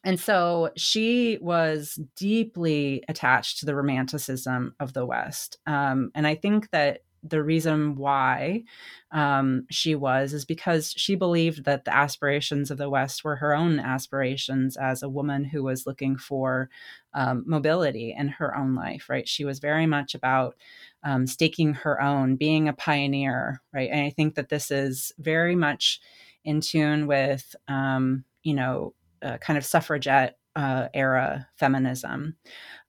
and 0.06 0.20
so 0.20 0.70
she 0.76 1.36
was 1.40 1.98
deeply 2.14 3.02
attached 3.08 3.58
to 3.58 3.66
the 3.66 3.74
romanticism 3.74 4.72
of 4.78 4.92
the 4.92 5.04
West. 5.04 5.58
Um, 5.66 6.12
and 6.14 6.28
I 6.28 6.36
think 6.36 6.70
that 6.70 7.00
the 7.24 7.42
reason 7.42 7.96
why 7.96 8.62
um, 9.10 9.66
she 9.68 9.96
was 9.96 10.32
is 10.32 10.44
because 10.44 10.94
she 10.96 11.16
believed 11.16 11.64
that 11.64 11.86
the 11.86 11.92
aspirations 11.92 12.70
of 12.70 12.78
the 12.78 12.88
West 12.88 13.24
were 13.24 13.34
her 13.34 13.52
own 13.52 13.80
aspirations 13.80 14.76
as 14.76 15.02
a 15.02 15.08
woman 15.08 15.42
who 15.42 15.64
was 15.64 15.88
looking 15.88 16.16
for 16.16 16.70
um, 17.12 17.42
mobility 17.44 18.14
in 18.16 18.28
her 18.28 18.56
own 18.56 18.76
life, 18.76 19.08
right? 19.08 19.26
She 19.26 19.44
was 19.44 19.58
very 19.58 19.86
much 19.86 20.14
about 20.14 20.54
um, 21.02 21.26
staking 21.26 21.74
her 21.74 22.00
own, 22.00 22.36
being 22.36 22.68
a 22.68 22.72
pioneer, 22.72 23.60
right? 23.74 23.90
And 23.90 24.06
I 24.06 24.10
think 24.10 24.36
that 24.36 24.50
this 24.50 24.70
is 24.70 25.10
very 25.18 25.56
much 25.56 26.00
in 26.44 26.60
tune 26.60 27.08
with, 27.08 27.56
um, 27.66 28.22
you 28.44 28.54
know, 28.54 28.94
kind 29.40 29.56
of 29.56 29.64
suffragette 29.64 30.38
uh, 30.56 30.88
era 30.94 31.46
feminism. 31.56 32.36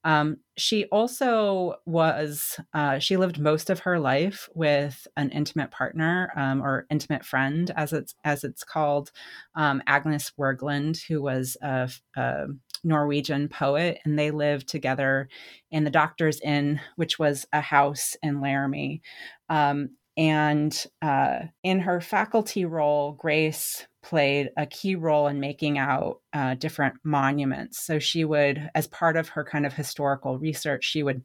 Um, 0.05 0.37
she 0.55 0.85
also 0.85 1.75
was, 1.85 2.59
uh, 2.73 2.97
she 2.99 3.17
lived 3.17 3.39
most 3.39 3.69
of 3.69 3.79
her 3.79 3.99
life 3.99 4.47
with 4.55 5.05
an 5.17 5.31
intimate 5.31 5.69
partner 5.69 6.31
um, 6.37 6.61
or 6.61 6.85
intimate 6.89 7.25
friend, 7.25 7.69
as 7.75 7.91
it's, 7.91 8.15
as 8.23 8.45
it's 8.45 8.63
called, 8.63 9.11
um, 9.55 9.83
Agnes 9.85 10.31
Wergeland, 10.39 10.97
who 11.07 11.21
was 11.21 11.57
a, 11.61 11.91
a, 12.15 12.45
Norwegian 12.83 13.49
poet, 13.49 13.99
and 14.05 14.17
they 14.17 14.29
lived 14.29 14.67
together 14.67 15.27
in 15.71 15.83
the 15.83 15.89
Doctor's 15.89 16.39
Inn, 16.41 16.79
which 16.95 17.17
was 17.17 17.45
a 17.51 17.59
house 17.59 18.15
in 18.21 18.39
Laramie. 18.39 19.01
Um, 19.49 19.89
and 20.15 20.85
uh, 21.01 21.39
in 21.63 21.79
her 21.79 21.99
faculty 21.99 22.65
role, 22.65 23.13
Grace 23.13 23.87
played 24.07 24.51
a 24.55 24.65
key 24.65 24.95
role 24.95 25.27
in 25.27 25.41
making 25.41 25.77
out 25.77 26.21
uh, 26.31 26.53
different 26.55 26.95
monuments. 27.03 27.77
So 27.85 27.99
she 27.99 28.23
would, 28.23 28.69
as 28.73 28.87
part 28.87 29.17
of 29.17 29.27
her 29.29 29.43
kind 29.43 29.65
of 29.65 29.73
historical 29.73 30.37
research, 30.37 30.85
she 30.85 31.03
would 31.03 31.23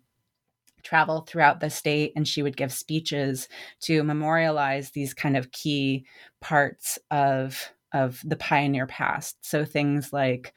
travel 0.83 1.21
throughout 1.21 1.61
the 1.61 1.71
state 1.71 2.13
and 2.17 2.27
she 2.27 2.43
would 2.43 2.57
give 2.57 2.73
speeches 2.73 3.49
to 3.83 4.03
memorialize 4.03 4.91
these 4.91 5.15
kind 5.15 5.37
of 5.37 5.53
key 5.53 6.05
parts 6.41 6.99
of 7.13 7.73
of 7.93 8.21
the 8.25 8.37
pioneer 8.37 8.87
past. 8.89 9.37
So 9.43 9.65
things 9.65 10.13
like 10.13 10.53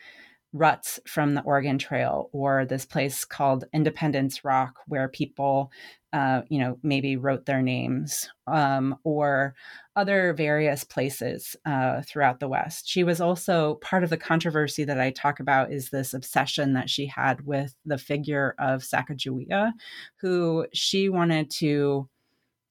ruts 0.51 0.99
from 1.05 1.36
the 1.36 1.43
Oregon 1.43 1.78
Trail 1.78 2.30
or 2.32 2.65
this 2.65 2.86
place 2.86 3.23
called 3.23 3.65
Independence 3.73 4.43
Rock, 4.43 4.80
where 4.88 5.09
people, 5.09 5.69
uh, 6.16 6.43
you 6.47 6.59
know, 6.59 6.78
maybe 6.82 7.18
wrote 7.18 7.45
their 7.45 7.61
names, 7.61 8.30
um, 8.47 8.95
or 9.03 9.53
other 9.97 10.32
various 10.32 10.86
places 10.86 11.57
uh, 11.66 12.01
throughout 12.03 12.39
the 12.39 12.47
West. 12.47 12.88
She 12.88 13.03
was 13.03 13.20
also 13.20 13.76
part 13.76 14.01
of 14.01 14.09
the 14.09 14.16
controversy 14.16 14.86
that 14.86 14.97
I 14.97 15.09
talk 15.09 15.41
about 15.41 15.74
is 15.74 15.89
this 15.89 16.13
obsession 16.13 16.72
that 16.72 16.89
she 16.89 17.05
had 17.05 17.45
with 17.45 17.76
the 17.86 17.97
figure 17.97 18.55
of 18.57 18.82
Sacagawea, 18.82 19.74
who 20.22 20.68
she 20.72 21.09
wanted 21.09 21.49
to 21.57 22.07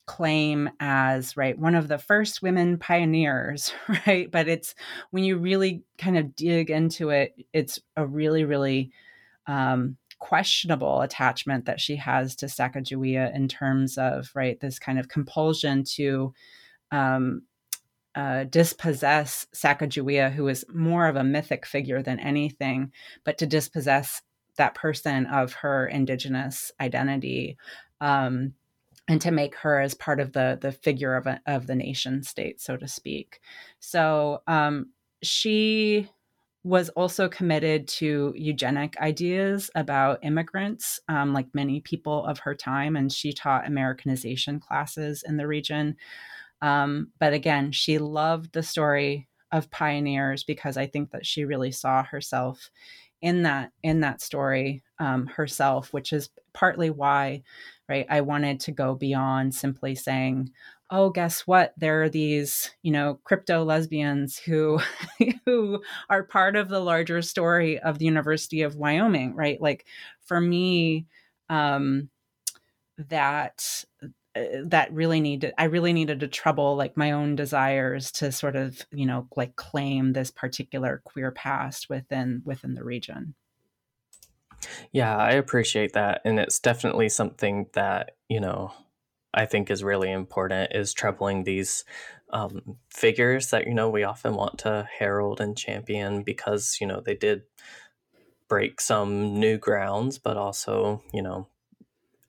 claim 0.06 0.70
as 0.80 1.34
right 1.34 1.58
one 1.58 1.74
of 1.74 1.88
the 1.88 1.96
first 1.96 2.42
women 2.42 2.76
pioneers 2.76 3.72
right 4.06 4.30
but 4.30 4.48
it's 4.48 4.74
when 5.12 5.24
you 5.24 5.38
really 5.38 5.82
kind 5.96 6.18
of 6.18 6.36
dig 6.36 6.68
into 6.68 7.08
it 7.08 7.34
it's 7.54 7.80
a 7.96 8.06
really 8.06 8.44
really 8.44 8.92
um, 9.46 9.96
questionable 10.24 11.02
attachment 11.02 11.66
that 11.66 11.78
she 11.78 11.96
has 11.96 12.34
to 12.34 12.46
Sacagawea 12.46 13.36
in 13.36 13.46
terms 13.46 13.98
of 13.98 14.30
right 14.34 14.58
this 14.58 14.78
kind 14.78 14.98
of 14.98 15.06
compulsion 15.06 15.84
to 15.96 16.32
um, 16.90 17.42
uh, 18.14 18.44
dispossess 18.44 19.46
Sacagawea, 19.54 20.32
who 20.32 20.48
is 20.48 20.64
more 20.72 21.08
of 21.08 21.16
a 21.16 21.24
mythic 21.24 21.66
figure 21.66 22.02
than 22.02 22.18
anything, 22.20 22.90
but 23.24 23.36
to 23.36 23.46
dispossess 23.46 24.22
that 24.56 24.74
person 24.74 25.26
of 25.26 25.52
her 25.52 25.86
indigenous 25.86 26.72
identity. 26.80 27.58
Um, 28.00 28.54
and 29.06 29.20
to 29.20 29.30
make 29.30 29.54
her 29.56 29.78
as 29.78 29.92
part 29.92 30.20
of 30.20 30.32
the 30.32 30.58
the 30.58 30.72
figure 30.72 31.14
of 31.14 31.26
a, 31.26 31.38
of 31.44 31.66
the 31.66 31.74
nation 31.74 32.22
state, 32.22 32.62
so 32.62 32.78
to 32.78 32.88
speak. 32.88 33.40
So 33.78 34.40
um, 34.46 34.86
she 35.22 36.08
was 36.64 36.88
also 36.90 37.28
committed 37.28 37.86
to 37.86 38.32
eugenic 38.34 38.96
ideas 38.98 39.70
about 39.74 40.18
immigrants, 40.22 40.98
um, 41.08 41.34
like 41.34 41.54
many 41.54 41.80
people 41.80 42.24
of 42.24 42.38
her 42.40 42.54
time, 42.54 42.96
and 42.96 43.12
she 43.12 43.32
taught 43.32 43.66
Americanization 43.66 44.58
classes 44.58 45.22
in 45.26 45.36
the 45.36 45.46
region. 45.46 45.94
Um, 46.62 47.08
but 47.20 47.34
again, 47.34 47.70
she 47.72 47.98
loved 47.98 48.52
the 48.54 48.62
story 48.62 49.28
of 49.52 49.70
pioneers 49.70 50.42
because 50.42 50.76
I 50.78 50.86
think 50.86 51.10
that 51.10 51.26
she 51.26 51.44
really 51.44 51.70
saw 51.70 52.02
herself 52.02 52.70
in 53.20 53.42
that 53.42 53.72
in 53.82 54.00
that 54.00 54.22
story 54.22 54.82
um, 54.98 55.26
herself, 55.26 55.92
which 55.92 56.12
is 56.12 56.30
partly 56.54 56.88
why 56.88 57.42
right 57.88 58.06
i 58.08 58.20
wanted 58.20 58.60
to 58.60 58.72
go 58.72 58.94
beyond 58.94 59.54
simply 59.54 59.94
saying 59.94 60.50
oh 60.90 61.10
guess 61.10 61.40
what 61.46 61.72
there 61.76 62.02
are 62.02 62.08
these 62.08 62.70
you 62.82 62.90
know 62.92 63.18
crypto 63.24 63.64
lesbians 63.64 64.38
who 64.38 64.78
who 65.46 65.80
are 66.10 66.22
part 66.22 66.56
of 66.56 66.68
the 66.68 66.80
larger 66.80 67.22
story 67.22 67.78
of 67.78 67.98
the 67.98 68.04
university 68.04 68.62
of 68.62 68.76
wyoming 68.76 69.34
right 69.34 69.60
like 69.60 69.86
for 70.20 70.40
me 70.40 71.06
um 71.48 72.08
that 72.96 73.84
uh, 74.36 74.42
that 74.64 74.92
really 74.92 75.20
needed 75.20 75.52
i 75.58 75.64
really 75.64 75.92
needed 75.92 76.20
to 76.20 76.28
trouble 76.28 76.76
like 76.76 76.96
my 76.96 77.12
own 77.12 77.34
desires 77.34 78.12
to 78.12 78.30
sort 78.30 78.56
of 78.56 78.84
you 78.92 79.06
know 79.06 79.26
like 79.36 79.56
claim 79.56 80.12
this 80.12 80.30
particular 80.30 81.00
queer 81.04 81.30
past 81.30 81.88
within 81.88 82.42
within 82.44 82.74
the 82.74 82.84
region 82.84 83.34
yeah, 84.92 85.16
I 85.16 85.32
appreciate 85.32 85.92
that. 85.92 86.22
And 86.24 86.38
it's 86.38 86.58
definitely 86.58 87.08
something 87.08 87.66
that, 87.74 88.12
you 88.28 88.40
know, 88.40 88.72
I 89.34 89.46
think 89.46 89.70
is 89.70 89.84
really 89.84 90.10
important 90.10 90.72
is 90.74 90.94
troubling 90.94 91.44
these 91.44 91.84
um, 92.30 92.76
figures 92.88 93.50
that, 93.50 93.66
you 93.66 93.74
know, 93.74 93.90
we 93.90 94.04
often 94.04 94.34
want 94.34 94.58
to 94.58 94.88
herald 94.98 95.40
and 95.40 95.56
champion 95.56 96.22
because, 96.22 96.78
you 96.80 96.86
know, 96.86 97.00
they 97.00 97.14
did 97.14 97.42
break 98.48 98.80
some 98.80 99.38
new 99.38 99.58
grounds, 99.58 100.18
but 100.18 100.36
also, 100.36 101.02
you 101.12 101.22
know, 101.22 101.48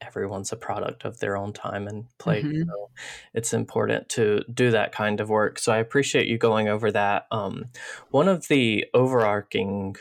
everyone's 0.01 0.51
a 0.51 0.55
product 0.55 1.05
of 1.05 1.19
their 1.19 1.37
own 1.37 1.53
time 1.53 1.87
and 1.87 2.05
place. 2.17 2.45
Mm-hmm. 2.45 2.69
So 2.69 2.89
it's 3.33 3.53
important 3.53 4.09
to 4.09 4.41
do 4.53 4.71
that 4.71 4.91
kind 4.91 5.19
of 5.19 5.29
work. 5.29 5.59
So 5.59 5.71
I 5.71 5.77
appreciate 5.77 6.27
you 6.27 6.37
going 6.37 6.67
over 6.67 6.91
that. 6.91 7.27
Um, 7.31 7.65
one 8.11 8.27
of 8.27 8.47
the 8.47 8.85
overarching 8.93 9.95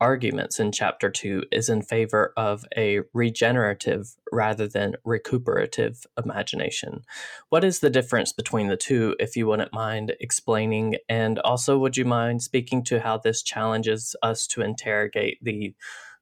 arguments 0.00 0.60
in 0.60 0.72
chapter 0.72 1.10
2 1.10 1.44
is 1.50 1.68
in 1.68 1.82
favor 1.82 2.32
of 2.36 2.64
a 2.76 3.00
regenerative 3.12 4.14
rather 4.32 4.68
than 4.68 4.94
recuperative 5.04 6.06
imagination. 6.22 7.02
What 7.48 7.64
is 7.64 7.80
the 7.80 7.90
difference 7.90 8.32
between 8.32 8.68
the 8.68 8.76
two, 8.76 9.16
if 9.18 9.36
you 9.36 9.46
wouldn't 9.46 9.72
mind 9.72 10.14
explaining? 10.20 10.96
And 11.08 11.38
also, 11.40 11.78
would 11.78 11.96
you 11.96 12.04
mind 12.04 12.42
speaking 12.42 12.84
to 12.84 13.00
how 13.00 13.18
this 13.18 13.42
challenges 13.42 14.14
us 14.22 14.46
to 14.48 14.62
interrogate 14.62 15.38
the 15.42 15.74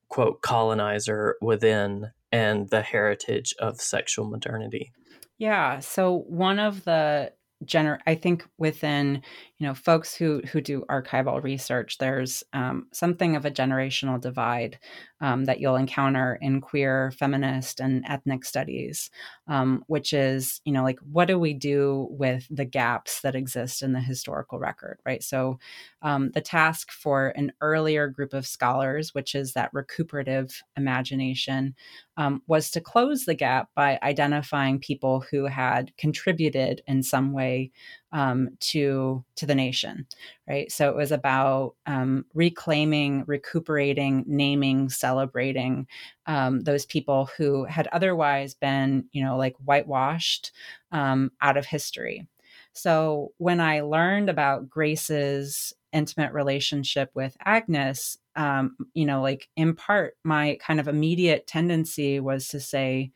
quote 0.09 0.41
colonizer 0.43 1.37
within 1.41 2.12
and 2.33 2.68
the 2.68 2.83
heritage 2.83 3.55
of 3.59 3.81
sexual 3.81 4.27
modernity. 4.27 4.93
Yeah. 5.39 5.81
So 5.81 6.24
one 6.29 6.59
of 6.59 6.85
the 6.85 7.33
gener 7.64 7.99
I 8.07 8.14
think 8.14 8.47
within 8.59 9.22
you 9.59 9.66
know 9.66 9.74
folks 9.74 10.14
who 10.14 10.42
who 10.52 10.61
do 10.61 10.84
archival 10.90 11.42
research, 11.42 11.98
there's 11.98 12.44
um, 12.52 12.86
something 12.92 13.36
of 13.36 13.44
a 13.46 13.50
generational 13.50 14.20
divide 14.20 14.78
um, 15.20 15.46
that 15.46 15.61
you'll 15.61 15.76
encounter 15.76 16.38
in 16.42 16.61
queer, 16.61 17.11
feminist, 17.12 17.80
and 17.80 18.04
ethnic 18.07 18.44
studies, 18.44 19.11
um, 19.48 19.82
which 19.86 20.12
is 20.12 20.61
you 20.64 20.72
know 20.72 20.82
like 20.82 20.98
what 21.11 21.26
do 21.26 21.38
we 21.38 21.54
do 21.54 22.07
with 22.11 22.46
the 22.50 22.66
gaps 22.66 23.20
that 23.22 23.34
exist 23.34 23.82
in 23.82 23.92
the 23.92 24.00
historical 24.00 24.59
record, 24.59 24.98
right? 25.07 25.22
So 25.22 25.59
um, 26.02 26.30
the 26.32 26.40
task 26.42 26.92
for 26.92 27.28
an 27.36 27.52
earlier 27.61 28.09
group 28.09 28.34
of 28.34 28.46
scholars, 28.46 29.14
which 29.14 29.34
is 29.34 29.54
that 29.54 29.70
recuperative 29.72 30.62
imagination, 30.76 31.74
um, 32.16 32.42
was 32.46 32.70
to 32.70 32.80
close 32.80 33.24
the 33.24 33.34
gap 33.34 33.68
by 33.74 33.98
identifying 34.02 34.78
people 34.78 35.24
who 35.30 35.46
had 35.46 35.96
contributed 35.96 36.82
in 36.86 37.02
some 37.02 37.32
way 37.32 37.70
um, 38.16 38.48
to 38.60 39.22
to 39.36 39.44
the 39.44 39.54
nation, 39.54 40.06
right? 40.48 40.72
So 40.72 40.88
it 40.88 40.96
was 40.96 41.12
about 41.12 41.74
um, 41.84 42.24
reclaiming, 42.32 43.24
recuperating, 43.26 44.24
naming, 44.26 44.88
celebrating 44.88 45.86
um, 46.24 46.62
those 46.62 46.86
people 46.86 47.28
who 47.36 47.66
had 47.66 47.88
otherwise 47.88 48.54
been, 48.54 49.04
you 49.12 49.22
know, 49.22 49.36
like 49.36 49.54
whitewashed 49.62 50.50
um, 50.92 51.30
out 51.42 51.58
of 51.58 51.66
history. 51.66 52.26
So 52.72 53.32
when 53.36 53.60
I 53.60 53.82
learned 53.82 54.30
about 54.30 54.70
Grace's 54.70 55.74
intimate 55.92 56.32
relationship 56.32 57.10
with 57.12 57.36
Agnes, 57.44 58.16
um, 58.34 58.76
you 58.94 59.04
know, 59.04 59.20
like 59.20 59.48
in 59.56 59.74
part, 59.76 60.16
my 60.24 60.56
kind 60.62 60.80
of 60.80 60.88
immediate 60.88 61.46
tendency 61.46 62.18
was 62.18 62.48
to 62.48 62.60
say, 62.60 63.12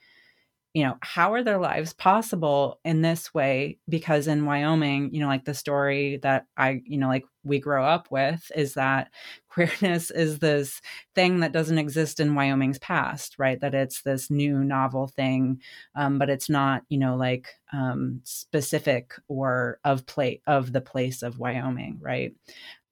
you 0.73 0.85
know, 0.85 0.97
how 1.03 1.33
are 1.35 1.43
their 1.43 1.59
lives 1.59 1.93
possible 1.93 2.79
in 2.85 3.03
this 3.03 3.35
way? 3.35 3.79
Because 3.89 4.29
in 4.29 4.45
Wyoming, 4.45 5.13
you 5.13 5.21
know, 5.21 5.27
like 5.27 5.45
the 5.45 5.55
story 5.55 6.19
that 6.23 6.47
I, 6.57 6.81
you 6.85 6.97
know, 6.97 7.09
like 7.09 7.25
we 7.43 7.59
grow 7.59 7.85
up 7.85 8.09
with 8.11 8.51
is 8.55 8.75
that 8.75 9.11
queerness 9.49 10.13
is 10.13 10.39
this 10.39 10.81
thing 11.17 11.41
that 11.41 11.53
doesn't 11.53 11.79
exist 11.79 12.21
in 12.21 12.37
Wyoming's 12.37 12.79
past, 12.79 13.35
right? 13.39 13.61
That 13.61 13.75
it's 13.75 14.03
this 14.03 14.31
new 14.31 14.63
novel 14.63 15.09
thing, 15.09 15.61
um, 15.97 16.19
but 16.19 16.31
it's 16.31 16.49
not, 16.49 16.83
you 16.89 16.99
know, 16.99 17.17
like 17.17 17.49
um, 17.73 18.21
specific 18.25 19.13
or 19.27 19.81
of 19.85 20.07
play 20.07 20.41
of 20.47 20.73
the 20.73 20.81
place 20.81 21.23
of 21.23 21.39
Wyoming, 21.41 21.99
right? 22.01 22.33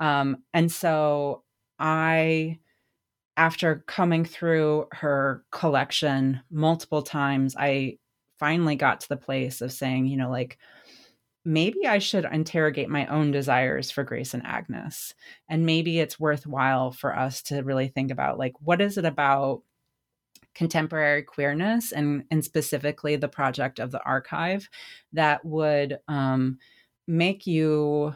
Um, 0.01 0.39
and 0.53 0.71
so 0.71 1.43
I 1.79 2.59
after 3.39 3.85
coming 3.87 4.25
through 4.25 4.89
her 4.91 5.45
collection 5.53 6.41
multiple 6.51 7.03
times, 7.03 7.55
I 7.57 7.99
finally 8.39 8.75
got 8.75 9.01
to 9.01 9.09
the 9.09 9.17
place 9.17 9.61
of 9.61 9.73
saying, 9.73 10.07
you 10.07 10.17
know, 10.17 10.29
like, 10.29 10.59
maybe 11.45 11.87
I 11.87 11.99
should 11.99 12.27
interrogate 12.31 12.89
my 12.91 13.07
own 13.07 13.31
desires 13.31 13.93
for 13.93 14.03
Grace 14.03 14.35
and 14.35 14.45
Agnes. 14.45 15.15
And 15.49 15.65
maybe 15.65 16.01
it's 16.01 16.19
worthwhile 16.19 16.91
for 16.91 17.17
us 17.17 17.41
to 17.45 17.63
really 17.63 17.87
think 17.87 18.11
about, 18.11 18.39
like, 18.39 18.55
what 18.61 18.81
is 18.81 18.99
it 18.99 19.05
about 19.05 19.63
contemporary 20.55 21.23
queerness 21.23 21.93
and, 21.93 22.25
and 22.33 22.45
specifically 22.45 23.15
the 23.15 23.29
project 23.29 23.79
of 23.79 23.93
the 23.93 24.03
archive 24.03 24.69
that 25.13 25.45
would 25.45 25.99
um, 26.09 26.59
make 27.07 27.47
you 27.47 28.15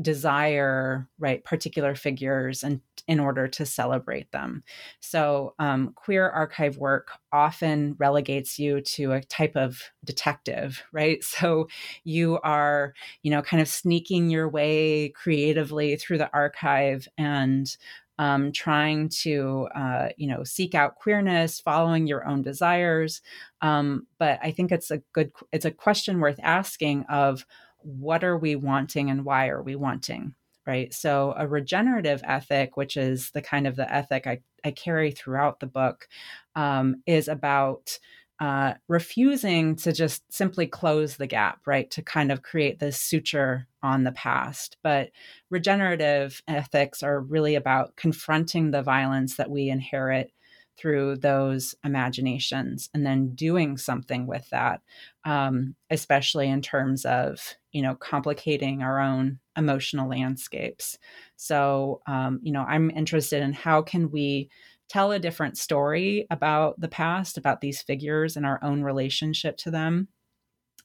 desire 0.00 1.06
right 1.18 1.44
particular 1.44 1.94
figures 1.94 2.62
and 2.64 2.80
in 3.08 3.20
order 3.20 3.48
to 3.48 3.66
celebrate 3.66 4.30
them. 4.30 4.62
So 5.00 5.54
um, 5.58 5.92
queer 5.94 6.28
archive 6.30 6.78
work 6.78 7.10
often 7.32 7.96
relegates 7.98 8.58
you 8.58 8.80
to 8.80 9.12
a 9.12 9.22
type 9.22 9.56
of 9.56 9.82
detective 10.04 10.82
right? 10.92 11.22
So 11.42 11.68
you 12.04 12.38
are 12.44 12.94
you 13.22 13.30
know 13.30 13.42
kind 13.42 13.60
of 13.60 13.68
sneaking 13.68 14.30
your 14.30 14.48
way 14.48 15.08
creatively 15.10 15.96
through 15.96 16.18
the 16.18 16.30
archive 16.32 17.08
and 17.18 17.74
um, 18.18 18.52
trying 18.52 19.08
to 19.22 19.68
uh, 19.74 20.08
you 20.16 20.28
know 20.28 20.44
seek 20.44 20.74
out 20.74 20.96
queerness 20.96 21.60
following 21.60 22.06
your 22.06 22.26
own 22.26 22.42
desires. 22.42 23.22
Um, 23.62 24.06
but 24.18 24.38
i 24.42 24.50
think 24.50 24.72
it's 24.72 24.90
a 24.90 24.98
good 25.12 25.32
it's 25.52 25.64
a 25.64 25.70
question 25.70 26.20
worth 26.20 26.38
asking 26.42 27.04
of 27.08 27.46
what 27.84 28.24
are 28.24 28.36
we 28.36 28.56
wanting 28.56 29.10
and 29.10 29.24
why 29.24 29.48
are 29.48 29.62
we 29.62 29.76
wanting 29.76 30.34
right? 30.64 30.94
So 30.94 31.34
a 31.36 31.48
regenerative 31.48 32.22
ethic 32.24 32.76
which 32.76 32.96
is 32.96 33.30
the 33.30 33.42
kind 33.42 33.66
of 33.66 33.74
the 33.74 33.92
ethic 33.92 34.26
i, 34.26 34.40
I 34.64 34.70
carry 34.70 35.10
throughout 35.10 35.58
the 35.58 35.66
book 35.66 36.06
um, 36.54 37.02
is 37.06 37.26
about 37.28 37.98
uh, 38.40 38.74
refusing 38.88 39.76
to 39.76 39.92
just 39.92 40.24
simply 40.32 40.66
close 40.66 41.16
the 41.16 41.28
gap 41.28 41.60
right 41.64 41.88
to 41.92 42.02
kind 42.02 42.32
of 42.32 42.42
create 42.42 42.80
this 42.80 43.00
suture 43.00 43.68
on 43.84 44.02
the 44.02 44.10
past. 44.12 44.76
But 44.82 45.10
regenerative 45.48 46.42
ethics 46.48 47.04
are 47.04 47.20
really 47.20 47.54
about 47.54 47.94
confronting 47.94 48.70
the 48.70 48.82
violence 48.82 49.36
that 49.36 49.50
we 49.50 49.68
inherit 49.68 50.32
through 50.76 51.18
those 51.18 51.74
imaginations 51.84 52.90
and 52.92 53.06
then 53.06 53.34
doing 53.34 53.76
something 53.76 54.26
with 54.26 54.48
that 54.50 54.80
um, 55.24 55.76
especially 55.90 56.48
in 56.48 56.62
terms 56.62 57.04
of 57.04 57.54
you 57.72 57.82
know 57.82 57.94
complicating 57.94 58.82
our 58.82 59.00
own 59.00 59.38
emotional 59.56 60.08
landscapes. 60.08 60.98
So 61.36 62.00
um, 62.06 62.40
you 62.42 62.52
know 62.52 62.62
i'm 62.62 62.90
interested 62.90 63.42
in 63.42 63.52
how 63.52 63.82
can 63.82 64.10
we 64.10 64.50
tell 64.88 65.12
a 65.12 65.18
different 65.18 65.56
story 65.56 66.26
about 66.30 66.78
the 66.78 66.88
past 66.88 67.38
about 67.38 67.62
these 67.62 67.80
figures 67.80 68.36
and 68.36 68.44
our 68.44 68.60
own 68.62 68.82
relationship 68.82 69.56
to 69.56 69.70
them 69.70 70.08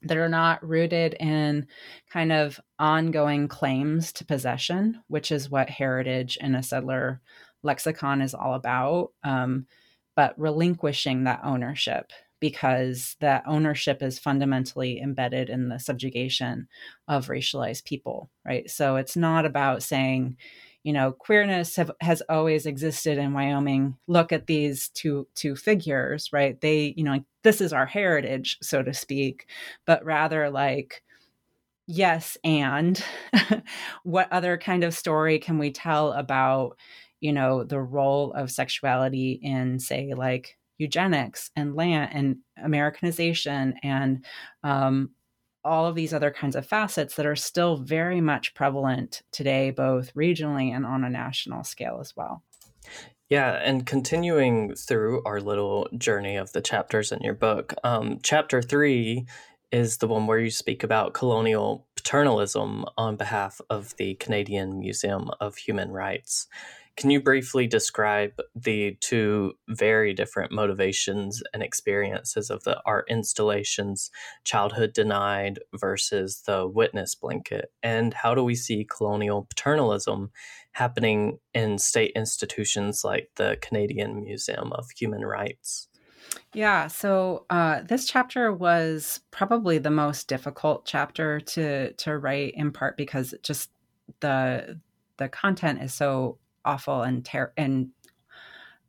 that 0.02 0.16
are 0.16 0.28
not 0.30 0.66
rooted 0.66 1.14
in 1.14 1.66
kind 2.10 2.32
of 2.32 2.58
ongoing 2.78 3.48
claims 3.48 4.12
to 4.12 4.24
possession 4.24 4.98
which 5.08 5.30
is 5.30 5.50
what 5.50 5.68
heritage 5.68 6.38
in 6.40 6.54
a 6.54 6.62
settler 6.62 7.20
lexicon 7.62 8.22
is 8.22 8.34
all 8.34 8.54
about 8.54 9.10
um, 9.24 9.66
but 10.16 10.38
relinquishing 10.38 11.24
that 11.24 11.40
ownership 11.44 12.10
because 12.40 13.16
that 13.20 13.42
ownership 13.46 14.02
is 14.02 14.18
fundamentally 14.18 15.00
embedded 15.00 15.50
in 15.50 15.68
the 15.68 15.78
subjugation 15.78 16.68
of 17.06 17.28
racialized 17.28 17.84
people, 17.84 18.30
right? 18.44 18.68
So 18.70 18.96
it's 18.96 19.16
not 19.16 19.44
about 19.44 19.82
saying, 19.82 20.36
you 20.84 20.92
know, 20.92 21.12
queerness 21.12 21.76
have, 21.76 21.90
has 22.00 22.22
always 22.28 22.66
existed 22.66 23.18
in 23.18 23.32
Wyoming. 23.32 23.96
Look 24.06 24.32
at 24.32 24.46
these 24.46 24.88
two 24.90 25.26
two 25.34 25.56
figures, 25.56 26.30
right? 26.32 26.60
They, 26.60 26.94
you 26.96 27.04
know, 27.04 27.24
this 27.42 27.60
is 27.60 27.72
our 27.72 27.86
heritage, 27.86 28.58
so 28.62 28.82
to 28.82 28.94
speak, 28.94 29.48
but 29.86 30.04
rather 30.04 30.50
like 30.50 31.02
yes 31.88 32.36
and 32.44 33.02
what 34.04 34.30
other 34.30 34.58
kind 34.58 34.84
of 34.84 34.94
story 34.94 35.38
can 35.38 35.58
we 35.58 35.72
tell 35.72 36.12
about 36.12 36.76
you 37.20 37.32
know 37.32 37.64
the 37.64 37.80
role 37.80 38.32
of 38.34 38.50
sexuality 38.50 39.40
in 39.42 39.78
say 39.78 40.12
like 40.14 40.57
eugenics 40.78 41.50
and 41.56 41.74
land 41.74 42.10
and 42.12 42.36
americanization 42.62 43.74
and 43.82 44.24
um, 44.62 45.10
all 45.64 45.86
of 45.86 45.94
these 45.94 46.14
other 46.14 46.30
kinds 46.30 46.56
of 46.56 46.66
facets 46.66 47.16
that 47.16 47.26
are 47.26 47.36
still 47.36 47.76
very 47.76 48.20
much 48.20 48.54
prevalent 48.54 49.22
today 49.32 49.70
both 49.70 50.14
regionally 50.14 50.74
and 50.74 50.86
on 50.86 51.04
a 51.04 51.10
national 51.10 51.64
scale 51.64 51.98
as 52.00 52.14
well 52.16 52.42
yeah, 53.28 53.60
and 53.62 53.84
continuing 53.84 54.74
through 54.74 55.22
our 55.26 55.38
little 55.40 55.86
journey 55.98 56.36
of 56.36 56.52
the 56.52 56.62
chapters 56.62 57.12
in 57.12 57.20
your 57.20 57.34
book, 57.34 57.74
um, 57.84 58.20
chapter 58.22 58.62
three 58.62 59.26
is 59.70 59.98
the 59.98 60.08
one 60.08 60.26
where 60.26 60.38
you 60.38 60.50
speak 60.50 60.82
about 60.82 61.12
colonial 61.12 61.86
paternalism 61.94 62.86
on 62.96 63.16
behalf 63.16 63.60
of 63.68 63.94
the 63.96 64.14
Canadian 64.14 64.78
Museum 64.78 65.30
of 65.40 65.56
Human 65.56 65.90
Rights. 65.90 66.46
Can 66.98 67.10
you 67.10 67.20
briefly 67.20 67.68
describe 67.68 68.32
the 68.56 68.96
two 69.00 69.52
very 69.68 70.12
different 70.12 70.50
motivations 70.50 71.40
and 71.54 71.62
experiences 71.62 72.50
of 72.50 72.64
the 72.64 72.82
art 72.84 73.04
installations, 73.08 74.10
Childhood 74.42 74.94
Denied 74.94 75.60
versus 75.72 76.42
the 76.44 76.66
Witness 76.66 77.14
Blanket? 77.14 77.70
And 77.84 78.12
how 78.12 78.34
do 78.34 78.42
we 78.42 78.56
see 78.56 78.84
colonial 78.84 79.46
paternalism 79.48 80.32
happening 80.72 81.38
in 81.54 81.78
state 81.78 82.10
institutions 82.16 83.02
like 83.04 83.30
the 83.36 83.58
Canadian 83.62 84.24
Museum 84.24 84.72
of 84.72 84.90
Human 84.90 85.24
Rights? 85.24 85.86
Yeah, 86.52 86.88
so 86.88 87.46
uh, 87.48 87.82
this 87.82 88.06
chapter 88.06 88.52
was 88.52 89.20
probably 89.30 89.78
the 89.78 89.92
most 89.92 90.26
difficult 90.26 90.84
chapter 90.84 91.38
to 91.38 91.92
to 91.92 92.18
write, 92.18 92.54
in 92.54 92.72
part 92.72 92.96
because 92.96 93.36
just 93.44 93.70
the 94.18 94.80
the 95.18 95.28
content 95.28 95.80
is 95.80 95.94
so 95.94 96.38
awful 96.68 97.02
and 97.02 97.24
ter- 97.24 97.52
and 97.56 97.88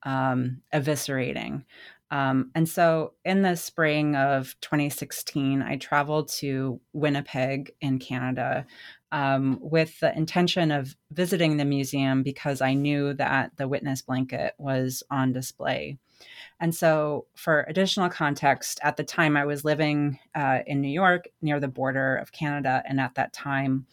um, 0.04 0.62
eviscerating. 0.74 1.64
Um, 2.12 2.52
and 2.56 2.68
so 2.68 3.14
in 3.24 3.44
the 3.44 3.56
spring 3.56 4.16
of 4.16 4.56
2016, 4.62 5.62
I 5.62 5.78
traveled 5.78 6.30
to 6.40 6.82
Winnipeg 6.94 7.72
in 7.82 8.00
Canada 8.00 8.66
um, 9.12 9.60
with 9.62 10.00
the 10.00 10.16
intention 10.16 10.72
of 10.72 10.96
visiting 11.12 11.58
the 11.58 11.66
museum 11.66 12.24
because 12.24 12.62
I 12.62 12.74
knew 12.74 13.14
that 13.16 13.52
the 13.58 13.68
witness 13.68 14.02
blanket 14.02 14.54
was 14.58 15.04
on 15.12 15.34
display. 15.34 15.98
And 16.60 16.76
so, 16.76 17.28
for 17.36 17.66
additional 17.70 18.10
context, 18.10 18.80
at 18.84 18.98
the 18.98 19.04
time 19.04 19.38
I 19.38 19.46
was 19.46 19.64
living 19.64 20.20
uh, 20.36 20.60
in 20.68 20.82
New 20.82 20.90
York 20.90 21.28
near 21.42 21.60
the 21.60 21.70
border 21.70 22.18
of 22.18 22.32
Canada. 22.34 22.84
And 22.86 23.00
at 23.00 23.16
that 23.16 23.32
time, 23.32 23.86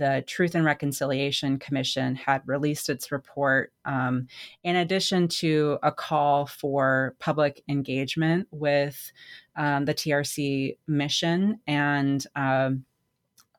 the 0.00 0.24
Truth 0.26 0.54
and 0.54 0.64
Reconciliation 0.64 1.58
Commission 1.58 2.14
had 2.14 2.40
released 2.46 2.88
its 2.88 3.12
report, 3.12 3.70
um, 3.84 4.28
in 4.64 4.74
addition 4.74 5.28
to 5.28 5.78
a 5.82 5.92
call 5.92 6.46
for 6.46 7.14
public 7.18 7.62
engagement 7.68 8.48
with 8.50 9.12
um, 9.56 9.84
the 9.84 9.92
TRC 9.92 10.78
mission 10.88 11.60
and 11.66 12.26
um, 12.34 12.86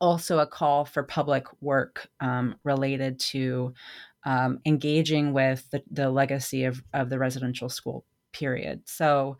also 0.01 0.39
a 0.39 0.47
call 0.47 0.83
for 0.83 1.03
public 1.03 1.45
work 1.61 2.09
um, 2.21 2.55
related 2.63 3.19
to 3.19 3.75
um, 4.25 4.59
engaging 4.65 5.33
with 5.33 5.69
the, 5.69 5.83
the 5.91 6.09
legacy 6.09 6.63
of, 6.63 6.83
of 6.91 7.11
the 7.11 7.19
residential 7.19 7.69
school 7.69 8.03
period. 8.32 8.82
So 8.86 9.38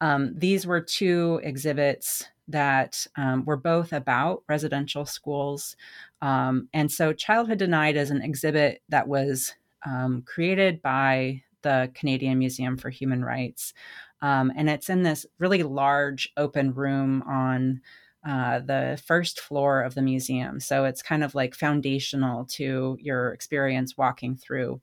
um, 0.00 0.34
these 0.36 0.66
were 0.66 0.80
two 0.80 1.40
exhibits 1.42 2.26
that 2.48 3.06
um, 3.16 3.44
were 3.44 3.56
both 3.56 3.92
about 3.92 4.42
residential 4.48 5.06
schools. 5.06 5.76
Um, 6.20 6.68
and 6.72 6.90
so 6.90 7.12
Childhood 7.12 7.58
Denied 7.58 7.96
is 7.96 8.10
an 8.10 8.22
exhibit 8.22 8.82
that 8.90 9.08
was 9.08 9.54
um, 9.86 10.22
created 10.26 10.82
by 10.82 11.42
the 11.62 11.90
Canadian 11.94 12.38
Museum 12.38 12.76
for 12.76 12.90
Human 12.90 13.24
Rights. 13.24 13.72
Um, 14.20 14.52
and 14.56 14.68
it's 14.70 14.88
in 14.88 15.02
this 15.02 15.26
really 15.38 15.62
large 15.62 16.32
open 16.36 16.72
room 16.74 17.22
on 17.26 17.80
uh, 18.26 18.60
the 18.60 18.98
first 19.04 19.40
floor 19.40 19.82
of 19.82 19.94
the 19.94 20.02
museum. 20.02 20.58
So 20.58 20.84
it's 20.84 21.02
kind 21.02 21.22
of 21.22 21.34
like 21.34 21.54
foundational 21.54 22.46
to 22.52 22.96
your 23.00 23.32
experience 23.32 23.98
walking 23.98 24.34
through. 24.34 24.80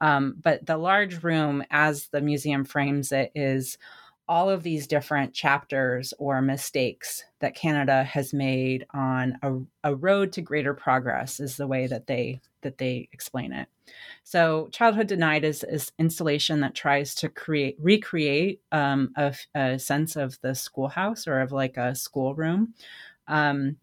Um, 0.00 0.36
but 0.40 0.64
the 0.66 0.76
large 0.76 1.22
room, 1.22 1.64
as 1.70 2.06
the 2.08 2.20
museum 2.20 2.64
frames 2.64 3.12
it, 3.12 3.32
is 3.34 3.78
all 4.28 4.50
of 4.50 4.62
these 4.62 4.86
different 4.86 5.32
chapters 5.32 6.12
or 6.18 6.42
mistakes 6.42 7.24
that 7.40 7.54
Canada 7.54 8.04
has 8.04 8.34
made 8.34 8.86
on 8.92 9.38
a, 9.42 9.90
a, 9.90 9.94
road 9.94 10.32
to 10.34 10.42
greater 10.42 10.74
progress 10.74 11.40
is 11.40 11.56
the 11.56 11.66
way 11.66 11.86
that 11.86 12.06
they 12.06 12.40
that 12.60 12.76
they 12.76 13.08
explain 13.12 13.52
it. 13.52 13.68
So, 14.24 14.68
Childhood 14.70 15.06
Denied 15.06 15.44
is 15.44 15.64
is 15.64 15.92
installation 15.98 16.60
that 16.60 16.74
tries 16.74 17.14
to 17.16 17.30
create 17.30 17.76
recreate 17.80 18.60
um, 18.70 19.12
a, 19.16 19.34
a, 19.54 19.78
sense 19.78 20.14
of 20.14 20.38
the 20.42 20.54
schoolhouse 20.54 21.26
or 21.26 21.40
of 21.40 21.50
like 21.50 21.78
a 21.78 21.94
schoolroom. 21.94 22.74
Um, 23.28 23.76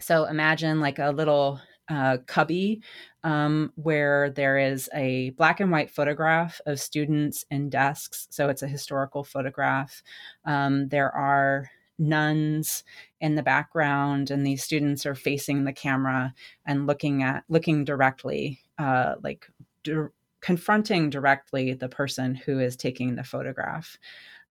so 0.00 0.24
imagine 0.24 0.80
like 0.80 0.98
a 0.98 1.10
little 1.10 1.60
uh, 1.88 2.18
cubby 2.26 2.82
um, 3.24 3.72
where 3.76 4.30
there 4.30 4.58
is 4.58 4.88
a 4.94 5.30
black 5.30 5.60
and 5.60 5.70
white 5.70 5.90
photograph 5.90 6.60
of 6.66 6.80
students 6.80 7.44
and 7.50 7.70
desks. 7.70 8.26
So 8.30 8.48
it's 8.48 8.62
a 8.62 8.68
historical 8.68 9.24
photograph. 9.24 10.02
Um, 10.44 10.88
there 10.88 11.10
are 11.14 11.70
nuns 11.98 12.84
in 13.20 13.34
the 13.34 13.42
background, 13.42 14.30
and 14.30 14.46
these 14.46 14.62
students 14.62 15.04
are 15.04 15.14
facing 15.14 15.64
the 15.64 15.72
camera 15.72 16.32
and 16.64 16.86
looking 16.86 17.22
at 17.22 17.44
looking 17.48 17.84
directly, 17.84 18.60
uh, 18.78 19.16
like 19.22 19.50
di- 19.82 20.08
confronting 20.40 21.10
directly 21.10 21.74
the 21.74 21.88
person 21.88 22.34
who 22.34 22.60
is 22.60 22.76
taking 22.76 23.16
the 23.16 23.24
photograph. 23.24 23.98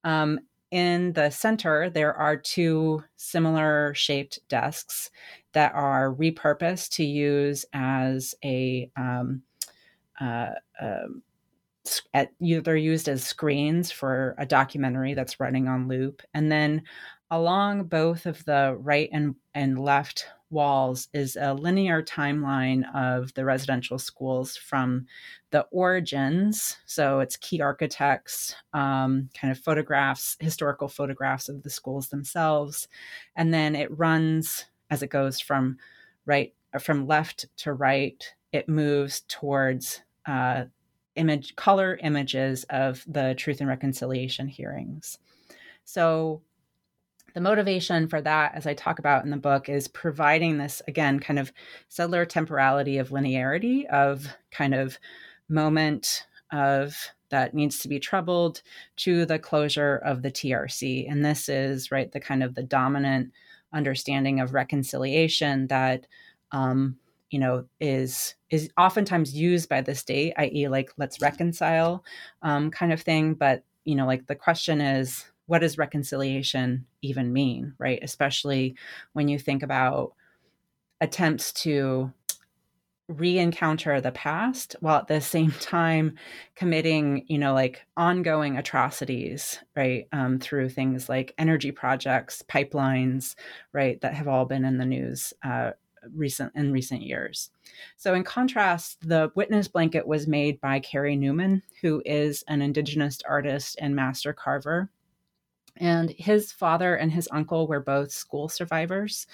Um, 0.03 0.39
in 0.71 1.13
the 1.13 1.29
center, 1.29 1.89
there 1.89 2.13
are 2.13 2.35
two 2.35 3.03
similar 3.15 3.93
shaped 3.95 4.39
desks 4.49 5.09
that 5.53 5.73
are 5.73 6.13
repurposed 6.13 6.89
to 6.91 7.05
use 7.05 7.65
as 7.73 8.35
a 8.43 8.91
um, 8.97 9.41
uh, 10.19 10.51
uh, 10.81 11.07
at, 12.13 12.31
they're 12.39 12.75
used 12.75 13.07
as 13.07 13.23
screens 13.23 13.91
for 13.91 14.35
a 14.37 14.45
documentary 14.45 15.13
that's 15.13 15.39
running 15.39 15.67
on 15.67 15.87
loop. 15.87 16.21
And 16.33 16.51
then 16.51 16.83
along 17.31 17.85
both 17.85 18.25
of 18.25 18.43
the 18.45 18.75
right 18.79 19.09
and, 19.11 19.35
and 19.53 19.79
left 19.79 20.27
walls 20.49 21.09
is 21.13 21.35
a 21.35 21.53
linear 21.53 22.01
timeline 22.01 22.83
of 22.95 23.33
the 23.33 23.45
residential 23.45 23.99
schools 23.99 24.55
from 24.55 25.05
the 25.51 25.61
origins. 25.71 26.77
So 26.85 27.19
it's 27.19 27.37
key 27.37 27.61
architects, 27.61 28.55
um, 28.73 29.29
kind 29.39 29.51
of 29.51 29.59
photographs, 29.59 30.37
historical 30.39 30.87
photographs 30.87 31.49
of 31.49 31.63
the 31.63 31.69
schools 31.69 32.09
themselves. 32.09 32.87
And 33.35 33.53
then 33.53 33.75
it 33.75 33.95
runs 33.97 34.65
as 34.89 35.03
it 35.03 35.09
goes 35.09 35.39
from 35.39 35.77
right 36.25 36.53
from 36.79 37.07
left 37.07 37.45
to 37.57 37.73
right, 37.73 38.23
it 38.51 38.69
moves 38.69 39.21
towards 39.27 40.01
uh, 40.25 40.65
image 41.15 41.55
color 41.55 41.97
images 42.03 42.63
of 42.69 43.03
the 43.07 43.33
truth 43.35 43.59
and 43.59 43.69
reconciliation 43.69 44.47
hearings. 44.47 45.17
So 45.83 46.41
the 47.37 47.41
motivation 47.41 48.07
for 48.07 48.19
that, 48.19 48.55
as 48.55 48.65
I 48.65 48.73
talk 48.73 48.97
about 48.97 49.23
in 49.23 49.29
the 49.29 49.37
book, 49.37 49.69
is 49.69 49.87
providing 49.87 50.57
this, 50.57 50.81
again, 50.87 51.19
kind 51.19 51.37
of 51.37 51.53
settler 51.87 52.25
temporality 52.25 52.97
of 52.97 53.09
linearity 53.09 53.85
of 53.85 54.25
kind 54.49 54.73
of 54.73 54.97
moment 55.47 56.25
of 56.51 56.97
that 57.29 57.53
needs 57.53 57.77
to 57.77 57.89
be 57.89 57.99
troubled 57.99 58.63
to 58.95 59.23
the 59.27 59.37
closure 59.37 59.97
of 59.97 60.23
the 60.23 60.31
TRC. 60.31 61.05
And 61.07 61.23
this 61.23 61.47
is, 61.47 61.91
right, 61.91 62.11
the 62.11 62.19
kind 62.19 62.41
of 62.41 62.55
the 62.55 62.63
dominant 62.63 63.31
understanding 63.71 64.39
of 64.39 64.55
reconciliation 64.55 65.67
that 65.67 66.07
um, 66.51 66.97
you 67.29 67.37
know 67.37 67.65
is 67.79 68.33
is 68.49 68.71
oftentimes 68.79 69.35
used 69.35 69.67
by 69.67 69.81
the 69.81 69.93
state 69.93 70.33
i.e 70.37 70.69
like 70.69 70.89
let's 70.95 71.21
reconcile 71.21 72.05
um, 72.41 72.71
kind 72.71 72.93
of 72.93 73.01
thing 73.01 73.33
but 73.33 73.65
you 73.83 73.95
know 73.95 74.05
like 74.05 74.25
the 74.27 74.35
question 74.35 74.79
is 74.79 75.25
what 75.47 75.59
does 75.59 75.77
reconciliation 75.77 76.85
even 77.01 77.33
mean, 77.33 77.73
right? 77.79 77.99
Especially 78.01 78.75
when 79.13 79.27
you 79.27 79.39
think 79.39 79.63
about 79.63 80.13
attempts 81.01 81.51
to 81.53 82.11
re-encounter 83.09 84.01
the 84.01 84.11
past 84.11 84.75
while 84.81 84.97
at 84.97 85.07
the 85.07 85.21
same 85.21 85.51
time 85.51 86.13
committing 86.55 87.23
you 87.27 87.37
know 87.37 87.53
like 87.53 87.85
ongoing 87.95 88.57
atrocities 88.57 89.59
right 89.75 90.07
um, 90.11 90.39
through 90.39 90.67
things 90.67 91.07
like 91.07 91.33
energy 91.37 91.71
projects 91.71 92.43
pipelines 92.49 93.35
right 93.71 94.01
that 94.01 94.13
have 94.13 94.27
all 94.27 94.45
been 94.45 94.65
in 94.65 94.77
the 94.77 94.85
news 94.85 95.33
uh, 95.43 95.71
recent 96.13 96.51
in 96.55 96.71
recent 96.71 97.01
years 97.01 97.49
so 97.95 98.13
in 98.13 98.23
contrast 98.23 98.97
the 99.07 99.31
witness 99.35 99.69
blanket 99.69 100.05
was 100.05 100.27
made 100.27 100.59
by 100.59 100.79
carey 100.79 101.15
newman 101.15 101.61
who 101.81 102.01
is 102.05 102.43
an 102.49 102.61
indigenous 102.61 103.19
artist 103.27 103.77
and 103.79 103.95
master 103.95 104.33
carver 104.33 104.89
and 105.79 106.09
his 106.11 106.51
father 106.51 106.95
and 106.95 107.11
his 107.11 107.27
uncle 107.31 107.67
were 107.67 107.79
both 107.79 108.11
school 108.11 108.49
survivors. 108.49 109.27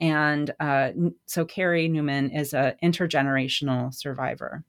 And 0.00 0.52
uh, 0.60 0.90
so 1.26 1.44
Carey 1.44 1.88
Newman 1.88 2.30
is 2.30 2.54
an 2.54 2.74
intergenerational 2.82 3.92
survivor. 3.92 4.64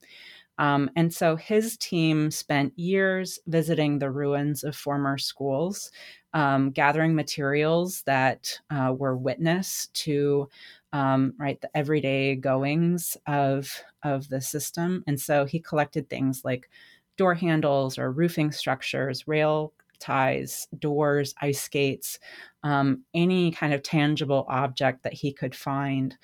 Um, 0.57 0.91
and 0.95 1.13
so 1.13 1.38
his 1.38 1.77
team 1.77 2.32
spent 2.32 2.77
years 2.77 3.39
visiting 3.47 3.99
the 3.99 4.11
ruins 4.11 4.63
of 4.63 4.75
former 4.75 5.17
schools, 5.17 5.89
um, 6.34 6.71
gathering 6.71 7.15
materials 7.15 8.01
that 8.03 8.59
uh, 8.69 8.93
were 8.95 9.15
witness 9.15 9.88
to 9.93 10.49
um, 10.91 11.34
right 11.39 11.61
the 11.61 11.75
everyday 11.77 12.36
goings 12.36 13.15
of 13.27 13.71
of 14.03 14.27
the 14.30 14.41
system. 14.41 15.03
And 15.07 15.19
so 15.19 15.45
he 15.45 15.59
collected 15.59 16.09
things 16.09 16.43
like 16.43 16.69
door 17.15 17.36
handles 17.36 17.97
or 17.97 18.11
roofing 18.11 18.51
structures, 18.51 19.27
rail 19.27 19.73
ties, 20.00 20.68
doors, 20.78 21.34
ice 21.41 21.62
skates, 21.62 22.20
um, 22.64 23.04
any 23.14 23.52
kind 23.52 23.74
of 23.74 23.84
tangible 23.84 24.45
object 24.50 25.04
that 25.04 25.14
he 25.14 25.32
could 25.32 25.56
find. 25.56 26.18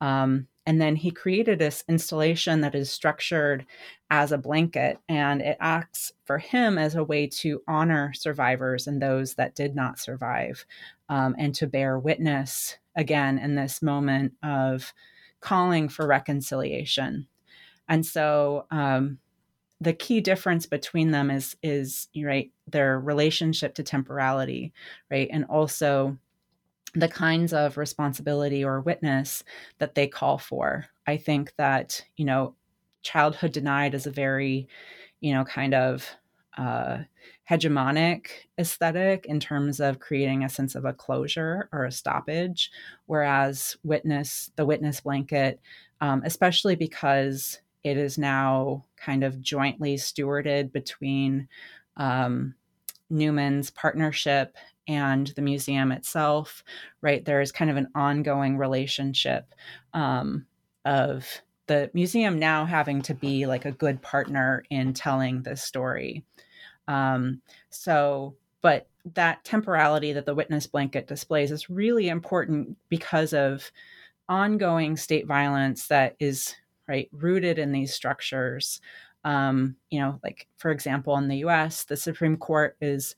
Um, 0.00 0.46
and 0.66 0.80
then 0.80 0.96
he 0.96 1.10
created 1.10 1.58
this 1.58 1.84
installation 1.88 2.60
that 2.60 2.74
is 2.74 2.90
structured 2.90 3.66
as 4.10 4.30
a 4.30 4.38
blanket, 4.38 4.98
and 5.08 5.40
it 5.40 5.56
acts 5.60 6.12
for 6.24 6.38
him 6.38 6.78
as 6.78 6.94
a 6.94 7.04
way 7.04 7.26
to 7.26 7.62
honor 7.66 8.12
survivors 8.12 8.86
and 8.86 9.00
those 9.00 9.34
that 9.34 9.54
did 9.54 9.74
not 9.74 9.98
survive, 9.98 10.64
um, 11.08 11.34
and 11.38 11.54
to 11.56 11.66
bear 11.66 11.98
witness 11.98 12.76
again 12.96 13.38
in 13.38 13.54
this 13.54 13.82
moment 13.82 14.34
of 14.42 14.92
calling 15.40 15.88
for 15.88 16.06
reconciliation. 16.06 17.26
And 17.88 18.04
so, 18.06 18.66
um, 18.70 19.18
the 19.80 19.92
key 19.92 20.20
difference 20.20 20.66
between 20.66 21.10
them 21.10 21.30
is 21.30 21.56
is 21.62 22.08
right 22.22 22.50
their 22.66 23.00
relationship 23.00 23.74
to 23.74 23.82
temporality 23.82 24.72
right 25.10 25.28
and 25.32 25.44
also 25.46 26.16
the 26.94 27.08
kinds 27.08 27.52
of 27.52 27.76
responsibility 27.76 28.64
or 28.64 28.80
witness 28.80 29.44
that 29.78 29.94
they 29.94 30.08
call 30.08 30.38
for. 30.38 30.86
I 31.06 31.16
think 31.16 31.54
that 31.56 32.04
you 32.16 32.24
know 32.24 32.54
childhood 33.02 33.52
denied 33.52 33.94
is 33.94 34.06
a 34.06 34.10
very 34.10 34.68
you 35.20 35.32
know 35.32 35.44
kind 35.44 35.74
of 35.74 36.08
uh, 36.58 36.98
hegemonic 37.48 38.26
aesthetic 38.58 39.24
in 39.26 39.40
terms 39.40 39.80
of 39.80 40.00
creating 40.00 40.44
a 40.44 40.48
sense 40.48 40.74
of 40.74 40.84
a 40.84 40.92
closure 40.92 41.68
or 41.72 41.84
a 41.84 41.92
stoppage, 41.92 42.70
whereas 43.06 43.76
witness 43.84 44.50
the 44.56 44.66
witness 44.66 45.00
blanket, 45.00 45.60
um, 46.00 46.22
especially 46.24 46.74
because 46.74 47.60
it 47.84 47.96
is 47.96 48.18
now 48.18 48.84
kind 48.96 49.24
of 49.24 49.40
jointly 49.40 49.96
stewarded 49.96 50.72
between 50.72 51.48
um, 51.96 52.54
Newman's 53.08 53.70
partnership 53.70 54.56
and 54.86 55.28
the 55.28 55.42
museum 55.42 55.92
itself, 55.92 56.64
right? 57.00 57.24
There 57.24 57.40
is 57.40 57.52
kind 57.52 57.70
of 57.70 57.76
an 57.76 57.88
ongoing 57.94 58.58
relationship 58.58 59.54
um, 59.94 60.46
of 60.84 61.42
the 61.66 61.90
museum 61.94 62.38
now 62.38 62.64
having 62.64 63.00
to 63.02 63.14
be 63.14 63.46
like 63.46 63.64
a 63.64 63.72
good 63.72 64.02
partner 64.02 64.64
in 64.70 64.92
telling 64.92 65.42
this 65.42 65.62
story. 65.62 66.24
Um, 66.88 67.40
so, 67.68 68.34
but 68.62 68.88
that 69.14 69.44
temporality 69.44 70.12
that 70.12 70.26
the 70.26 70.34
witness 70.34 70.66
blanket 70.66 71.06
displays 71.06 71.52
is 71.52 71.70
really 71.70 72.08
important 72.08 72.76
because 72.88 73.32
of 73.32 73.70
ongoing 74.28 74.96
state 74.96 75.26
violence 75.26 75.86
that 75.88 76.16
is 76.18 76.54
right 76.90 77.08
rooted 77.12 77.58
in 77.58 77.72
these 77.72 77.94
structures. 77.94 78.80
Um, 79.24 79.76
you 79.90 80.00
know 80.00 80.18
like 80.24 80.48
for 80.56 80.70
example 80.70 81.14
in 81.18 81.28
the 81.28 81.38
us 81.38 81.84
the 81.84 81.96
supreme 81.96 82.38
court 82.38 82.76
is 82.80 83.16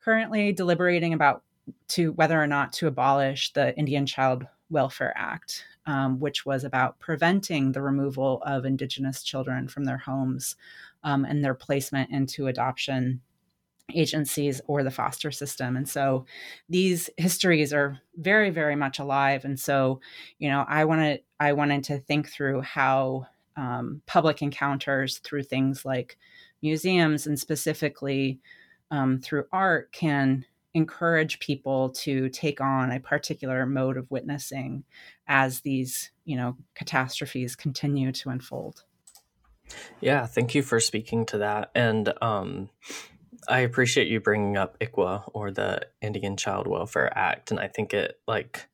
currently 0.00 0.52
deliberating 0.52 1.12
about 1.14 1.44
to 1.88 2.10
whether 2.14 2.42
or 2.42 2.48
not 2.48 2.72
to 2.72 2.88
abolish 2.88 3.52
the 3.52 3.72
indian 3.78 4.04
child 4.04 4.44
welfare 4.68 5.12
act 5.16 5.64
um, 5.86 6.18
which 6.18 6.44
was 6.44 6.64
about 6.64 6.98
preventing 6.98 7.70
the 7.70 7.82
removal 7.82 8.42
of 8.44 8.64
indigenous 8.64 9.22
children 9.22 9.68
from 9.68 9.84
their 9.84 9.98
homes 9.98 10.56
um, 11.04 11.24
and 11.24 11.44
their 11.44 11.54
placement 11.54 12.10
into 12.10 12.48
adoption 12.48 13.20
agencies 13.92 14.60
or 14.66 14.82
the 14.82 14.90
foster 14.90 15.30
system. 15.30 15.76
And 15.76 15.88
so 15.88 16.24
these 16.68 17.10
histories 17.16 17.72
are 17.72 18.00
very 18.16 18.50
very 18.50 18.76
much 18.76 18.98
alive. 18.98 19.44
And 19.44 19.58
so 19.58 20.00
you 20.38 20.48
know 20.48 20.64
i 20.68 20.84
wanted 20.84 21.20
i 21.40 21.52
wanted 21.52 21.84
to 21.84 21.98
think 21.98 22.28
through 22.28 22.62
how 22.62 23.26
um, 23.56 24.02
public 24.06 24.42
encounters 24.42 25.18
through 25.18 25.44
things 25.44 25.84
like 25.84 26.16
museums 26.60 27.26
and 27.26 27.38
specifically 27.38 28.40
um, 28.90 29.20
through 29.20 29.44
art 29.52 29.92
can 29.92 30.44
encourage 30.74 31.38
people 31.38 31.90
to 31.90 32.28
take 32.30 32.60
on 32.60 32.90
a 32.90 32.98
particular 32.98 33.64
mode 33.64 33.96
of 33.96 34.10
witnessing 34.10 34.82
as 35.28 35.60
these 35.60 36.10
you 36.24 36.36
know 36.36 36.56
catastrophes 36.74 37.54
continue 37.54 38.10
to 38.12 38.30
unfold. 38.30 38.84
Yeah 40.00 40.26
thank 40.26 40.54
you 40.54 40.62
for 40.62 40.80
speaking 40.80 41.26
to 41.26 41.38
that. 41.38 41.70
And 41.74 42.12
um 42.20 42.70
I 43.48 43.60
appreciate 43.60 44.08
you 44.08 44.20
bringing 44.20 44.56
up 44.56 44.78
ICWA 44.78 45.30
or 45.32 45.50
the 45.50 45.86
Indian 46.00 46.36
Child 46.36 46.66
Welfare 46.66 47.16
Act, 47.16 47.50
and 47.50 47.60
I 47.60 47.68
think 47.68 47.94
it 47.94 48.18
like 48.26 48.68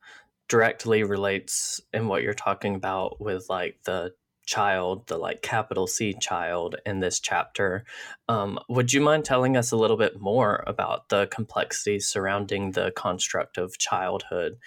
directly 0.49 1.05
relates 1.05 1.81
in 1.93 2.09
what 2.09 2.23
you're 2.23 2.35
talking 2.35 2.75
about 2.75 3.21
with 3.21 3.47
like 3.49 3.79
the 3.85 4.13
child, 4.47 5.07
the 5.07 5.17
like 5.17 5.43
capital 5.43 5.87
C 5.87 6.13
child 6.21 6.75
in 6.85 6.99
this 6.99 7.21
chapter. 7.21 7.85
Um, 8.29 8.59
would 8.69 8.93
you 8.93 9.01
mind 9.01 9.25
telling 9.25 9.57
us 9.57 9.71
a 9.71 9.77
little 9.77 9.97
bit 9.97 10.21
more 10.21 10.65
about 10.67 11.09
the 11.09 11.29
complexities 11.29 12.09
surrounding 12.09 12.73
the 12.73 12.91
construct 12.97 13.59
of 13.59 13.79
childhood 13.79 14.59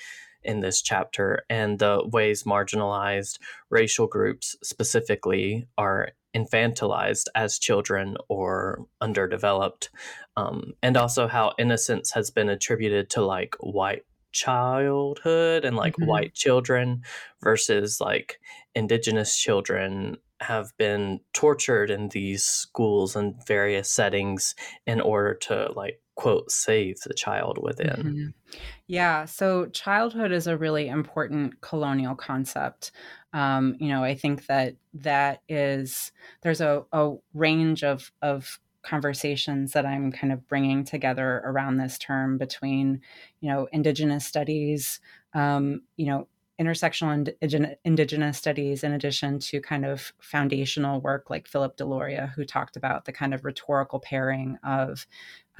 in 0.43 0.59
this 0.59 0.81
chapter 0.81 1.43
and 1.49 1.79
the 1.79 2.07
ways 2.11 2.43
marginalized 2.43 3.39
racial 3.69 4.07
groups 4.07 4.55
specifically 4.63 5.67
are 5.77 6.09
infantilized 6.35 7.27
as 7.35 7.59
children 7.59 8.17
or 8.27 8.85
underdeveloped, 9.01 9.89
um, 10.35 10.73
and 10.81 10.97
also 10.97 11.27
how 11.27 11.53
innocence 11.59 12.11
has 12.11 12.31
been 12.31 12.49
attributed 12.49 13.09
to 13.11 13.21
like 13.21 13.55
white 13.59 14.03
childhood 14.31 15.63
and 15.63 15.75
like 15.75 15.93
mm-hmm. 15.93 16.07
white 16.07 16.33
children 16.33 17.03
versus 17.41 18.01
like 18.01 18.39
indigenous 18.73 19.37
children 19.37 20.17
have 20.43 20.75
been 20.77 21.19
tortured 21.33 21.89
in 21.89 22.09
these 22.09 22.43
schools 22.43 23.15
and 23.15 23.35
various 23.45 23.89
settings 23.89 24.55
in 24.85 25.01
order 25.01 25.33
to 25.33 25.71
like 25.75 25.99
quote 26.15 26.51
save 26.51 26.99
the 27.05 27.13
child 27.13 27.57
within 27.61 27.87
mm-hmm. 27.87 28.59
yeah 28.87 29.25
so 29.25 29.65
childhood 29.67 30.31
is 30.31 30.45
a 30.45 30.57
really 30.57 30.87
important 30.87 31.59
colonial 31.61 32.13
concept 32.13 32.91
um, 33.33 33.75
you 33.79 33.89
know 33.89 34.03
i 34.03 34.13
think 34.13 34.45
that 34.45 34.75
that 34.93 35.41
is 35.49 36.11
there's 36.41 36.61
a, 36.61 36.83
a 36.91 37.13
range 37.33 37.83
of 37.83 38.11
of 38.21 38.59
conversations 38.83 39.71
that 39.71 39.85
i'm 39.85 40.11
kind 40.11 40.31
of 40.31 40.47
bringing 40.47 40.83
together 40.83 41.41
around 41.45 41.77
this 41.77 41.97
term 41.97 42.37
between 42.37 43.01
you 43.39 43.49
know 43.49 43.67
indigenous 43.71 44.25
studies 44.25 44.99
um, 45.33 45.81
you 45.97 46.05
know 46.05 46.27
intersectional 46.61 47.13
and 47.41 47.75
indigenous 47.83 48.37
studies 48.37 48.83
in 48.83 48.93
addition 48.93 49.39
to 49.39 49.59
kind 49.59 49.85
of 49.85 50.13
foundational 50.19 51.01
work 51.01 51.29
like 51.29 51.47
philip 51.47 51.75
deloria 51.77 52.31
who 52.33 52.45
talked 52.45 52.75
about 52.75 53.05
the 53.05 53.11
kind 53.11 53.33
of 53.33 53.43
rhetorical 53.43 53.99
pairing 53.99 54.57
of 54.63 55.07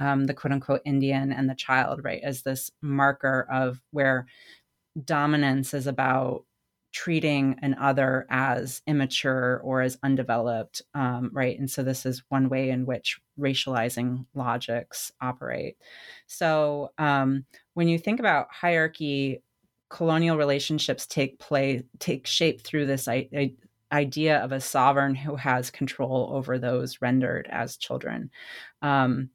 um, 0.00 0.24
the 0.26 0.34
quote 0.34 0.52
unquote 0.52 0.82
indian 0.84 1.32
and 1.32 1.50
the 1.50 1.54
child 1.54 2.00
right 2.04 2.22
as 2.22 2.42
this 2.42 2.70
marker 2.80 3.46
of 3.50 3.80
where 3.90 4.26
dominance 5.04 5.74
is 5.74 5.86
about 5.86 6.44
treating 6.94 7.56
an 7.60 7.74
other 7.74 8.24
as 8.30 8.80
immature 8.86 9.60
or 9.64 9.82
as 9.82 9.98
undeveloped 10.04 10.80
um, 10.94 11.28
right? 11.32 11.58
And 11.58 11.68
so 11.68 11.82
this 11.82 12.06
is 12.06 12.22
one 12.28 12.48
way 12.48 12.70
in 12.70 12.86
which 12.86 13.20
racializing 13.38 14.26
logics 14.32 15.10
operate. 15.20 15.76
So 16.28 16.92
um, 16.96 17.46
when 17.74 17.88
you 17.88 17.98
think 17.98 18.20
about 18.20 18.46
hierarchy 18.52 19.42
colonial 19.94 20.36
relationships 20.36 21.06
take 21.06 21.38
play 21.38 21.84
take 22.00 22.26
shape 22.26 22.62
through 22.62 22.84
this 22.84 23.06
I, 23.06 23.28
I, 23.32 23.54
idea 23.92 24.38
of 24.38 24.50
a 24.50 24.60
sovereign 24.60 25.14
who 25.14 25.36
has 25.36 25.70
control 25.70 26.30
over 26.32 26.58
those 26.58 27.00
rendered 27.00 27.46
as 27.48 27.76
children. 27.76 28.28
Um, 28.82 29.30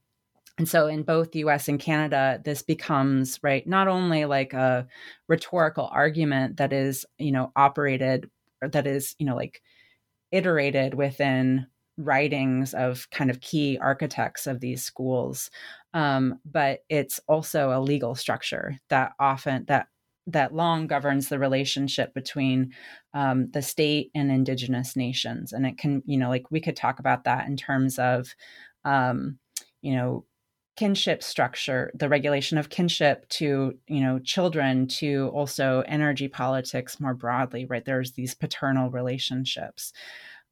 and 0.57 0.67
so 0.67 0.87
in 0.87 1.03
both 1.03 1.31
the 1.31 1.39
US 1.45 1.69
and 1.69 1.79
Canada, 1.79 2.41
this 2.43 2.61
becomes, 2.61 3.39
right, 3.41 3.65
not 3.65 3.87
only 3.87 4.25
like 4.25 4.51
a 4.51 4.85
rhetorical 5.29 5.87
argument 5.93 6.57
that 6.57 6.73
is, 6.73 7.05
you 7.17 7.31
know, 7.31 7.53
operated 7.55 8.29
or 8.61 8.67
that 8.67 8.85
is, 8.85 9.15
you 9.17 9.25
know, 9.25 9.37
like 9.37 9.61
iterated 10.33 10.93
within 10.93 11.67
writings 11.95 12.73
of 12.73 13.09
kind 13.11 13.29
of 13.29 13.39
key 13.39 13.77
architects 13.81 14.45
of 14.45 14.59
these 14.59 14.83
schools, 14.83 15.49
um, 15.93 16.37
but 16.43 16.79
it's 16.89 17.21
also 17.29 17.71
a 17.71 17.79
legal 17.79 18.13
structure 18.13 18.77
that 18.89 19.13
often 19.21 19.63
that 19.69 19.87
that 20.31 20.53
long 20.53 20.87
governs 20.87 21.29
the 21.29 21.39
relationship 21.39 22.13
between 22.13 22.71
um, 23.13 23.49
the 23.51 23.61
state 23.61 24.11
and 24.15 24.31
indigenous 24.31 24.95
nations 24.95 25.53
and 25.53 25.65
it 25.65 25.77
can 25.77 26.01
you 26.05 26.17
know 26.17 26.29
like 26.29 26.49
we 26.51 26.61
could 26.61 26.75
talk 26.75 26.99
about 26.99 27.23
that 27.23 27.47
in 27.47 27.57
terms 27.57 27.99
of 27.99 28.35
um, 28.85 29.37
you 29.81 29.95
know 29.95 30.25
kinship 30.77 31.21
structure 31.21 31.91
the 31.93 32.07
regulation 32.07 32.57
of 32.57 32.69
kinship 32.69 33.27
to 33.27 33.73
you 33.87 34.01
know 34.01 34.17
children 34.19 34.87
to 34.87 35.29
also 35.33 35.83
energy 35.87 36.27
politics 36.27 36.99
more 36.99 37.13
broadly 37.13 37.65
right? 37.65 37.85
There's 37.85 38.13
these 38.13 38.33
paternal 38.33 38.89
relationships. 38.89 39.91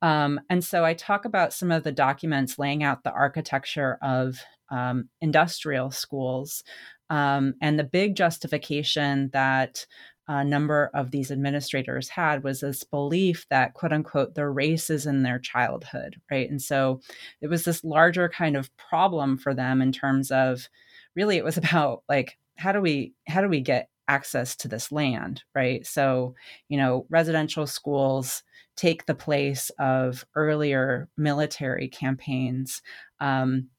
Um, 0.03 0.39
and 0.49 0.63
so 0.63 0.85
i 0.85 0.93
talk 0.93 1.25
about 1.25 1.53
some 1.53 1.71
of 1.71 1.83
the 1.83 1.91
documents 1.91 2.59
laying 2.59 2.83
out 2.83 3.03
the 3.03 3.11
architecture 3.11 3.97
of 4.03 4.39
um, 4.69 5.09
industrial 5.21 5.91
schools 5.91 6.63
um, 7.09 7.53
and 7.61 7.79
the 7.79 7.83
big 7.83 8.15
justification 8.15 9.29
that 9.33 9.85
a 10.27 10.43
number 10.43 10.91
of 10.93 11.11
these 11.11 11.31
administrators 11.31 12.09
had 12.09 12.43
was 12.43 12.59
this 12.59 12.83
belief 12.83 13.45
that 13.49 13.73
quote 13.73 13.93
unquote 13.93 14.35
the 14.35 14.47
race 14.47 14.89
is 14.89 15.05
in 15.05 15.23
their 15.23 15.39
childhood 15.39 16.19
right? 16.29 16.49
And 16.49 16.61
so 16.61 17.01
it 17.41 17.47
was 17.47 17.63
this 17.63 17.83
larger 17.83 18.27
kind 18.29 18.57
of 18.57 18.75
problem 18.77 19.37
for 19.37 19.53
them 19.53 19.81
in 19.81 19.91
terms 19.91 20.31
of 20.31 20.67
really 21.15 21.37
it 21.37 21.45
was 21.45 21.57
about 21.57 22.03
like 22.09 22.37
how 22.57 22.71
do 22.71 22.81
we 22.81 23.13
how 23.27 23.41
do 23.41 23.47
we 23.47 23.61
get 23.61 23.89
access 24.09 24.55
to 24.57 24.67
this 24.67 24.91
land 24.91 25.43
right? 25.55 25.85
So 25.85 26.35
you 26.67 26.77
know 26.77 27.05
residential 27.09 27.67
schools 27.67 28.43
take 28.75 29.05
the 29.05 29.15
place 29.15 29.71
of 29.79 30.25
earlier 30.35 31.09
military 31.17 31.87
campaigns. 31.87 32.81
Um, 33.19 33.69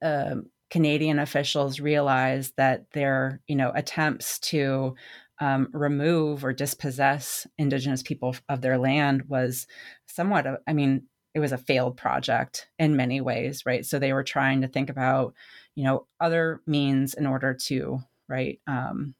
uh, 0.00 0.36
Canadian 0.70 1.18
officials 1.18 1.80
realized 1.80 2.54
that 2.56 2.90
their, 2.92 3.40
you 3.46 3.56
know, 3.56 3.72
attempts 3.74 4.38
to 4.40 4.94
um, 5.40 5.68
remove 5.72 6.44
or 6.44 6.52
dispossess 6.52 7.46
Indigenous 7.58 8.02
people 8.02 8.36
of 8.48 8.60
their 8.60 8.76
land 8.78 9.22
was 9.28 9.66
somewhat, 10.06 10.46
I 10.66 10.72
mean, 10.72 11.04
it 11.34 11.40
was 11.40 11.52
a 11.52 11.58
failed 11.58 11.96
project 11.96 12.68
in 12.78 12.96
many 12.96 13.20
ways, 13.20 13.64
right? 13.64 13.86
So 13.86 13.98
they 13.98 14.12
were 14.12 14.24
trying 14.24 14.62
to 14.62 14.68
think 14.68 14.90
about, 14.90 15.34
you 15.74 15.84
know, 15.84 16.06
other 16.18 16.60
means 16.66 17.14
in 17.14 17.26
order 17.26 17.54
to, 17.66 18.00
right, 18.28 18.60
um, 18.66 19.14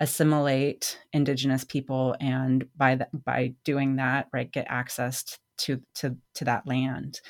assimilate 0.00 0.98
Indigenous 1.12 1.62
people, 1.62 2.16
and 2.20 2.66
by 2.74 2.94
the, 2.94 3.08
by 3.12 3.52
doing 3.64 3.96
that, 3.96 4.28
right, 4.32 4.50
get 4.50 4.66
access 4.68 5.38
to 5.58 5.82
to 5.96 6.16
to 6.34 6.44
that 6.46 6.66
land. 6.66 7.20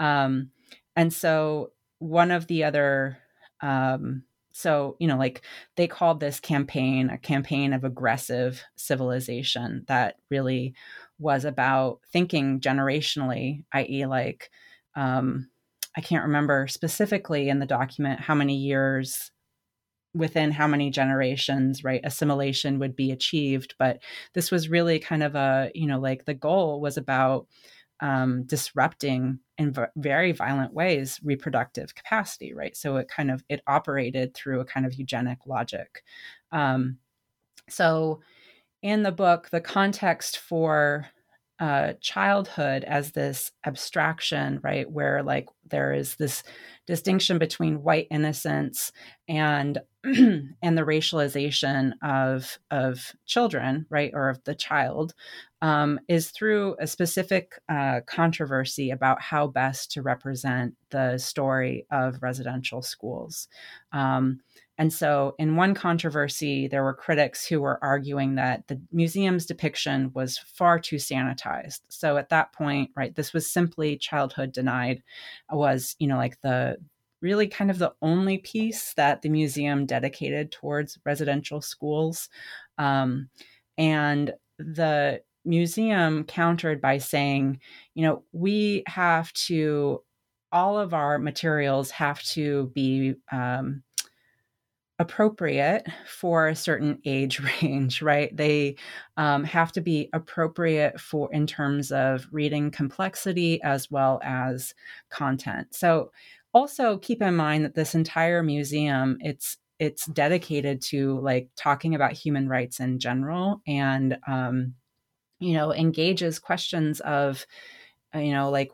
Um, 0.00 0.50
and 0.96 1.12
so 1.12 1.72
one 2.04 2.30
of 2.30 2.46
the 2.46 2.64
other 2.64 3.16
um, 3.62 4.24
so 4.52 4.96
you 5.00 5.08
know 5.08 5.16
like 5.16 5.42
they 5.76 5.86
called 5.88 6.20
this 6.20 6.38
campaign 6.38 7.08
a 7.08 7.18
campaign 7.18 7.72
of 7.72 7.82
aggressive 7.82 8.62
civilization 8.76 9.84
that 9.88 10.16
really 10.30 10.74
was 11.18 11.44
about 11.44 12.00
thinking 12.12 12.60
generationally 12.60 13.64
i.e 13.72 14.04
like 14.04 14.50
um, 14.96 15.48
i 15.96 16.00
can't 16.00 16.24
remember 16.24 16.66
specifically 16.66 17.48
in 17.48 17.58
the 17.58 17.66
document 17.66 18.20
how 18.20 18.34
many 18.34 18.56
years 18.56 19.30
within 20.14 20.52
how 20.52 20.68
many 20.68 20.90
generations 20.90 21.82
right 21.82 22.02
assimilation 22.04 22.78
would 22.78 22.94
be 22.94 23.10
achieved 23.10 23.74
but 23.78 23.98
this 24.34 24.50
was 24.50 24.68
really 24.68 24.98
kind 24.98 25.22
of 25.22 25.34
a 25.34 25.70
you 25.74 25.86
know 25.86 25.98
like 25.98 26.26
the 26.26 26.34
goal 26.34 26.80
was 26.80 26.98
about 26.98 27.46
um, 28.04 28.42
disrupting 28.44 29.38
in 29.56 29.72
v- 29.72 29.84
very 29.96 30.32
violent 30.32 30.74
ways 30.74 31.18
reproductive 31.24 31.94
capacity 31.94 32.52
right? 32.52 32.76
So 32.76 32.96
it 32.96 33.08
kind 33.08 33.30
of 33.30 33.42
it 33.48 33.62
operated 33.66 34.34
through 34.34 34.60
a 34.60 34.64
kind 34.66 34.84
of 34.84 34.92
eugenic 34.94 35.38
logic. 35.46 36.04
Um, 36.52 36.98
so 37.70 38.20
in 38.82 39.04
the 39.04 39.10
book 39.10 39.48
the 39.48 39.62
context 39.62 40.38
for 40.38 41.06
uh, 41.60 41.94
childhood 42.00 42.84
as 42.84 43.12
this 43.12 43.52
abstraction 43.64 44.60
right 44.62 44.90
where 44.90 45.22
like 45.22 45.48
there 45.70 45.94
is 45.94 46.16
this 46.16 46.42
distinction 46.86 47.38
between 47.38 47.82
white 47.82 48.08
innocence 48.10 48.92
and 49.28 49.78
and 50.04 50.76
the 50.76 50.82
racialization 50.82 51.92
of 52.02 52.58
of 52.70 53.14
children 53.24 53.86
right 53.88 54.10
or 54.12 54.28
of 54.28 54.44
the 54.44 54.54
child 54.54 55.14
um, 55.64 55.98
is 56.08 56.28
through 56.28 56.76
a 56.78 56.86
specific 56.86 57.58
uh, 57.70 58.00
controversy 58.06 58.90
about 58.90 59.22
how 59.22 59.46
best 59.46 59.90
to 59.90 60.02
represent 60.02 60.74
the 60.90 61.16
story 61.16 61.86
of 61.90 62.22
residential 62.22 62.82
schools. 62.82 63.48
Um, 63.90 64.40
and 64.76 64.92
so, 64.92 65.34
in 65.38 65.56
one 65.56 65.72
controversy, 65.72 66.68
there 66.68 66.82
were 66.82 66.92
critics 66.92 67.46
who 67.46 67.62
were 67.62 67.82
arguing 67.82 68.34
that 68.34 68.68
the 68.68 68.78
museum's 68.92 69.46
depiction 69.46 70.10
was 70.12 70.36
far 70.36 70.78
too 70.78 70.96
sanitized. 70.96 71.80
So, 71.88 72.18
at 72.18 72.28
that 72.28 72.52
point, 72.52 72.90
right, 72.94 73.14
this 73.14 73.32
was 73.32 73.50
simply 73.50 73.96
childhood 73.96 74.52
denied, 74.52 75.02
was, 75.50 75.96
you 75.98 76.08
know, 76.08 76.18
like 76.18 76.38
the 76.42 76.76
really 77.22 77.48
kind 77.48 77.70
of 77.70 77.78
the 77.78 77.94
only 78.02 78.36
piece 78.36 78.92
that 78.94 79.22
the 79.22 79.30
museum 79.30 79.86
dedicated 79.86 80.52
towards 80.52 80.98
residential 81.06 81.62
schools. 81.62 82.28
Um, 82.76 83.30
and 83.78 84.34
the 84.58 85.22
museum 85.44 86.24
countered 86.24 86.80
by 86.80 86.98
saying, 86.98 87.60
you 87.94 88.02
know, 88.02 88.24
we 88.32 88.82
have 88.86 89.32
to, 89.32 90.02
all 90.52 90.78
of 90.78 90.94
our 90.94 91.18
materials 91.18 91.90
have 91.90 92.22
to 92.22 92.70
be 92.74 93.14
um, 93.32 93.82
appropriate 94.98 95.86
for 96.06 96.48
a 96.48 96.56
certain 96.56 96.98
age 97.04 97.40
range, 97.62 98.02
right? 98.02 98.34
They 98.36 98.76
um, 99.16 99.44
have 99.44 99.72
to 99.72 99.80
be 99.80 100.08
appropriate 100.12 101.00
for 101.00 101.32
in 101.32 101.46
terms 101.46 101.90
of 101.92 102.26
reading 102.30 102.70
complexity 102.70 103.62
as 103.62 103.90
well 103.90 104.20
as 104.22 104.74
content. 105.10 105.74
So 105.74 106.10
also 106.52 106.98
keep 106.98 107.20
in 107.20 107.34
mind 107.34 107.64
that 107.64 107.74
this 107.74 107.94
entire 107.94 108.42
museum, 108.42 109.18
it's 109.20 109.58
it's 109.80 110.06
dedicated 110.06 110.80
to 110.80 111.18
like 111.18 111.48
talking 111.56 111.96
about 111.96 112.12
human 112.12 112.48
rights 112.48 112.78
in 112.78 113.00
general 113.00 113.60
and 113.66 114.16
um, 114.28 114.74
you 115.40 115.54
know, 115.54 115.72
engages 115.72 116.38
questions 116.38 117.00
of, 117.00 117.46
uh, 118.14 118.18
you 118.18 118.32
know, 118.32 118.50
like 118.50 118.70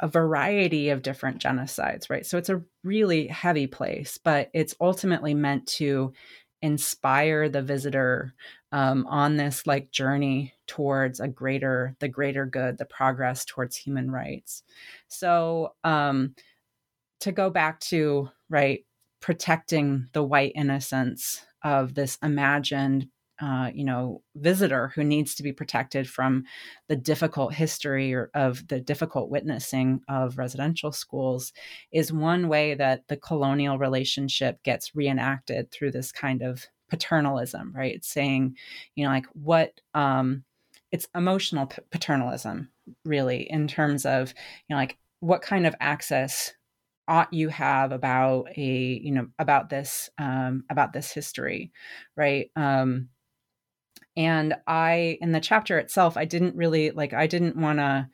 a 0.00 0.08
variety 0.08 0.90
of 0.90 1.02
different 1.02 1.40
genocides, 1.40 2.10
right? 2.10 2.26
So 2.26 2.36
it's 2.38 2.50
a 2.50 2.62
really 2.84 3.28
heavy 3.28 3.66
place, 3.66 4.18
but 4.22 4.50
it's 4.52 4.74
ultimately 4.80 5.34
meant 5.34 5.66
to 5.68 6.12
inspire 6.62 7.48
the 7.48 7.62
visitor 7.62 8.34
um, 8.72 9.06
on 9.06 9.36
this 9.36 9.66
like 9.66 9.90
journey 9.90 10.52
towards 10.66 11.20
a 11.20 11.28
greater 11.28 11.94
the 12.00 12.08
greater 12.08 12.46
good 12.46 12.78
the 12.78 12.84
progress 12.84 13.44
towards 13.44 13.76
human 13.76 14.10
rights 14.10 14.62
so 15.06 15.74
um 15.84 16.34
to 17.20 17.30
go 17.30 17.50
back 17.50 17.78
to 17.80 18.28
right 18.48 18.84
protecting 19.20 20.08
the 20.12 20.22
white 20.22 20.52
innocence 20.54 21.44
of 21.62 21.94
this 21.94 22.18
imagined 22.22 23.08
uh, 23.40 23.70
you 23.74 23.84
know 23.84 24.22
visitor 24.36 24.88
who 24.94 25.04
needs 25.04 25.34
to 25.34 25.42
be 25.42 25.52
protected 25.52 26.08
from 26.08 26.44
the 26.88 26.96
difficult 26.96 27.52
history 27.54 28.14
or 28.14 28.30
of 28.34 28.66
the 28.68 28.80
difficult 28.80 29.30
witnessing 29.30 30.00
of 30.08 30.38
residential 30.38 30.92
schools 30.92 31.52
is 31.92 32.12
one 32.12 32.48
way 32.48 32.74
that 32.74 33.06
the 33.08 33.16
colonial 33.16 33.78
relationship 33.78 34.62
gets 34.62 34.94
reenacted 34.94 35.70
through 35.70 35.90
this 35.90 36.12
kind 36.12 36.42
of 36.42 36.66
paternalism 36.88 37.72
right? 37.74 38.04
Saying 38.04 38.56
you 38.94 39.04
know 39.04 39.10
like 39.10 39.26
what 39.32 39.80
um 39.94 40.44
it's 40.92 41.08
emotional 41.14 41.66
p- 41.66 41.82
paternalism 41.90 42.70
really 43.04 43.50
in 43.50 43.66
terms 43.68 44.06
of 44.06 44.32
you 44.68 44.74
know 44.74 44.76
like 44.76 44.98
what 45.20 45.42
kind 45.42 45.66
of 45.66 45.74
access 45.80 46.52
ought 47.08 47.32
you 47.32 47.48
have 47.48 47.92
about 47.92 48.48
a 48.56 49.00
you 49.02 49.12
know 49.12 49.28
about 49.38 49.68
this 49.70 50.10
um 50.18 50.64
about 50.70 50.92
this 50.92 51.12
history 51.12 51.72
right? 52.16 52.50
Um 52.56 53.08
and 54.16 54.54
i 54.66 55.18
in 55.20 55.32
the 55.32 55.40
chapter 55.40 55.78
itself 55.78 56.16
i 56.16 56.24
didn't 56.24 56.56
really 56.56 56.90
like 56.90 57.12
i 57.12 57.26
didn't 57.26 57.56
want 57.56 57.78
to 57.78 58.08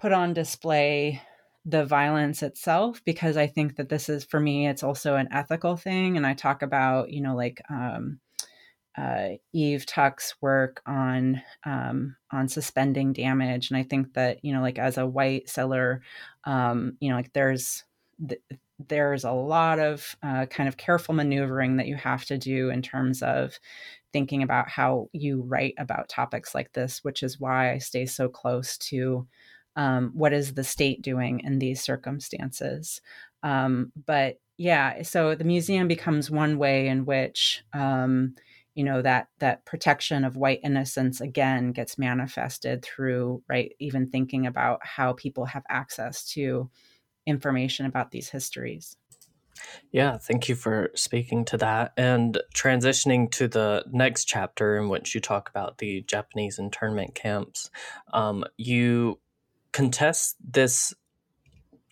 put 0.00 0.12
on 0.12 0.32
display 0.32 1.20
the 1.64 1.84
violence 1.84 2.42
itself 2.42 3.00
because 3.04 3.36
i 3.36 3.46
think 3.46 3.76
that 3.76 3.88
this 3.88 4.08
is 4.08 4.24
for 4.24 4.40
me 4.40 4.68
it's 4.68 4.82
also 4.82 5.16
an 5.16 5.28
ethical 5.32 5.76
thing. 5.76 6.16
And 6.16 6.26
i 6.26 6.34
talk 6.34 6.62
about 6.62 7.10
you 7.10 7.20
know 7.20 7.34
like 7.34 7.62
um, 7.70 8.20
uh, 8.96 9.30
Eve 9.52 9.86
Tuck's 9.86 10.34
work 10.40 10.80
on 10.86 11.42
um, 11.64 12.16
on 12.30 12.48
suspending 12.48 13.12
damage, 13.12 13.70
and 13.70 13.76
I 13.76 13.82
think 13.82 14.14
that 14.14 14.44
you 14.44 14.52
know, 14.52 14.62
like 14.62 14.78
as 14.78 14.98
a 14.98 15.06
white 15.06 15.48
settler, 15.48 16.02
um, 16.44 16.96
you 17.00 17.10
know, 17.10 17.16
like 17.16 17.32
there's 17.32 17.84
th- 18.26 18.40
there's 18.88 19.24
a 19.24 19.32
lot 19.32 19.78
of 19.78 20.16
uh, 20.22 20.46
kind 20.46 20.68
of 20.68 20.76
careful 20.76 21.14
maneuvering 21.14 21.76
that 21.76 21.86
you 21.86 21.96
have 21.96 22.24
to 22.26 22.38
do 22.38 22.70
in 22.70 22.82
terms 22.82 23.22
of 23.22 23.58
thinking 24.14 24.44
about 24.44 24.68
how 24.68 25.08
you 25.12 25.42
write 25.42 25.74
about 25.76 26.08
topics 26.08 26.54
like 26.54 26.72
this, 26.72 27.02
which 27.02 27.24
is 27.24 27.40
why 27.40 27.72
I 27.72 27.78
stay 27.78 28.06
so 28.06 28.28
close 28.28 28.78
to 28.78 29.26
um, 29.74 30.12
what 30.14 30.32
is 30.32 30.54
the 30.54 30.62
state 30.62 31.02
doing 31.02 31.40
in 31.40 31.58
these 31.58 31.82
circumstances. 31.82 33.00
Um, 33.42 33.90
but 34.06 34.36
yeah, 34.56 35.02
so 35.02 35.34
the 35.34 35.42
museum 35.42 35.88
becomes 35.88 36.30
one 36.30 36.58
way 36.58 36.86
in 36.86 37.04
which 37.06 37.64
um, 37.72 38.36
you 38.76 38.84
know 38.84 39.02
that 39.02 39.26
that 39.40 39.64
protection 39.64 40.24
of 40.24 40.36
white 40.36 40.60
innocence 40.62 41.20
again 41.20 41.72
gets 41.72 41.98
manifested 41.98 42.84
through 42.84 43.42
right 43.48 43.72
even 43.80 44.10
thinking 44.10 44.46
about 44.46 44.78
how 44.84 45.12
people 45.12 45.44
have 45.44 45.64
access 45.68 46.24
to 46.34 46.70
information 47.26 47.86
about 47.86 48.10
these 48.12 48.28
histories. 48.28 48.96
Yeah, 49.92 50.18
thank 50.18 50.48
you 50.48 50.54
for 50.54 50.90
speaking 50.94 51.44
to 51.46 51.56
that. 51.58 51.92
And 51.96 52.40
transitioning 52.54 53.30
to 53.32 53.48
the 53.48 53.84
next 53.90 54.24
chapter, 54.24 54.76
in 54.76 54.88
which 54.88 55.14
you 55.14 55.20
talk 55.20 55.48
about 55.48 55.78
the 55.78 56.02
Japanese 56.02 56.58
internment 56.58 57.14
camps, 57.14 57.70
um, 58.12 58.44
you 58.56 59.20
contest 59.72 60.36
this 60.40 60.94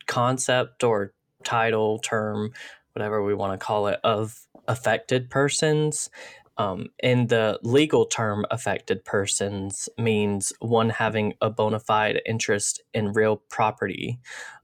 concept 0.06 0.84
or 0.84 1.12
title, 1.44 1.98
term, 1.98 2.52
whatever 2.92 3.22
we 3.22 3.34
want 3.34 3.58
to 3.58 3.64
call 3.64 3.86
it, 3.88 4.00
of 4.04 4.46
affected 4.68 5.30
persons. 5.30 6.10
Um, 6.58 6.88
and 7.02 7.28
the 7.28 7.58
legal 7.62 8.04
term 8.04 8.44
affected 8.50 9.04
persons 9.04 9.88
means 9.96 10.52
one 10.60 10.90
having 10.90 11.34
a 11.40 11.50
bona 11.50 11.80
fide 11.80 12.20
interest 12.26 12.82
in 12.92 13.12
real 13.12 13.36
property, 13.48 14.20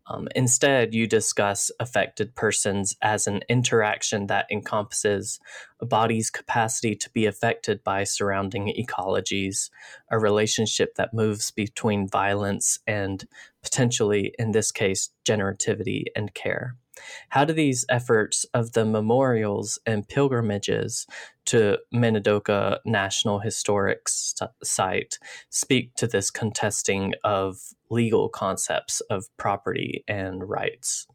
um, 0.09 0.27
instead, 0.35 0.95
you 0.95 1.07
discuss 1.07 1.71
affected 1.79 2.35
persons 2.35 2.97
as 3.03 3.27
an 3.27 3.43
interaction 3.49 4.27
that 4.29 4.47
encompasses 4.51 5.39
a 5.81 5.87
body's 5.87 6.31
capacity 6.31 6.95
to 6.97 7.11
be 7.11 7.27
affected 7.27 7.85
by 7.85 8.05
surrounding 8.05 8.73
ecologies, 8.79 9.71
a 10.11 10.19
relationship 10.19 10.95
that 10.95 11.13
moves 11.13 11.51
between 11.51 12.09
violence 12.09 12.79
and 12.87 13.27
potentially, 13.69 14.35
in 14.39 14.53
this 14.53 14.73
case, 14.73 15.11
generativity 15.27 16.05
and 16.17 16.33
care. 16.35 16.75
How 17.29 17.45
do 17.45 17.53
these 17.53 17.85
efforts 17.89 18.45
of 18.55 18.73
the 18.73 18.85
memorials 18.85 19.79
and 19.87 20.09
pilgrimages 20.09 21.07
to 21.47 21.79
Minidoka 21.95 22.79
National 22.85 23.39
Historic 23.39 24.09
Site 24.09 25.19
speak 25.51 25.95
to 25.95 26.07
this 26.07 26.31
contesting 26.31 27.15
of 27.23 27.59
legal 27.91 28.29
concepts 28.29 29.01
of 29.03 29.27
property 29.37 30.03
and 30.09 30.49
rights? 30.49 31.07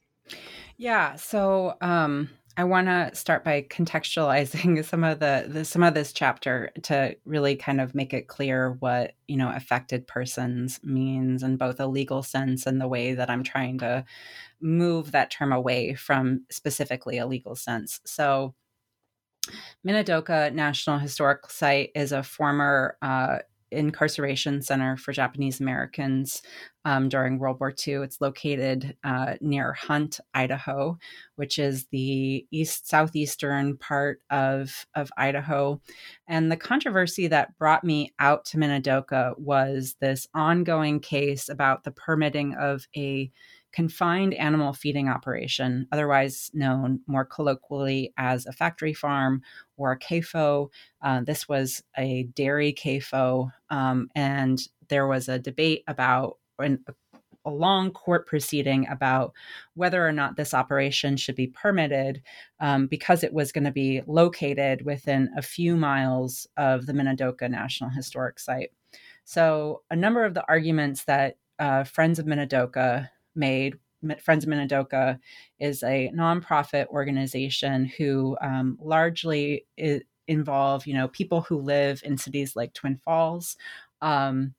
Yeah, 0.77 1.15
so 1.15 1.75
um, 1.81 2.29
I 2.55 2.65
want 2.65 2.87
to 2.87 3.09
start 3.15 3.43
by 3.43 3.63
contextualizing 3.63 4.85
some 4.85 5.03
of 5.03 5.19
the, 5.19 5.45
the, 5.47 5.65
some 5.65 5.81
of 5.81 5.93
this 5.93 6.13
chapter 6.13 6.71
to 6.83 7.15
really 7.25 7.55
kind 7.55 7.81
of 7.81 7.95
make 7.95 8.13
it 8.13 8.27
clear 8.27 8.73
what 8.79 9.13
you 9.27 9.37
know 9.37 9.51
affected 9.51 10.07
persons 10.07 10.79
means 10.83 11.41
in 11.41 11.57
both 11.57 11.79
a 11.79 11.87
legal 11.87 12.21
sense 12.21 12.67
and 12.67 12.79
the 12.79 12.87
way 12.87 13.13
that 13.15 13.29
I'm 13.29 13.43
trying 13.43 13.79
to 13.79 14.05
move 14.61 15.11
that 15.11 15.31
term 15.31 15.51
away 15.51 15.95
from 15.95 16.45
specifically 16.51 17.17
a 17.17 17.25
legal 17.25 17.55
sense. 17.55 17.99
So, 18.05 18.53
Minidoka 19.85 20.53
National 20.53 20.99
Historic 20.99 21.49
Site 21.49 21.89
is 21.95 22.11
a 22.11 22.23
former 22.23 22.97
uh, 23.01 23.39
incarceration 23.73 24.61
center 24.61 24.97
for 24.97 25.11
Japanese 25.11 25.59
Americans 25.59 26.41
um, 26.85 27.09
during 27.09 27.39
World 27.39 27.59
War 27.59 27.73
II. 27.87 27.95
It's 27.95 28.21
located 28.21 28.95
uh, 29.03 29.35
near 29.41 29.73
Hunt, 29.73 30.19
Idaho, 30.33 30.97
which 31.35 31.57
is 31.57 31.87
the 31.87 32.45
east 32.51 32.89
southeastern 32.89 33.77
part 33.77 34.19
of 34.29 34.85
of 34.95 35.09
Idaho. 35.17 35.81
And 36.27 36.51
the 36.51 36.57
controversy 36.57 37.27
that 37.27 37.57
brought 37.57 37.83
me 37.83 38.13
out 38.19 38.45
to 38.45 38.57
Minidoka 38.57 39.37
was 39.37 39.95
this 39.99 40.27
ongoing 40.33 40.99
case 40.99 41.49
about 41.49 41.83
the 41.83 41.91
permitting 41.91 42.55
of 42.55 42.87
a 42.95 43.31
confined 43.73 44.33
animal 44.35 44.71
feeding 44.71 45.09
operation, 45.09 45.87
otherwise 45.91 46.51
known 46.53 47.01
more 47.07 47.25
colloquially 47.25 48.13
as 48.17 48.45
a 48.45 48.53
factory 48.53 48.93
farm 48.93 49.41
or 49.75 49.91
a 49.91 49.99
CAFO. 49.99 50.69
Uh, 51.01 51.21
this 51.21 51.49
was 51.49 51.83
a 51.97 52.23
dairy 52.35 52.73
CAFO, 52.73 53.51
um, 53.69 54.09
and 54.15 54.59
there 54.89 55.07
was 55.07 55.27
a 55.27 55.39
debate 55.39 55.83
about 55.87 56.37
an, 56.59 56.85
a 57.45 57.49
long 57.49 57.91
court 57.91 58.25
proceeding 58.25 58.87
about 58.87 59.33
whether 59.73 60.07
or 60.07 60.11
not 60.11 60.35
this 60.35 60.53
operation 60.53 61.17
should 61.17 61.35
be 61.35 61.47
permitted 61.47 62.21
um, 62.59 62.87
because 62.87 63.23
it 63.23 63.33
was 63.33 63.51
going 63.51 63.65
to 63.65 63.71
be 63.71 64.01
located 64.07 64.85
within 64.85 65.29
a 65.35 65.41
few 65.41 65.75
miles 65.75 66.47
of 66.57 66.85
the 66.85 66.93
Minidoka 66.93 67.49
National 67.49 67.89
Historic 67.89 68.39
Site. 68.39 68.71
So, 69.25 69.81
a 69.89 69.95
number 69.95 70.25
of 70.25 70.33
the 70.33 70.45
arguments 70.47 71.05
that 71.05 71.37
uh, 71.59 71.83
Friends 71.83 72.19
of 72.19 72.25
Minidoka 72.25 73.09
made. 73.35 73.77
Friends 74.21 74.43
of 74.43 74.49
Minidoka 74.49 75.19
is 75.59 75.81
a 75.83 76.11
nonprofit 76.13 76.87
organization 76.87 77.85
who 77.85 78.37
um, 78.41 78.77
largely 78.81 79.65
involve, 80.27 80.85
you 80.85 80.93
know, 80.93 81.07
people 81.07 81.41
who 81.41 81.57
live 81.57 82.01
in 82.03 82.17
cities 82.17 82.55
like 82.55 82.73
Twin 82.73 82.97
Falls. 82.97 83.55
Um, 84.01 84.53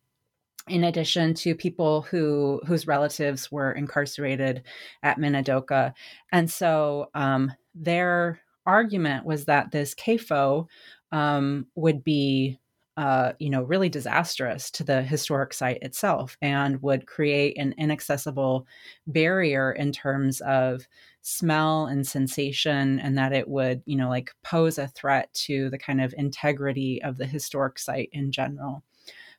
in 0.66 0.85
addition 0.85 1.35
to 1.35 1.55
people 1.55 2.03
who 2.03 2.59
whose 2.66 2.87
relatives 2.87 3.53
were 3.53 3.72
incarcerated 3.72 4.62
at 5.03 5.18
Minidoka, 5.18 5.93
and 6.33 6.51
so 6.51 7.11
um, 7.14 7.53
their 7.75 8.41
argument 8.64 9.27
was 9.27 9.45
that 9.45 9.70
this 9.70 9.95
CAFO 9.95 10.66
um, 11.12 11.66
would 11.75 12.03
be 12.03 12.59
uh, 12.97 13.32
you 13.38 13.51
know, 13.51 13.62
really 13.62 13.88
disastrous 13.88 14.70
to 14.70 14.84
the 14.84 15.03
historic 15.03 15.53
site 15.53 15.82
itself 15.82 16.36
and 16.40 16.80
would 16.82 17.07
create 17.07 17.59
an 17.59 17.74
inaccessible 17.76 18.66
barrier 19.07 19.72
in 19.72 19.90
terms 19.90 20.40
of 20.42 20.86
smell 21.22 21.86
and 21.86 22.07
sensation, 22.07 23.01
and 23.01 23.18
that 23.18 23.32
it 23.32 23.49
would, 23.49 23.82
you 23.86 23.97
know, 23.97 24.09
like 24.09 24.32
pose 24.42 24.78
a 24.78 24.86
threat 24.88 25.32
to 25.34 25.70
the 25.70 25.78
kind 25.78 26.01
of 26.01 26.14
integrity 26.16 27.03
of 27.03 27.16
the 27.16 27.26
historic 27.26 27.78
site 27.78 28.11
in 28.12 28.30
general. 28.30 28.84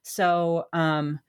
So, 0.04 0.66
um, 0.74 1.20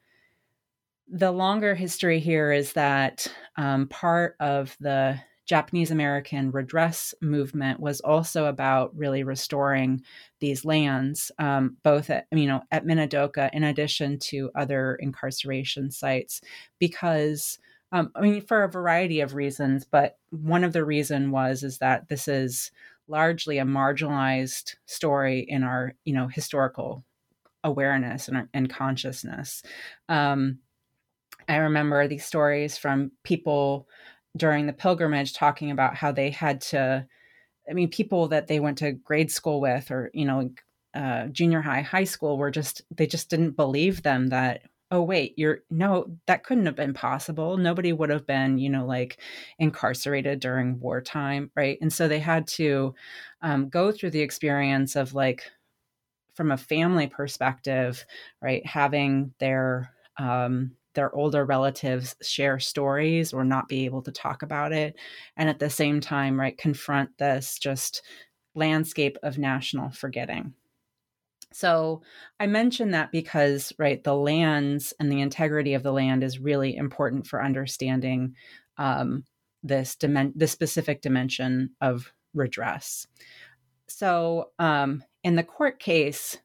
the 1.09 1.31
longer 1.31 1.75
history 1.75 2.19
here 2.19 2.51
is 2.51 2.73
that 2.73 3.33
um, 3.57 3.87
part 3.89 4.35
of 4.41 4.77
the 4.81 5.21
Japanese 5.47 5.93
American 5.93 6.51
redress 6.51 7.15
movement 7.23 7.81
was 7.81 8.01
also 8.01 8.47
about 8.47 8.95
really 8.97 9.23
restoring 9.23 10.03
these 10.41 10.65
lands, 10.65 11.31
um, 11.39 11.77
both 11.83 12.11
at 12.11 12.27
you 12.33 12.47
know 12.47 12.63
at 12.71 12.85
Minidoka, 12.85 13.49
in 13.53 13.63
addition 13.63 14.19
to 14.19 14.51
other 14.55 14.97
incarceration 14.97 15.91
sites, 15.91 16.41
because 16.79 17.59
um, 17.93 18.11
I 18.15 18.21
mean 18.21 18.41
for 18.43 18.65
a 18.65 18.69
variety 18.69 19.21
of 19.21 19.35
reasons, 19.35 19.85
but 19.85 20.19
one 20.31 20.65
of 20.65 20.73
the 20.73 20.85
reason 20.85 21.31
was 21.31 21.63
is 21.63 21.79
that 21.79 22.09
this 22.09 22.27
is 22.27 22.73
largely 23.09 23.59
a 23.59 23.65
marginalized 23.65 24.75
story 24.87 25.47
in 25.49 25.63
our 25.63 25.95
you 26.05 26.13
know 26.13 26.27
historical 26.27 27.05
awareness 27.63 28.29
and, 28.29 28.49
and 28.53 28.69
consciousness. 28.69 29.63
Um, 30.09 30.59
I 31.49 31.57
remember 31.57 32.09
these 32.09 32.25
stories 32.25 32.77
from 32.77 33.13
people 33.23 33.89
during 34.37 34.67
the 34.67 34.73
pilgrimage 34.73 35.35
talking 35.35 35.71
about 35.71 35.95
how 35.95 36.13
they 36.13 36.31
had 36.31 36.61
to 36.61 37.07
i 37.69 37.73
mean 37.73 37.89
people 37.89 38.29
that 38.29 38.47
they 38.47 38.61
went 38.61 38.79
to 38.79 38.93
grade 38.93 39.31
school 39.31 39.61
with 39.61 39.91
or 39.91 40.11
you 40.15 40.25
know 40.25 40.51
uh, 40.95 41.27
junior 41.27 41.61
high 41.61 41.83
high 41.83 42.05
school 42.05 42.39
were 42.39 42.51
just 42.51 42.83
they 42.97 43.07
just 43.07 43.29
didn't 43.29 43.51
believe 43.51 44.03
them 44.03 44.29
that 44.29 44.63
oh 44.91 45.03
wait 45.03 45.35
you're 45.37 45.61
no 45.71 46.07
that 46.27 46.45
couldn't 46.45 46.67
have 46.67 46.77
been 46.77 46.95
possible. 46.95 47.57
Nobody 47.57 47.93
would 47.93 48.11
have 48.11 48.27
been 48.27 48.59
you 48.59 48.71
know 48.71 48.87
like 48.87 49.19
incarcerated 49.59 50.41
during 50.41 50.81
wartime 50.81 51.51
right? 51.57 51.79
And 51.81 51.93
so 51.93 52.09
they 52.09 52.21
had 52.21 52.47
to 52.49 52.95
um, 53.43 53.69
go 53.69 53.93
through 53.93 54.11
the 54.11 54.23
experience 54.23 54.97
of 54.97 55.15
like 55.15 55.51
from 56.35 56.53
a 56.53 56.57
family 56.57 57.07
perspective 57.07 58.05
right 58.41 58.65
having 58.65 59.35
their 59.39 59.93
um, 60.19 60.73
their 60.97 61.15
older 61.15 61.45
relatives 61.45 62.17
share 62.21 62.59
stories 62.59 63.33
or 63.33 63.45
not 63.45 63.69
be 63.69 63.85
able 63.85 64.03
to 64.03 64.11
talk 64.11 64.43
about 64.43 64.73
it 64.73 64.97
and 65.37 65.49
at 65.49 65.61
the 65.61 65.71
same 65.71 66.01
time 66.01 66.41
right 66.41 66.59
confront 66.59 67.17
this 67.19 67.59
just 67.59 68.03
landscape 68.57 69.17
of 69.23 69.39
national 69.39 69.91
forgetting. 69.91 70.55
So 71.53 72.03
i 72.41 72.47
mention 72.47 72.91
that 72.91 73.13
because 73.13 73.73
right 73.79 74.03
the 74.03 74.17
lands 74.17 74.93
and 74.99 75.13
the 75.13 75.21
integrity 75.21 75.75
of 75.75 75.85
the 75.85 75.93
land 75.93 76.25
is 76.25 76.41
really 76.41 76.77
important 76.77 77.27
for 77.27 77.43
understanding 77.43 78.35
um, 78.79 79.25
this 79.63 79.97
dimen- 79.97 80.33
this 80.35 80.53
specific 80.53 81.03
dimension 81.03 81.71
of 81.81 82.13
redress. 82.35 83.07
So 83.89 84.51
um, 84.59 85.05
in 85.23 85.37
the 85.37 85.45
court 85.45 85.79
case 85.79 86.39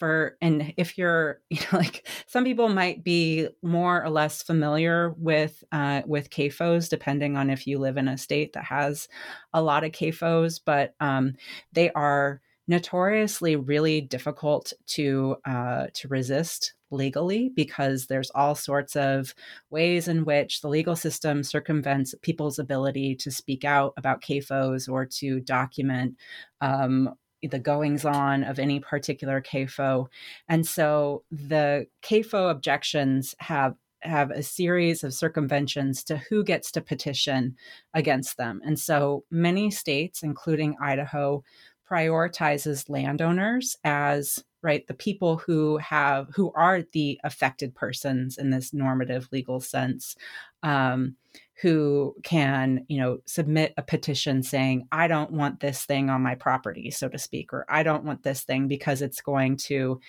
for 0.00 0.36
and 0.40 0.74
if 0.76 0.98
you're 0.98 1.40
you 1.50 1.60
know 1.60 1.78
like 1.78 2.08
some 2.26 2.42
people 2.42 2.68
might 2.68 3.04
be 3.04 3.46
more 3.62 4.02
or 4.02 4.10
less 4.10 4.42
familiar 4.42 5.14
with 5.18 5.62
uh, 5.70 6.02
with 6.06 6.30
CAFOs 6.30 6.88
depending 6.88 7.36
on 7.36 7.50
if 7.50 7.66
you 7.68 7.78
live 7.78 7.96
in 7.96 8.08
a 8.08 8.18
state 8.18 8.54
that 8.54 8.64
has 8.64 9.06
a 9.52 9.62
lot 9.62 9.84
of 9.84 9.92
CAFOs 9.92 10.60
but 10.64 10.94
um, 10.98 11.34
they 11.72 11.92
are 11.92 12.40
notoriously 12.66 13.56
really 13.56 14.00
difficult 14.00 14.72
to 14.86 15.36
uh, 15.44 15.86
to 15.92 16.08
resist 16.08 16.74
legally 16.92 17.50
because 17.54 18.06
there's 18.06 18.30
all 18.30 18.54
sorts 18.54 18.96
of 18.96 19.34
ways 19.70 20.08
in 20.08 20.24
which 20.24 20.60
the 20.60 20.68
legal 20.68 20.96
system 20.96 21.42
circumvents 21.42 22.14
people's 22.22 22.58
ability 22.58 23.14
to 23.14 23.30
speak 23.30 23.64
out 23.64 23.92
about 23.96 24.22
CAFOs 24.22 24.88
or 24.88 25.06
to 25.06 25.40
document 25.40 26.16
um, 26.60 27.14
the 27.42 27.58
goings 27.58 28.04
on 28.04 28.44
of 28.44 28.58
any 28.58 28.80
particular 28.80 29.40
CAFO. 29.40 30.06
And 30.48 30.66
so 30.66 31.24
the 31.30 31.86
CAFO 32.02 32.50
objections 32.50 33.34
have 33.38 33.74
have 34.02 34.30
a 34.30 34.42
series 34.42 35.04
of 35.04 35.12
circumventions 35.12 36.02
to 36.04 36.16
who 36.16 36.42
gets 36.42 36.70
to 36.72 36.80
petition 36.80 37.54
against 37.92 38.38
them. 38.38 38.60
And 38.64 38.78
so 38.78 39.24
many 39.30 39.70
states, 39.70 40.22
including 40.22 40.74
Idaho, 40.80 41.44
prioritizes 41.90 42.88
landowners 42.88 43.76
as 43.84 44.42
right 44.62 44.86
the 44.86 44.94
people 44.94 45.38
who 45.38 45.78
have 45.78 46.28
who 46.34 46.52
are 46.54 46.82
the 46.92 47.20
affected 47.24 47.74
persons 47.74 48.38
in 48.38 48.50
this 48.50 48.72
normative 48.72 49.28
legal 49.32 49.58
sense 49.60 50.16
um, 50.62 51.16
who 51.60 52.14
can, 52.22 52.86
you 52.88 52.98
know, 52.98 53.18
submit 53.26 53.74
a 53.76 53.82
petition 53.82 54.42
saying, 54.42 54.88
I 54.90 55.08
don't 55.08 55.32
want 55.32 55.60
this 55.60 55.84
thing 55.84 56.08
on 56.08 56.22
my 56.22 56.34
property, 56.34 56.90
so 56.90 57.08
to 57.08 57.18
speak, 57.18 57.52
or 57.52 57.66
I 57.68 57.82
don't 57.82 58.04
want 58.04 58.22
this 58.22 58.42
thing 58.42 58.66
because 58.66 59.02
it's 59.02 59.20
going 59.20 59.58
to 59.58 60.00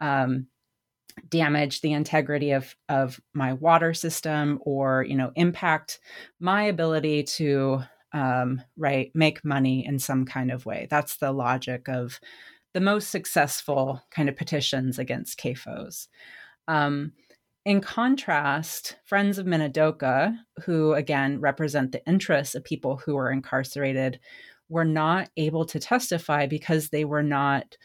um, 0.00 0.46
damage 1.28 1.80
the 1.80 1.92
integrity 1.92 2.52
of, 2.52 2.76
of 2.88 3.20
my 3.34 3.54
water 3.54 3.92
system 3.92 4.60
or, 4.62 5.04
you 5.08 5.16
know, 5.16 5.32
impact 5.34 5.98
my 6.38 6.62
ability 6.64 7.24
to, 7.24 7.82
um, 8.12 8.62
right, 8.76 9.10
make 9.12 9.44
money 9.44 9.84
in 9.84 9.98
some 9.98 10.24
kind 10.24 10.52
of 10.52 10.64
way. 10.64 10.86
That's 10.90 11.16
the 11.16 11.32
logic 11.32 11.88
of 11.88 12.20
the 12.72 12.80
most 12.80 13.10
successful 13.10 14.00
kind 14.12 14.28
of 14.28 14.36
petitions 14.36 14.98
against 14.98 15.40
CAFOs. 15.40 16.06
Um, 16.68 17.12
in 17.64 17.80
contrast, 17.80 18.96
Friends 19.04 19.38
of 19.38 19.46
Minidoka, 19.46 20.36
who 20.64 20.94
again 20.94 21.40
represent 21.40 21.92
the 21.92 22.04
interests 22.06 22.54
of 22.54 22.64
people 22.64 22.96
who 22.96 23.14
were 23.14 23.30
incarcerated, 23.30 24.18
were 24.68 24.84
not 24.84 25.28
able 25.36 25.64
to 25.66 25.78
testify 25.78 26.46
because 26.46 26.88
they 26.88 27.04
were 27.04 27.22
not 27.22 27.76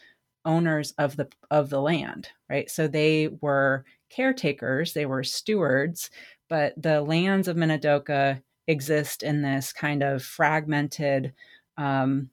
owners 0.44 0.92
of 0.98 1.16
the 1.16 1.28
of 1.50 1.68
the 1.70 1.80
land, 1.80 2.28
right? 2.48 2.70
So 2.70 2.88
they 2.88 3.28
were 3.40 3.84
caretakers, 4.10 4.94
they 4.94 5.06
were 5.06 5.24
stewards, 5.24 6.10
but 6.48 6.80
the 6.80 7.02
lands 7.02 7.48
of 7.48 7.56
Minidoka 7.56 8.40
exist 8.68 9.22
in 9.22 9.42
this 9.42 9.72
kind 9.72 10.02
of 10.02 10.22
fragmented 10.22 11.34
um, 11.76 12.30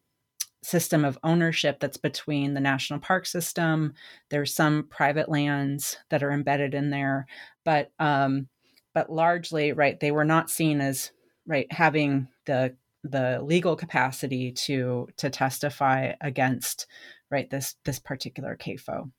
system 0.63 1.05
of 1.05 1.19
ownership 1.23 1.79
that's 1.79 1.97
between 1.97 2.53
the 2.53 2.59
national 2.59 2.99
park 2.99 3.25
system. 3.25 3.93
There's 4.29 4.53
some 4.53 4.87
private 4.89 5.29
lands 5.29 5.97
that 6.09 6.23
are 6.23 6.31
embedded 6.31 6.73
in 6.73 6.89
there, 6.89 7.27
but 7.63 7.91
um, 7.99 8.47
but 8.93 9.11
largely, 9.11 9.73
right, 9.73 9.99
they 9.99 10.11
were 10.11 10.25
not 10.25 10.49
seen 10.49 10.81
as 10.81 11.11
right 11.45 11.71
having 11.71 12.27
the 12.45 12.75
the 13.03 13.41
legal 13.41 13.75
capacity 13.75 14.51
to 14.51 15.07
to 15.17 15.29
testify 15.29 16.13
against 16.21 16.87
right 17.29 17.49
this 17.49 17.75
this 17.83 17.99
particular 17.99 18.55
CAFO. 18.55 19.11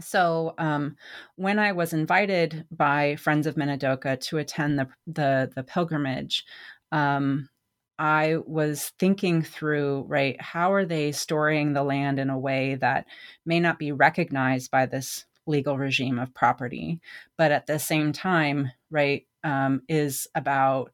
So 0.00 0.54
um, 0.58 0.96
when 1.36 1.58
I 1.58 1.72
was 1.72 1.92
invited 1.92 2.66
by 2.70 3.16
Friends 3.16 3.46
of 3.46 3.54
Minidoka 3.54 4.20
to 4.20 4.38
attend 4.38 4.78
the 4.78 4.88
the, 5.06 5.50
the 5.54 5.62
pilgrimage, 5.62 6.44
um, 6.92 7.48
I 7.98 8.36
was 8.46 8.92
thinking 8.98 9.42
through, 9.42 10.04
right, 10.08 10.40
how 10.40 10.72
are 10.72 10.84
they 10.84 11.12
storing 11.12 11.72
the 11.72 11.82
land 11.82 12.18
in 12.18 12.30
a 12.30 12.38
way 12.38 12.74
that 12.76 13.06
may 13.44 13.60
not 13.60 13.78
be 13.78 13.92
recognized 13.92 14.70
by 14.70 14.86
this 14.86 15.24
legal 15.46 15.78
regime 15.78 16.18
of 16.18 16.34
property, 16.34 17.00
but 17.36 17.52
at 17.52 17.66
the 17.66 17.78
same 17.78 18.12
time, 18.12 18.70
right, 18.90 19.26
um, 19.44 19.82
is 19.88 20.26
about, 20.34 20.92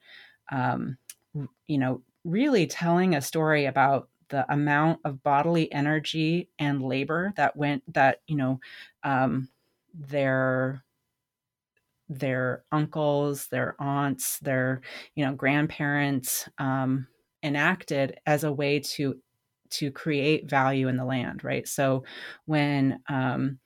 um, 0.51 0.99
you 1.67 1.79
know, 1.79 2.03
really 2.25 2.67
telling 2.67 3.15
a 3.15 3.23
story 3.23 3.65
about 3.65 4.09
the 4.29 4.51
amount 4.53 5.01
of 5.05 5.23
bodily 5.23 5.71
energy 5.73 6.49
and 6.59 6.83
labor 6.83 7.33
that 7.37 7.55
went 7.55 7.83
that 7.93 8.23
you 8.27 8.37
know 8.37 8.59
um, 9.05 9.49
their 9.95 10.83
their 12.19 12.65
uncles, 12.73 13.49
their 13.49 13.75
aunts, 13.79 14.39
their 14.41 14.81
you 15.15 15.25
know 15.25 15.35
grandparents 15.35 16.49
um, 16.59 17.07
enacted 17.43 18.19
as 18.27 18.45
a 18.45 18.53
way 18.53 18.81
to 18.81 19.17
to 19.71 19.91
create 19.91 20.49
value 20.51 20.89
in 20.89 20.97
the 20.97 21.05
land, 21.05 21.45
right? 21.45 21.67
So 21.67 22.05
when 22.47 23.01
um, 23.09 23.59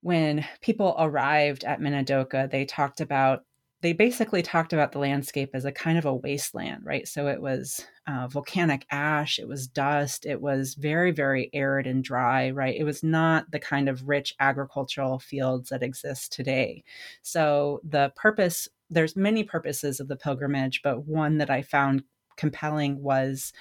when 0.00 0.44
people 0.60 0.94
arrived 0.98 1.64
at 1.64 1.80
Minidoka, 1.80 2.50
they 2.50 2.64
talked 2.64 3.00
about 3.00 3.44
they 3.80 3.92
basically 3.92 4.42
talked 4.42 4.72
about 4.72 4.90
the 4.90 4.98
landscape 4.98 5.50
as 5.54 5.64
a 5.64 5.70
kind 5.70 5.98
of 5.98 6.04
a 6.04 6.14
wasteland, 6.14 6.80
right? 6.84 7.06
So 7.06 7.28
it 7.28 7.40
was 7.40 7.86
uh, 8.08 8.26
volcanic 8.26 8.84
ash, 8.90 9.38
it 9.38 9.46
was 9.46 9.68
dust, 9.68 10.26
it 10.26 10.40
was 10.40 10.74
very, 10.74 11.12
very 11.12 11.48
arid 11.52 11.86
and 11.86 12.02
dry, 12.02 12.50
right? 12.50 12.74
It 12.76 12.82
was 12.82 13.04
not 13.04 13.50
the 13.52 13.60
kind 13.60 13.88
of 13.88 14.08
rich 14.08 14.34
agricultural 14.40 15.20
fields 15.20 15.70
that 15.70 15.84
exist 15.84 16.32
today. 16.32 16.82
So 17.22 17.80
the 17.84 18.12
purpose, 18.16 18.68
there's 18.90 19.14
many 19.14 19.44
purposes 19.44 20.00
of 20.00 20.08
the 20.08 20.16
pilgrimage, 20.16 20.80
but 20.82 21.06
one 21.06 21.38
that 21.38 21.50
I 21.50 21.62
found 21.62 22.02
compelling 22.36 23.00
was 23.00 23.52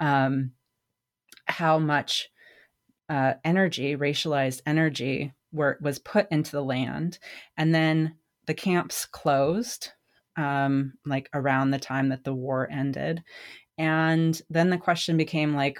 um, 0.00 0.52
how 1.48 1.78
much 1.78 2.30
uh, 3.10 3.34
energy, 3.44 3.94
racialized 3.94 4.62
energy, 4.64 5.34
were, 5.52 5.78
was 5.82 5.98
put 5.98 6.30
into 6.30 6.52
the 6.52 6.64
land, 6.64 7.18
and 7.56 7.74
then 7.74 8.14
the 8.46 8.54
camps 8.54 9.06
closed 9.06 9.90
um, 10.36 10.94
like 11.04 11.28
around 11.34 11.70
the 11.70 11.78
time 11.78 12.10
that 12.10 12.24
the 12.24 12.34
war 12.34 12.68
ended. 12.70 13.22
And 13.78 14.40
then 14.50 14.70
the 14.70 14.78
question 14.78 15.16
became 15.16 15.54
like 15.54 15.78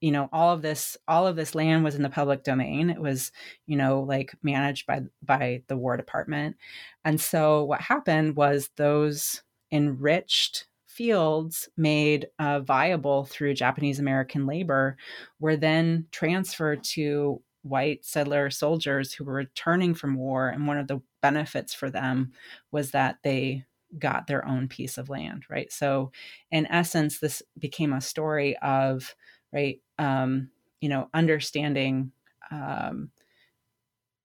you 0.00 0.12
know 0.12 0.28
all 0.32 0.52
of 0.52 0.62
this 0.62 0.96
all 1.08 1.26
of 1.26 1.34
this 1.34 1.56
land 1.56 1.82
was 1.82 1.96
in 1.96 2.02
the 2.02 2.08
public 2.08 2.44
domain. 2.44 2.90
It 2.90 3.00
was 3.00 3.32
you 3.66 3.76
know 3.76 4.00
like 4.00 4.32
managed 4.42 4.86
by 4.86 5.02
by 5.22 5.62
the 5.68 5.76
war 5.76 5.96
department. 5.96 6.56
And 7.04 7.20
so 7.20 7.64
what 7.64 7.80
happened 7.80 8.36
was 8.36 8.70
those 8.76 9.42
enriched 9.72 10.66
fields 10.86 11.68
made 11.76 12.26
uh, 12.40 12.58
viable 12.58 13.24
through 13.24 13.54
japanese 13.54 14.00
american 14.00 14.46
labor 14.46 14.96
were 15.38 15.56
then 15.56 16.04
transferred 16.10 16.82
to 16.82 17.40
white 17.62 18.04
settler 18.04 18.50
soldiers 18.50 19.12
who 19.12 19.24
were 19.24 19.34
returning 19.34 19.94
from 19.94 20.14
war 20.14 20.48
and 20.48 20.66
one 20.66 20.78
of 20.78 20.88
the 20.88 21.00
benefits 21.22 21.74
for 21.74 21.90
them 21.90 22.32
was 22.70 22.92
that 22.92 23.18
they 23.22 23.64
got 23.98 24.26
their 24.26 24.46
own 24.46 24.68
piece 24.68 24.98
of 24.98 25.08
land 25.08 25.44
right? 25.50 25.72
So 25.72 26.12
in 26.50 26.66
essence 26.66 27.18
this 27.20 27.42
became 27.58 27.92
a 27.92 28.00
story 28.00 28.56
of 28.58 29.14
right 29.52 29.80
um 29.98 30.50
you 30.80 30.88
know 30.88 31.08
understanding 31.14 32.12
um 32.50 33.10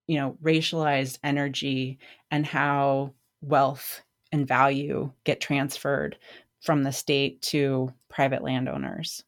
you 0.07 0.17
know 0.17 0.37
racialized 0.43 1.17
energy 1.23 1.97
and 2.31 2.45
how 2.45 3.13
wealth 3.41 4.01
and 4.31 4.47
value 4.47 5.11
get 5.23 5.39
transferred 5.41 6.17
from 6.61 6.83
the 6.83 6.91
state 6.91 7.41
to 7.41 7.93
private 8.09 8.43
landowners 8.43 9.23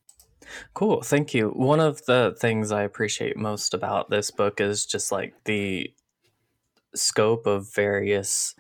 Cool, 0.74 1.02
thank 1.02 1.34
you. 1.34 1.50
One 1.50 1.80
of 1.80 2.06
the 2.06 2.36
things 2.40 2.72
I 2.72 2.84
appreciate 2.84 3.38
most 3.38 3.74
about 3.74 4.10
this 4.10 4.32
book 4.32 4.62
is 4.62 4.86
just 4.86 5.12
like 5.12 5.34
the 5.46 5.94
scope 6.94 7.46
of 7.46 7.74
various 7.74 8.56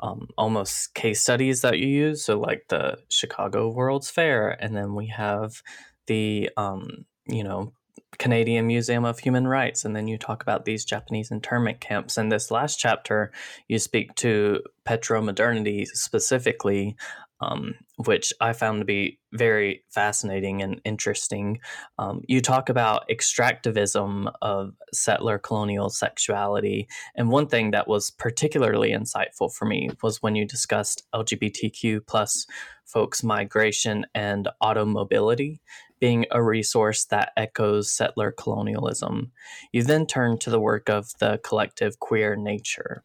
um, 0.00 0.28
almost 0.38 0.94
case 0.94 1.20
studies 1.20 1.60
that 1.60 1.78
you 1.78 1.88
use. 1.88 2.24
So, 2.24 2.38
like 2.38 2.66
the 2.68 2.98
Chicago 3.08 3.68
World's 3.68 4.10
Fair, 4.10 4.50
and 4.62 4.76
then 4.76 4.94
we 4.94 5.08
have 5.08 5.62
the, 6.06 6.50
um, 6.56 7.04
you 7.26 7.44
know, 7.44 7.72
Canadian 8.18 8.66
Museum 8.66 9.04
of 9.04 9.20
Human 9.20 9.46
Rights, 9.46 9.84
and 9.84 9.94
then 9.94 10.08
you 10.08 10.18
talk 10.18 10.42
about 10.42 10.64
these 10.64 10.84
Japanese 10.84 11.30
internment 11.30 11.80
camps. 11.80 12.18
In 12.18 12.28
this 12.28 12.50
last 12.50 12.76
chapter, 12.78 13.30
you 13.68 13.78
speak 13.78 14.14
to 14.16 14.62
petro 14.84 15.22
modernity 15.22 15.84
specifically 15.84 16.96
um, 17.40 17.74
which 17.96 18.32
I 18.40 18.52
found 18.52 18.80
to 18.80 18.84
be 18.84 19.18
very 19.32 19.84
fascinating 19.90 20.62
and 20.62 20.80
interesting. 20.84 21.60
Um, 21.98 22.22
you 22.26 22.40
talk 22.40 22.68
about 22.68 23.08
extractivism 23.08 24.32
of 24.42 24.74
settler 24.92 25.38
colonial 25.38 25.88
sexuality. 25.88 26.88
And 27.14 27.30
one 27.30 27.46
thing 27.46 27.70
that 27.70 27.88
was 27.88 28.10
particularly 28.10 28.90
insightful 28.90 29.52
for 29.52 29.64
me 29.66 29.90
was 30.02 30.22
when 30.22 30.34
you 30.34 30.46
discussed 30.46 31.02
LGBTQ 31.14 32.06
plus 32.06 32.46
folks' 32.84 33.22
migration 33.22 34.04
and 34.14 34.48
automobility 34.60 35.60
being 36.00 36.26
a 36.30 36.42
resource 36.42 37.04
that 37.04 37.30
echoes 37.36 37.92
settler 37.92 38.32
colonialism. 38.32 39.30
You 39.70 39.82
then 39.82 40.06
turn 40.06 40.38
to 40.38 40.50
the 40.50 40.60
work 40.60 40.88
of 40.88 41.10
the 41.20 41.38
collective 41.44 42.00
queer 42.00 42.34
nature. 42.36 43.04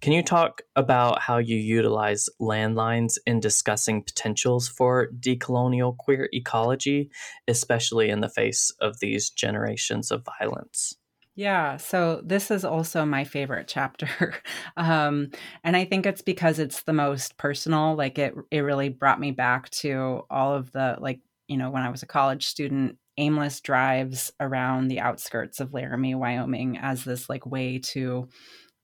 Can 0.00 0.12
you 0.12 0.22
talk 0.22 0.62
about 0.76 1.20
how 1.20 1.38
you 1.38 1.56
utilize 1.56 2.28
landlines 2.40 3.18
in 3.26 3.40
discussing 3.40 4.02
potentials 4.02 4.68
for 4.68 5.10
decolonial 5.20 5.96
queer 5.96 6.28
ecology, 6.32 7.10
especially 7.48 8.10
in 8.10 8.20
the 8.20 8.28
face 8.28 8.72
of 8.80 9.00
these 9.00 9.30
generations 9.30 10.10
of 10.10 10.26
violence? 10.38 10.96
Yeah, 11.36 11.78
so 11.78 12.20
this 12.24 12.52
is 12.52 12.64
also 12.64 13.04
my 13.04 13.24
favorite 13.24 13.66
chapter. 13.66 14.34
um, 14.76 15.30
and 15.64 15.76
I 15.76 15.84
think 15.84 16.06
it's 16.06 16.22
because 16.22 16.60
it's 16.60 16.82
the 16.82 16.92
most 16.92 17.36
personal. 17.36 17.96
Like 17.96 18.18
it 18.18 18.34
it 18.52 18.60
really 18.60 18.88
brought 18.88 19.18
me 19.18 19.32
back 19.32 19.68
to 19.70 20.22
all 20.30 20.54
of 20.54 20.70
the 20.70 20.96
like, 21.00 21.20
you 21.48 21.56
know, 21.56 21.70
when 21.70 21.82
I 21.82 21.90
was 21.90 22.04
a 22.04 22.06
college 22.06 22.46
student, 22.46 22.98
aimless 23.16 23.60
drives 23.60 24.32
around 24.38 24.88
the 24.88 25.00
outskirts 25.00 25.58
of 25.58 25.74
Laramie, 25.74 26.14
Wyoming 26.14 26.78
as 26.78 27.02
this 27.02 27.28
like 27.28 27.46
way 27.46 27.78
to 27.78 28.28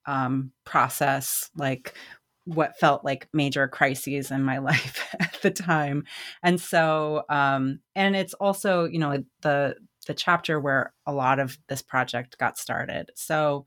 um, 0.06 0.52
process 0.64 1.50
like 1.56 1.94
what 2.44 2.78
felt 2.78 3.04
like 3.04 3.28
major 3.32 3.68
crises 3.68 4.30
in 4.30 4.42
my 4.42 4.58
life 4.70 5.14
at 5.20 5.38
the 5.42 5.50
time. 5.50 6.04
And 6.42 6.60
so 6.60 7.24
um 7.28 7.80
and 7.94 8.16
it's 8.16 8.34
also 8.34 8.84
you 8.84 8.98
know 8.98 9.22
the 9.42 9.76
the 10.06 10.14
chapter 10.14 10.58
where 10.58 10.92
a 11.06 11.12
lot 11.12 11.38
of 11.38 11.58
this 11.68 11.82
project 11.82 12.38
got 12.38 12.58
started. 12.58 13.10
So 13.14 13.66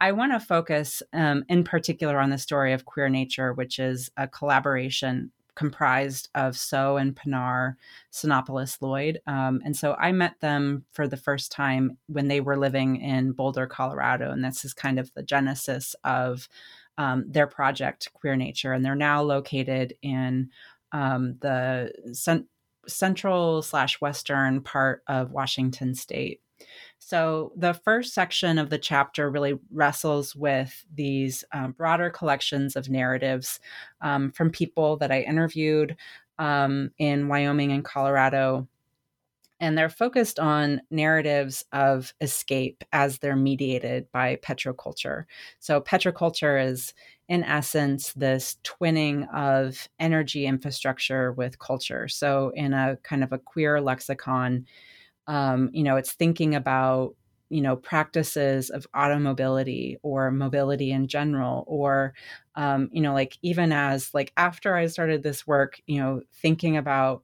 i 0.00 0.12
want 0.12 0.32
to 0.32 0.40
focus 0.40 1.02
um, 1.12 1.44
in 1.48 1.62
particular 1.62 2.18
on 2.18 2.30
the 2.30 2.38
story 2.38 2.72
of 2.72 2.84
queer 2.84 3.08
nature 3.08 3.52
which 3.52 3.78
is 3.78 4.10
a 4.16 4.26
collaboration 4.26 5.30
comprised 5.54 6.28
of 6.34 6.56
So 6.56 6.96
and 6.96 7.14
Pinar 7.14 7.76
Sinopoulos 8.12 8.80
Lloyd. 8.80 9.20
Um, 9.26 9.60
and 9.64 9.76
so 9.76 9.94
I 9.94 10.12
met 10.12 10.40
them 10.40 10.84
for 10.92 11.06
the 11.06 11.16
first 11.16 11.52
time 11.52 11.98
when 12.06 12.28
they 12.28 12.40
were 12.40 12.56
living 12.56 12.96
in 12.96 13.32
Boulder, 13.32 13.66
Colorado. 13.66 14.30
And 14.30 14.44
this 14.44 14.64
is 14.64 14.74
kind 14.74 14.98
of 14.98 15.12
the 15.14 15.22
genesis 15.22 15.94
of 16.04 16.48
um, 16.98 17.24
their 17.28 17.46
project, 17.46 18.10
Queer 18.14 18.36
Nature. 18.36 18.72
And 18.72 18.84
they're 18.84 18.94
now 18.94 19.22
located 19.22 19.94
in 20.02 20.50
um, 20.92 21.36
the 21.40 21.92
cent- 22.12 22.46
central 22.86 23.62
slash 23.62 24.00
western 24.00 24.60
part 24.62 25.02
of 25.06 25.32
Washington 25.32 25.94
state. 25.94 26.40
So, 26.98 27.52
the 27.56 27.74
first 27.74 28.14
section 28.14 28.58
of 28.58 28.70
the 28.70 28.78
chapter 28.78 29.30
really 29.30 29.58
wrestles 29.72 30.36
with 30.36 30.84
these 30.94 31.44
um, 31.52 31.72
broader 31.72 32.10
collections 32.10 32.76
of 32.76 32.88
narratives 32.88 33.60
um, 34.00 34.30
from 34.32 34.50
people 34.50 34.96
that 34.98 35.10
I 35.10 35.22
interviewed 35.22 35.96
um, 36.38 36.90
in 36.98 37.28
Wyoming 37.28 37.72
and 37.72 37.84
Colorado 37.84 38.68
and 39.60 39.76
they're 39.76 39.90
focused 39.90 40.38
on 40.38 40.80
narratives 40.90 41.64
of 41.72 42.14
escape 42.20 42.82
as 42.92 43.18
they're 43.18 43.36
mediated 43.36 44.10
by 44.10 44.36
petroculture. 44.36 45.24
So, 45.58 45.80
petroculture 45.80 46.64
is, 46.64 46.94
in 47.28 47.44
essence, 47.44 48.14
this 48.14 48.56
twinning 48.64 49.32
of 49.34 49.88
energy 49.98 50.46
infrastructure 50.46 51.32
with 51.32 51.58
culture. 51.58 52.08
So, 52.08 52.52
in 52.54 52.72
a 52.72 52.96
kind 53.02 53.22
of 53.22 53.32
a 53.32 53.38
queer 53.38 53.80
lexicon, 53.80 54.66
um, 55.26 55.70
you 55.72 55.82
know, 55.82 55.96
it's 55.96 56.12
thinking 56.12 56.54
about 56.54 57.14
you 57.50 57.60
know 57.60 57.76
practices 57.76 58.70
of 58.70 58.86
automobility 58.94 59.98
or 60.02 60.30
mobility 60.30 60.92
in 60.92 61.08
general 61.08 61.64
or 61.66 62.14
um, 62.54 62.88
you 62.92 63.02
know 63.02 63.12
like 63.12 63.36
even 63.42 63.72
as 63.72 64.14
like 64.14 64.32
after 64.36 64.76
i 64.76 64.86
started 64.86 65.22
this 65.22 65.46
work 65.46 65.80
you 65.86 66.00
know 66.00 66.20
thinking 66.32 66.76
about 66.76 67.22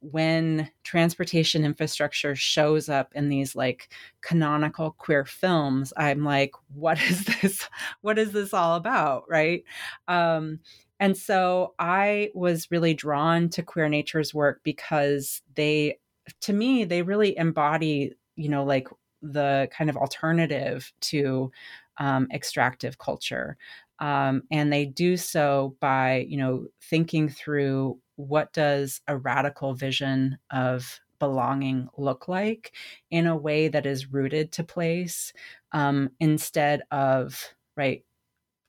when 0.00 0.70
transportation 0.84 1.64
infrastructure 1.64 2.34
shows 2.36 2.88
up 2.88 3.10
in 3.14 3.28
these 3.28 3.56
like 3.56 3.92
canonical 4.20 4.92
queer 4.92 5.24
films 5.24 5.92
i'm 5.96 6.24
like 6.24 6.52
what 6.74 7.00
is 7.02 7.24
this? 7.42 7.68
What 8.00 8.18
is 8.18 8.32
this 8.32 8.52
all 8.52 8.76
about? 8.76 9.24
Right? 9.28 9.64
Um 10.08 10.60
and 11.00 11.16
so 11.16 11.74
i 11.78 12.30
was 12.34 12.70
really 12.70 12.94
drawn 12.94 13.48
to 13.50 13.62
queer 13.62 13.88
nature's 13.88 14.34
work 14.34 14.60
because 14.64 15.42
they 15.54 15.98
to 16.40 16.52
me 16.52 16.84
they 16.84 17.02
really 17.02 17.36
embody 17.36 18.14
you 18.36 18.48
know 18.48 18.64
like 18.64 18.88
the 19.22 19.68
kind 19.72 19.90
of 19.90 19.96
alternative 19.96 20.92
to 21.00 21.50
um, 21.98 22.28
extractive 22.32 22.98
culture 22.98 23.56
um, 23.98 24.42
and 24.50 24.72
they 24.72 24.84
do 24.84 25.16
so 25.16 25.76
by 25.80 26.26
you 26.28 26.36
know 26.36 26.66
thinking 26.82 27.28
through 27.28 27.98
what 28.16 28.52
does 28.52 29.00
a 29.08 29.16
radical 29.16 29.74
vision 29.74 30.38
of 30.50 31.00
belonging 31.18 31.88
look 31.96 32.28
like 32.28 32.72
in 33.10 33.26
a 33.26 33.36
way 33.36 33.66
that 33.68 33.86
is 33.86 34.12
rooted 34.12 34.52
to 34.52 34.62
place 34.62 35.32
um, 35.72 36.10
instead 36.20 36.82
of 36.90 37.54
right 37.76 38.04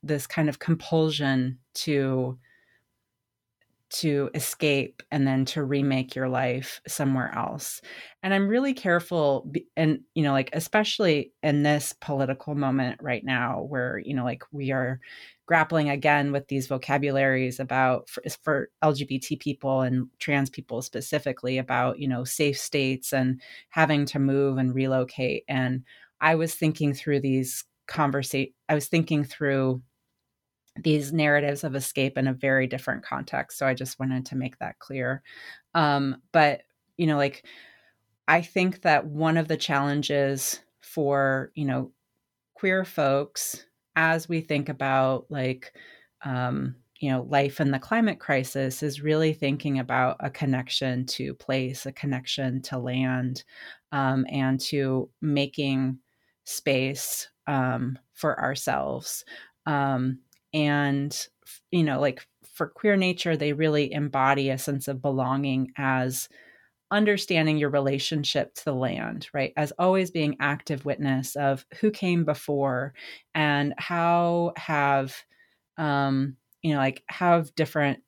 this 0.02 0.26
kind 0.26 0.48
of 0.48 0.58
compulsion 0.58 1.58
to 1.74 2.38
to 3.90 4.30
escape 4.34 5.02
and 5.10 5.26
then 5.26 5.44
to 5.44 5.64
remake 5.64 6.14
your 6.14 6.28
life 6.28 6.80
somewhere 6.86 7.34
else. 7.36 7.80
And 8.22 8.32
I'm 8.32 8.48
really 8.48 8.72
careful 8.72 9.50
and 9.76 10.00
you 10.14 10.22
know 10.22 10.32
like 10.32 10.50
especially 10.52 11.32
in 11.42 11.62
this 11.62 11.92
political 12.00 12.54
moment 12.54 13.00
right 13.02 13.24
now 13.24 13.62
where 13.62 13.98
you 13.98 14.14
know 14.14 14.24
like 14.24 14.44
we 14.52 14.70
are 14.70 15.00
grappling 15.46 15.90
again 15.90 16.30
with 16.30 16.46
these 16.46 16.68
vocabularies 16.68 17.58
about 17.58 18.08
for, 18.08 18.22
for 18.42 18.68
LGBT 18.84 19.40
people 19.40 19.80
and 19.80 20.06
trans 20.20 20.48
people 20.48 20.82
specifically 20.82 21.58
about 21.58 21.98
you 21.98 22.06
know 22.06 22.22
safe 22.24 22.58
states 22.58 23.12
and 23.12 23.40
having 23.70 24.04
to 24.06 24.18
move 24.18 24.58
and 24.58 24.74
relocate 24.74 25.44
and 25.48 25.82
I 26.20 26.36
was 26.36 26.54
thinking 26.54 26.94
through 26.94 27.20
these 27.20 27.64
conversate 27.88 28.54
I 28.68 28.74
was 28.74 28.86
thinking 28.86 29.24
through 29.24 29.82
these 30.76 31.12
narratives 31.12 31.64
of 31.64 31.74
escape 31.74 32.16
in 32.16 32.26
a 32.26 32.32
very 32.32 32.66
different 32.66 33.04
context. 33.04 33.58
So 33.58 33.66
I 33.66 33.74
just 33.74 33.98
wanted 33.98 34.26
to 34.26 34.36
make 34.36 34.58
that 34.58 34.78
clear. 34.78 35.22
Um, 35.74 36.22
but, 36.32 36.62
you 36.96 37.06
know, 37.06 37.16
like, 37.16 37.44
I 38.28 38.42
think 38.42 38.82
that 38.82 39.06
one 39.06 39.36
of 39.36 39.48
the 39.48 39.56
challenges 39.56 40.60
for, 40.80 41.50
you 41.54 41.64
know, 41.64 41.92
queer 42.54 42.84
folks 42.84 43.64
as 43.96 44.28
we 44.28 44.40
think 44.40 44.68
about 44.68 45.26
like, 45.30 45.72
um, 46.24 46.76
you 47.00 47.10
know, 47.10 47.22
life 47.22 47.60
in 47.60 47.70
the 47.70 47.78
climate 47.78 48.20
crisis 48.20 48.82
is 48.82 49.00
really 49.00 49.32
thinking 49.32 49.78
about 49.78 50.16
a 50.20 50.30
connection 50.30 51.06
to 51.06 51.34
place, 51.34 51.86
a 51.86 51.92
connection 51.92 52.60
to 52.62 52.78
land, 52.78 53.42
um, 53.90 54.26
and 54.30 54.60
to 54.60 55.08
making 55.22 55.98
space 56.44 57.28
um, 57.46 57.98
for 58.12 58.38
ourselves. 58.38 59.24
Um, 59.66 60.18
and 60.52 61.28
you 61.70 61.82
know 61.84 62.00
like 62.00 62.26
for 62.54 62.68
queer 62.68 62.96
nature 62.96 63.36
they 63.36 63.52
really 63.52 63.92
embody 63.92 64.50
a 64.50 64.58
sense 64.58 64.88
of 64.88 65.02
belonging 65.02 65.72
as 65.76 66.28
understanding 66.90 67.56
your 67.56 67.70
relationship 67.70 68.52
to 68.54 68.64
the 68.64 68.74
land 68.74 69.28
right? 69.32 69.52
As 69.56 69.72
always 69.78 70.10
being 70.10 70.36
active 70.40 70.84
witness 70.84 71.36
of 71.36 71.64
who 71.80 71.90
came 71.90 72.24
before 72.24 72.94
and 73.34 73.74
how 73.78 74.52
have 74.56 75.14
um 75.78 76.36
you 76.62 76.72
know 76.72 76.78
like 76.78 77.02
have 77.08 77.54
different 77.54 78.00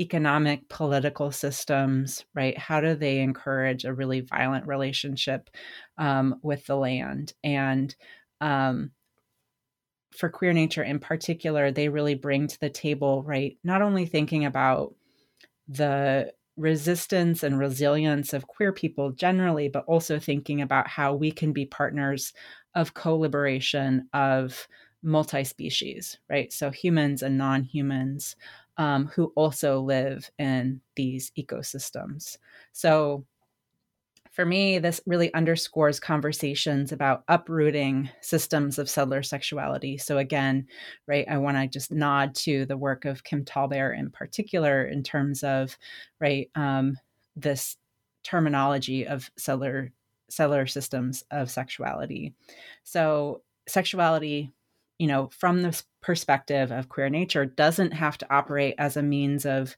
economic 0.00 0.68
political 0.68 1.30
systems 1.30 2.24
right? 2.34 2.56
How 2.58 2.80
do 2.80 2.94
they 2.94 3.20
encourage 3.20 3.84
a 3.84 3.94
really 3.94 4.20
violent 4.20 4.66
relationship 4.66 5.50
um, 5.98 6.36
with 6.42 6.66
the 6.66 6.76
land? 6.76 7.34
And 7.44 7.94
um, 8.40 8.92
for 10.12 10.28
queer 10.28 10.52
nature 10.52 10.82
in 10.82 10.98
particular, 10.98 11.70
they 11.70 11.88
really 11.88 12.14
bring 12.14 12.46
to 12.46 12.60
the 12.60 12.70
table, 12.70 13.22
right? 13.22 13.56
Not 13.64 13.82
only 13.82 14.06
thinking 14.06 14.44
about 14.44 14.94
the 15.68 16.32
resistance 16.56 17.42
and 17.42 17.58
resilience 17.58 18.32
of 18.32 18.46
queer 18.46 18.72
people 18.72 19.12
generally, 19.12 19.68
but 19.68 19.84
also 19.86 20.18
thinking 20.18 20.60
about 20.60 20.88
how 20.88 21.14
we 21.14 21.30
can 21.30 21.52
be 21.52 21.64
partners 21.66 22.32
of 22.74 22.94
co 22.94 23.16
liberation 23.16 24.08
of 24.12 24.68
multi 25.02 25.44
species, 25.44 26.18
right? 26.28 26.52
So 26.52 26.70
humans 26.70 27.22
and 27.22 27.38
non 27.38 27.62
humans 27.62 28.36
um, 28.76 29.06
who 29.06 29.32
also 29.36 29.80
live 29.80 30.30
in 30.38 30.80
these 30.96 31.32
ecosystems. 31.38 32.36
So 32.72 33.24
for 34.30 34.44
me, 34.44 34.78
this 34.78 35.00
really 35.06 35.32
underscores 35.34 35.98
conversations 35.98 36.92
about 36.92 37.24
uprooting 37.28 38.08
systems 38.20 38.78
of 38.78 38.88
settler 38.88 39.22
sexuality. 39.22 39.98
So, 39.98 40.18
again, 40.18 40.66
right, 41.08 41.26
I 41.28 41.38
want 41.38 41.56
to 41.56 41.66
just 41.66 41.90
nod 41.90 42.34
to 42.36 42.64
the 42.66 42.76
work 42.76 43.04
of 43.04 43.24
Kim 43.24 43.44
Tallbear 43.44 43.96
in 43.98 44.10
particular 44.10 44.84
in 44.84 45.02
terms 45.02 45.42
of, 45.42 45.76
right, 46.20 46.48
um, 46.54 46.96
this 47.34 47.76
terminology 48.22 49.06
of 49.06 49.30
settler 49.36 49.90
settler 50.28 50.66
systems 50.66 51.24
of 51.32 51.50
sexuality. 51.50 52.32
So, 52.84 53.42
sexuality, 53.66 54.52
you 55.00 55.08
know, 55.08 55.28
from 55.36 55.62
the 55.62 55.82
perspective 56.02 56.70
of 56.70 56.88
queer 56.88 57.08
nature, 57.08 57.46
doesn't 57.46 57.92
have 57.92 58.16
to 58.18 58.32
operate 58.32 58.76
as 58.78 58.96
a 58.96 59.02
means 59.02 59.44
of 59.44 59.76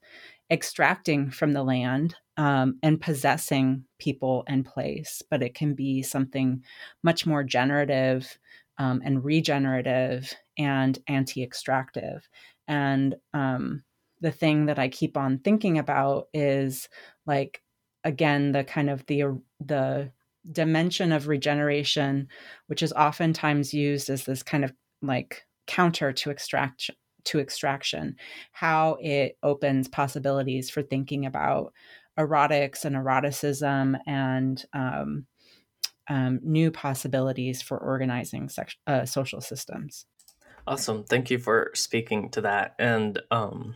extracting 0.53 1.31
from 1.31 1.51
the 1.51 1.63
land 1.63 2.15
um, 2.37 2.77
and 2.83 3.01
possessing 3.01 3.83
people 3.99 4.43
and 4.47 4.63
place, 4.65 5.23
but 5.29 5.41
it 5.41 5.55
can 5.55 5.73
be 5.73 6.03
something 6.03 6.63
much 7.01 7.25
more 7.25 7.43
generative 7.43 8.37
um, 8.77 9.01
and 9.03 9.25
regenerative 9.25 10.31
and 10.57 10.99
anti 11.07 11.43
extractive. 11.43 12.29
And 12.67 13.15
um, 13.33 13.83
the 14.21 14.31
thing 14.31 14.67
that 14.67 14.77
I 14.77 14.89
keep 14.89 15.17
on 15.17 15.39
thinking 15.39 15.79
about 15.79 16.27
is 16.33 16.87
like, 17.25 17.63
again, 18.03 18.51
the 18.51 18.63
kind 18.63 18.89
of 18.89 19.05
the, 19.07 19.41
the, 19.59 20.11
dimension 20.51 21.13
of 21.13 21.29
regeneration 21.29 22.27
which 22.67 22.83
is 22.83 22.91
oftentimes 22.91 23.73
used 23.73 24.09
as 24.09 24.25
this 24.25 24.43
kind 24.43 24.65
of 24.65 24.73
like 25.01 25.45
counter 25.67 26.11
to 26.11 26.29
extraction 26.29 26.95
to 27.25 27.39
extraction, 27.39 28.15
how 28.51 28.97
it 29.01 29.37
opens 29.43 29.87
possibilities 29.87 30.69
for 30.69 30.81
thinking 30.81 31.25
about 31.25 31.73
erotics 32.17 32.85
and 32.85 32.95
eroticism 32.95 33.97
and 34.05 34.65
um, 34.73 35.25
um, 36.09 36.39
new 36.43 36.71
possibilities 36.71 37.61
for 37.61 37.77
organizing 37.77 38.49
sex- 38.49 38.75
uh, 38.87 39.05
social 39.05 39.41
systems. 39.41 40.05
Awesome. 40.65 41.03
Thank 41.03 41.29
you 41.29 41.39
for 41.39 41.71
speaking 41.73 42.29
to 42.31 42.41
that. 42.41 42.75
And 42.79 43.19
um, 43.31 43.75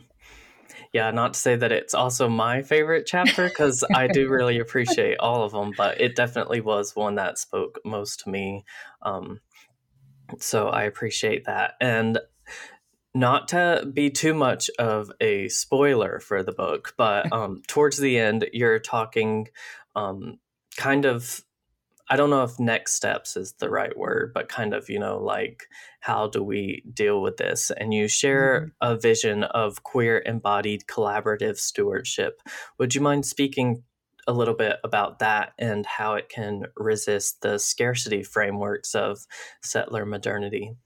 yeah, 0.92 1.10
not 1.10 1.34
to 1.34 1.40
say 1.40 1.56
that 1.56 1.72
it's 1.72 1.94
also 1.94 2.28
my 2.28 2.62
favorite 2.62 3.04
chapter 3.06 3.48
because 3.48 3.84
I 3.94 4.06
do 4.08 4.28
really 4.30 4.58
appreciate 4.58 5.18
all 5.18 5.42
of 5.42 5.52
them, 5.52 5.72
but 5.76 6.00
it 6.00 6.16
definitely 6.16 6.60
was 6.60 6.96
one 6.96 7.16
that 7.16 7.38
spoke 7.38 7.80
most 7.84 8.20
to 8.20 8.30
me. 8.30 8.64
Um, 9.02 9.40
so 10.38 10.68
I 10.68 10.84
appreciate 10.84 11.44
that. 11.44 11.74
And 11.80 12.18
not 13.14 13.48
to 13.48 13.88
be 13.92 14.10
too 14.10 14.34
much 14.34 14.70
of 14.78 15.10
a 15.20 15.48
spoiler 15.48 16.20
for 16.20 16.42
the 16.42 16.52
book, 16.52 16.94
but 16.96 17.32
um, 17.32 17.62
towards 17.66 17.98
the 17.98 18.18
end, 18.18 18.48
you're 18.52 18.78
talking 18.78 19.48
um, 19.96 20.38
kind 20.76 21.04
of, 21.04 21.42
I 22.10 22.16
don't 22.16 22.30
know 22.30 22.44
if 22.44 22.58
next 22.58 22.94
steps 22.94 23.36
is 23.36 23.52
the 23.54 23.68
right 23.68 23.96
word, 23.96 24.32
but 24.32 24.48
kind 24.48 24.72
of, 24.72 24.88
you 24.88 24.98
know, 24.98 25.18
like 25.18 25.64
how 26.00 26.28
do 26.28 26.42
we 26.42 26.82
deal 26.92 27.20
with 27.20 27.36
this? 27.36 27.70
And 27.76 27.92
you 27.92 28.08
share 28.08 28.60
mm-hmm. 28.82 28.92
a 28.92 28.98
vision 28.98 29.44
of 29.44 29.82
queer 29.82 30.22
embodied 30.24 30.84
collaborative 30.86 31.58
stewardship. 31.58 32.40
Would 32.78 32.94
you 32.94 33.00
mind 33.00 33.26
speaking 33.26 33.82
a 34.26 34.32
little 34.32 34.54
bit 34.54 34.76
about 34.84 35.18
that 35.20 35.54
and 35.58 35.86
how 35.86 36.14
it 36.14 36.28
can 36.28 36.64
resist 36.76 37.40
the 37.40 37.58
scarcity 37.58 38.22
frameworks 38.22 38.94
of 38.94 39.26
settler 39.62 40.04
modernity? 40.04 40.76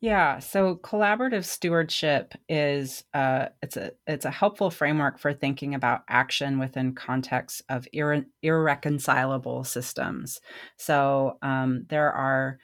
Yeah, 0.00 0.38
so 0.38 0.76
collaborative 0.76 1.44
stewardship 1.44 2.34
is 2.48 3.04
uh, 3.12 3.48
it's 3.62 3.76
a 3.76 3.92
it's 4.06 4.24
a 4.24 4.30
helpful 4.30 4.70
framework 4.70 5.18
for 5.18 5.34
thinking 5.34 5.74
about 5.74 6.04
action 6.08 6.58
within 6.58 6.94
contexts 6.94 7.62
of 7.68 7.86
irre- 7.94 8.24
irreconcilable 8.42 9.64
systems. 9.64 10.40
So 10.78 11.36
um, 11.42 11.84
there 11.90 12.10
are 12.12 12.58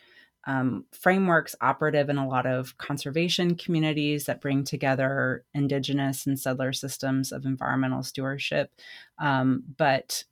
um, 0.47 0.87
frameworks 0.93 1.55
operative 1.61 2.09
in 2.09 2.17
a 2.17 2.27
lot 2.27 2.47
of 2.47 2.79
conservation 2.79 3.57
communities 3.57 4.25
that 4.25 4.41
bring 4.41 4.65
together 4.65 5.45
indigenous 5.53 6.27
and 6.27 6.39
settler 6.39 6.73
systems 6.73 7.33
of 7.33 7.45
environmental 7.45 8.03
stewardship, 8.03 8.71
um, 9.19 9.63
but 9.77 10.25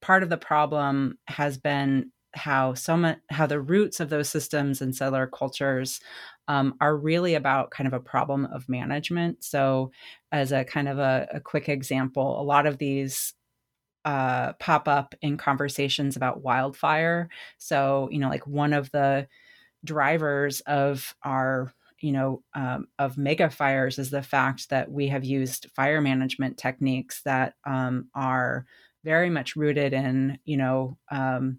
part 0.00 0.22
of 0.22 0.28
the 0.28 0.36
problem 0.36 1.18
has 1.26 1.58
been 1.58 2.12
how 2.36 2.74
so 2.74 2.96
much 2.96 3.18
how 3.30 3.46
the 3.46 3.60
roots 3.60 4.00
of 4.00 4.10
those 4.10 4.28
systems 4.28 4.80
and 4.82 4.94
settler 4.94 5.26
cultures 5.26 6.00
um, 6.48 6.74
are 6.80 6.96
really 6.96 7.34
about 7.34 7.70
kind 7.70 7.86
of 7.86 7.92
a 7.92 8.00
problem 8.00 8.46
of 8.46 8.68
management. 8.68 9.42
So, 9.44 9.90
as 10.32 10.52
a 10.52 10.64
kind 10.64 10.88
of 10.88 10.98
a, 10.98 11.28
a 11.34 11.40
quick 11.40 11.68
example, 11.68 12.40
a 12.40 12.44
lot 12.44 12.66
of 12.66 12.78
these 12.78 13.34
uh, 14.04 14.52
pop 14.54 14.88
up 14.88 15.14
in 15.22 15.36
conversations 15.36 16.16
about 16.16 16.42
wildfire. 16.42 17.28
So, 17.58 18.08
you 18.12 18.18
know, 18.18 18.28
like 18.28 18.46
one 18.46 18.72
of 18.72 18.90
the 18.92 19.26
drivers 19.84 20.60
of 20.62 21.14
our 21.24 21.72
you 22.00 22.12
know 22.12 22.42
um, 22.54 22.88
of 22.98 23.18
mega 23.18 23.50
fires 23.50 23.98
is 23.98 24.10
the 24.10 24.22
fact 24.22 24.68
that 24.70 24.90
we 24.90 25.08
have 25.08 25.24
used 25.24 25.70
fire 25.74 26.00
management 26.00 26.58
techniques 26.58 27.22
that 27.22 27.54
um, 27.66 28.08
are 28.14 28.66
very 29.04 29.30
much 29.30 29.56
rooted 29.56 29.92
in 29.92 30.38
you 30.44 30.56
know 30.56 30.98
um, 31.10 31.58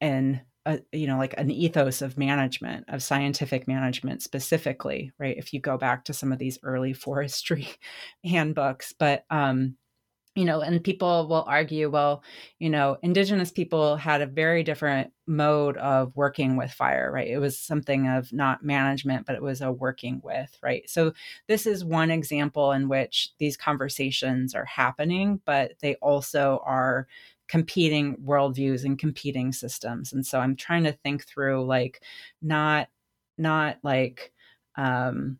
in 0.00 0.40
a, 0.66 0.80
you 0.92 1.06
know 1.06 1.18
like 1.18 1.34
an 1.38 1.50
ethos 1.50 2.02
of 2.02 2.18
management 2.18 2.84
of 2.88 3.02
scientific 3.02 3.66
management 3.66 4.22
specifically 4.22 5.12
right? 5.18 5.36
If 5.38 5.52
you 5.52 5.60
go 5.60 5.78
back 5.78 6.04
to 6.04 6.14
some 6.14 6.32
of 6.32 6.38
these 6.38 6.58
early 6.62 6.92
forestry 7.04 7.68
handbooks 8.24 8.92
but 8.98 9.24
um 9.30 9.76
you 10.34 10.44
know 10.44 10.60
and 10.60 10.84
people 10.84 11.26
will 11.26 11.44
argue 11.48 11.90
well 11.90 12.22
you 12.58 12.70
know 12.70 12.96
indigenous 13.02 13.50
people 13.50 13.96
had 13.96 14.20
a 14.20 14.26
very 14.26 14.62
different 14.62 15.10
mode 15.26 15.76
of 15.78 16.14
working 16.14 16.56
with 16.56 16.70
fire 16.70 17.10
right? 17.10 17.28
It 17.28 17.38
was 17.38 17.58
something 17.58 18.06
of 18.06 18.32
not 18.32 18.62
management 18.62 19.26
but 19.26 19.36
it 19.36 19.42
was 19.42 19.60
a 19.62 19.72
working 19.72 20.20
with 20.22 20.56
right? 20.62 20.88
So 20.88 21.12
this 21.48 21.66
is 21.66 21.84
one 21.84 22.10
example 22.10 22.72
in 22.72 22.88
which 22.88 23.32
these 23.38 23.56
conversations 23.56 24.54
are 24.54 24.66
happening 24.66 25.40
but 25.44 25.72
they 25.80 25.94
also 25.96 26.62
are 26.64 27.08
competing 27.48 28.16
worldviews 28.16 28.84
and 28.84 28.98
competing 28.98 29.52
systems. 29.52 30.12
And 30.12 30.24
so 30.26 30.38
i'm 30.40 30.56
trying 30.56 30.84
to 30.84 30.92
think 30.92 31.26
through 31.26 31.64
like 31.64 32.02
not 32.42 32.88
not 33.36 33.78
like 33.82 34.32
um 34.76 35.38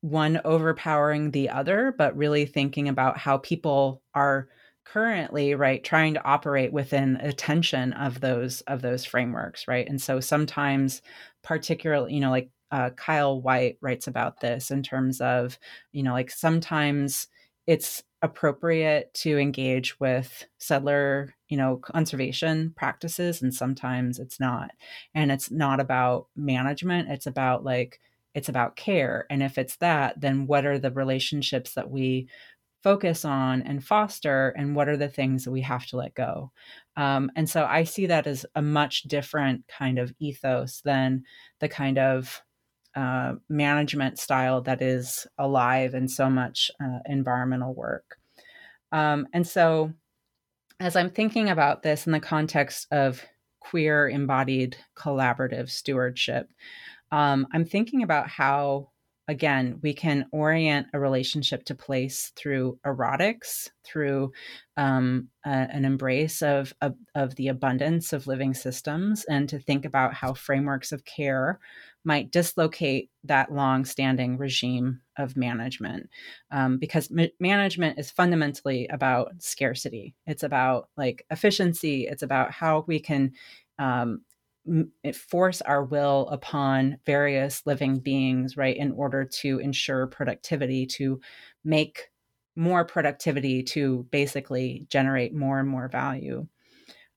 one 0.00 0.40
overpowering 0.44 1.30
the 1.30 1.48
other 1.48 1.94
but 1.96 2.16
really 2.16 2.44
thinking 2.46 2.88
about 2.88 3.16
how 3.18 3.38
people 3.38 4.02
are 4.14 4.48
currently 4.84 5.54
right 5.54 5.82
trying 5.82 6.12
to 6.14 6.24
operate 6.24 6.72
within 6.72 7.16
a 7.16 7.32
tension 7.32 7.92
of 7.94 8.20
those 8.20 8.60
of 8.62 8.82
those 8.82 9.04
frameworks 9.04 9.66
right? 9.66 9.88
And 9.88 10.00
so 10.00 10.20
sometimes 10.20 11.02
particularly 11.42 12.14
you 12.14 12.20
know 12.20 12.30
like 12.30 12.50
uh, 12.70 12.90
Kyle 12.90 13.40
Whyte 13.40 13.78
writes 13.80 14.08
about 14.08 14.40
this 14.40 14.70
in 14.70 14.82
terms 14.82 15.20
of 15.20 15.58
you 15.92 16.02
know 16.02 16.12
like 16.12 16.30
sometimes 16.30 17.28
it's 17.66 18.02
appropriate 18.24 19.12
to 19.12 19.38
engage 19.38 20.00
with 20.00 20.46
settler 20.56 21.34
you 21.48 21.58
know 21.58 21.76
conservation 21.76 22.72
practices 22.74 23.42
and 23.42 23.52
sometimes 23.54 24.18
it's 24.18 24.40
not. 24.40 24.70
And 25.14 25.30
it's 25.30 25.50
not 25.50 25.78
about 25.78 26.28
management 26.34 27.10
it's 27.10 27.26
about 27.26 27.64
like 27.64 28.00
it's 28.34 28.48
about 28.48 28.76
care. 28.76 29.26
And 29.28 29.42
if 29.42 29.58
it's 29.58 29.76
that 29.76 30.20
then 30.20 30.46
what 30.46 30.64
are 30.64 30.78
the 30.78 30.90
relationships 30.90 31.74
that 31.74 31.90
we 31.90 32.28
focus 32.82 33.24
on 33.26 33.62
and 33.62 33.84
foster 33.84 34.54
and 34.56 34.74
what 34.74 34.88
are 34.88 34.96
the 34.96 35.08
things 35.08 35.44
that 35.44 35.50
we 35.50 35.60
have 35.60 35.86
to 35.86 35.96
let 35.98 36.14
go? 36.14 36.50
Um, 36.96 37.30
and 37.36 37.48
so 37.48 37.66
i 37.66 37.84
see 37.84 38.06
that 38.06 38.26
as 38.26 38.46
a 38.54 38.62
much 38.62 39.02
different 39.02 39.64
kind 39.68 39.98
of 39.98 40.14
ethos 40.18 40.80
than 40.80 41.24
the 41.60 41.68
kind 41.68 41.98
of 41.98 42.42
uh, 42.96 43.34
management 43.48 44.18
style 44.18 44.60
that 44.62 44.82
is 44.82 45.26
alive 45.38 45.94
in 45.94 46.08
so 46.08 46.30
much 46.30 46.70
uh, 46.82 46.98
environmental 47.06 47.74
work. 47.74 48.18
Um, 48.92 49.26
and 49.32 49.46
so, 49.46 49.92
as 50.80 50.96
I'm 50.96 51.10
thinking 51.10 51.48
about 51.48 51.82
this 51.82 52.06
in 52.06 52.12
the 52.12 52.20
context 52.20 52.86
of 52.90 53.22
queer 53.60 54.08
embodied 54.08 54.76
collaborative 54.96 55.70
stewardship, 55.70 56.48
um, 57.10 57.46
I'm 57.52 57.64
thinking 57.64 58.02
about 58.02 58.28
how 58.28 58.88
again, 59.28 59.78
we 59.82 59.94
can 59.94 60.26
orient 60.32 60.86
a 60.92 61.00
relationship 61.00 61.64
to 61.64 61.74
place 61.74 62.32
through 62.36 62.78
erotics, 62.84 63.70
through 63.82 64.32
um, 64.76 65.28
a, 65.46 65.48
an 65.48 65.84
embrace 65.84 66.42
of, 66.42 66.74
of, 66.82 66.94
of 67.14 67.34
the 67.36 67.48
abundance 67.48 68.12
of 68.12 68.26
living 68.26 68.52
systems, 68.52 69.24
and 69.24 69.48
to 69.48 69.58
think 69.58 69.84
about 69.84 70.12
how 70.12 70.34
frameworks 70.34 70.92
of 70.92 71.04
care 71.04 71.58
might 72.04 72.30
dislocate 72.30 73.10
that 73.24 73.52
long-standing 73.52 74.36
regime 74.36 75.00
of 75.16 75.36
management, 75.36 76.10
um, 76.50 76.78
because 76.78 77.10
ma- 77.10 77.26
management 77.40 77.98
is 77.98 78.10
fundamentally 78.10 78.86
about 78.88 79.32
scarcity. 79.38 80.14
It's 80.26 80.42
about 80.42 80.88
like 80.96 81.24
efficiency. 81.30 82.06
It's 82.06 82.22
about 82.22 82.50
how 82.50 82.84
we 82.86 83.00
can 83.00 83.32
um, 83.78 84.22
force 85.14 85.60
our 85.62 85.84
will 85.84 86.28
upon 86.28 86.98
various 87.04 87.62
living 87.66 87.98
beings, 87.98 88.56
right, 88.56 88.76
in 88.76 88.92
order 88.92 89.24
to 89.24 89.58
ensure 89.58 90.06
productivity, 90.06 90.86
to 90.86 91.20
make 91.64 92.10
more 92.56 92.84
productivity, 92.84 93.62
to 93.62 94.06
basically 94.10 94.86
generate 94.88 95.34
more 95.34 95.58
and 95.58 95.68
more 95.68 95.88
value. 95.88 96.46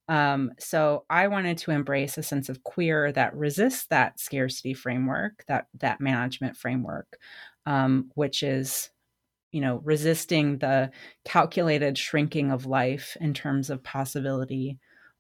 Um, 0.10 0.52
so 0.60 1.06
I 1.10 1.28
wanted 1.28 1.58
to 1.60 1.72
embrace 1.72 2.18
a 2.18 2.24
sense 2.24 2.50
of 2.50 2.64
queer 2.64 3.12
that 3.12 3.36
resists 3.36 3.88
that 3.88 4.20
scarcity 4.20 4.74
framework, 4.74 5.44
that 5.48 5.68
that 5.76 6.00
management 6.00 6.56
framework, 6.58 7.18
um, 7.66 8.12
which 8.16 8.42
is, 8.44 8.90
you 9.52 9.62
know, 9.62 9.78
resisting 9.86 10.60
the 10.60 10.92
calculated 11.26 11.98
shrinking 11.98 12.52
of 12.52 12.66
life 12.66 13.18
in 13.22 13.34
terms 13.34 13.70
of 13.70 13.84
possibility 13.84 14.80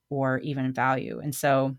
or 0.10 0.40
even 0.40 0.74
value. 0.74 1.20
And 1.22 1.36
so 1.36 1.78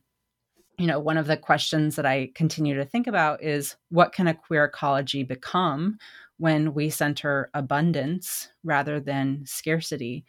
you 0.78 0.86
know, 0.86 1.00
one 1.00 1.16
of 1.18 1.26
the 1.26 1.36
questions 1.36 1.96
that 1.96 2.06
I 2.06 2.30
continue 2.34 2.76
to 2.76 2.84
think 2.84 3.06
about 3.06 3.42
is 3.42 3.76
what 3.88 4.12
can 4.12 4.28
a 4.28 4.34
queer 4.34 4.64
ecology 4.64 5.24
become 5.24 5.98
when 6.36 6.72
we 6.72 6.88
center 6.88 7.50
abundance 7.52 8.48
rather 8.62 9.00
than 9.00 9.44
scarcity? 9.44 10.24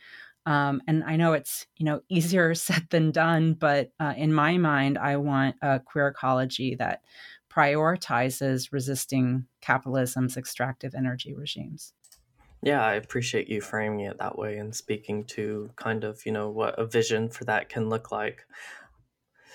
Um, 0.50 0.82
and 0.88 1.04
I 1.04 1.16
know 1.16 1.34
it's 1.34 1.68
you 1.78 1.86
know 1.86 2.02
easier 2.10 2.54
said 2.56 2.88
than 2.90 3.12
done, 3.12 3.54
but 3.54 3.92
uh, 4.00 4.16
in 4.18 4.34
my 4.34 4.58
mind, 4.58 4.98
I 4.98 5.18
want 5.18 5.56
a 5.62 5.80
queer 5.80 6.08
ecology 6.08 6.76
that 6.76 7.02
prioritizes 7.50 8.72
resisting 8.72 9.46
capitalism's 9.62 10.38
extractive 10.38 10.96
energy 10.96 11.34
regimes. 11.34 11.94
Yeah, 12.62 12.84
I 12.84 12.96
appreciate 12.96 13.48
you 13.48 13.62
framing 13.62 14.02
it 14.02 14.18
that 14.20 14.38
way 14.38 14.58
and 14.58 14.76
speaking 14.76 15.24
to 15.26 15.70
kind 15.76 16.04
of, 16.04 16.26
you 16.26 16.32
know, 16.32 16.50
what 16.50 16.78
a 16.78 16.86
vision 16.86 17.30
for 17.30 17.46
that 17.46 17.70
can 17.70 17.88
look 17.88 18.12
like. 18.12 18.46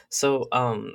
So, 0.08 0.48
um, 0.52 0.94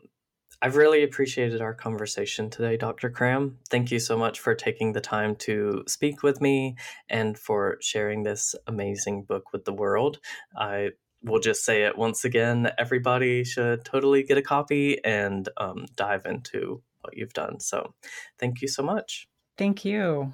I've 0.61 0.75
really 0.75 1.03
appreciated 1.03 1.61
our 1.61 1.73
conversation 1.73 2.49
today, 2.49 2.75
Dr. 2.75 3.09
Cram. 3.09 3.57
Thank 3.69 3.91
you 3.91 3.99
so 3.99 4.17
much 4.17 4.41
for 4.41 4.53
taking 4.55 4.91
the 4.91 4.99
time 4.99 5.35
to 5.37 5.83
speak 5.87 6.21
with 6.21 6.41
me 6.41 6.75
and 7.09 7.37
for 7.37 7.77
sharing 7.81 8.23
this 8.23 8.55
amazing 8.67 9.23
book 9.23 9.53
with 9.53 9.63
the 9.63 9.73
world. 9.73 10.19
I 10.57 10.89
will 11.23 11.39
just 11.39 11.63
say 11.63 11.83
it 11.83 11.97
once 11.97 12.25
again 12.25 12.71
everybody 12.77 13.43
should 13.43 13.85
totally 13.85 14.23
get 14.23 14.37
a 14.37 14.41
copy 14.41 15.03
and 15.03 15.47
um, 15.57 15.85
dive 15.95 16.25
into 16.25 16.81
what 17.01 17.15
you've 17.15 17.33
done. 17.33 17.59
So, 17.61 17.93
thank 18.37 18.61
you 18.61 18.67
so 18.67 18.83
much. 18.83 19.27
Thank 19.57 19.85
you. 19.85 20.33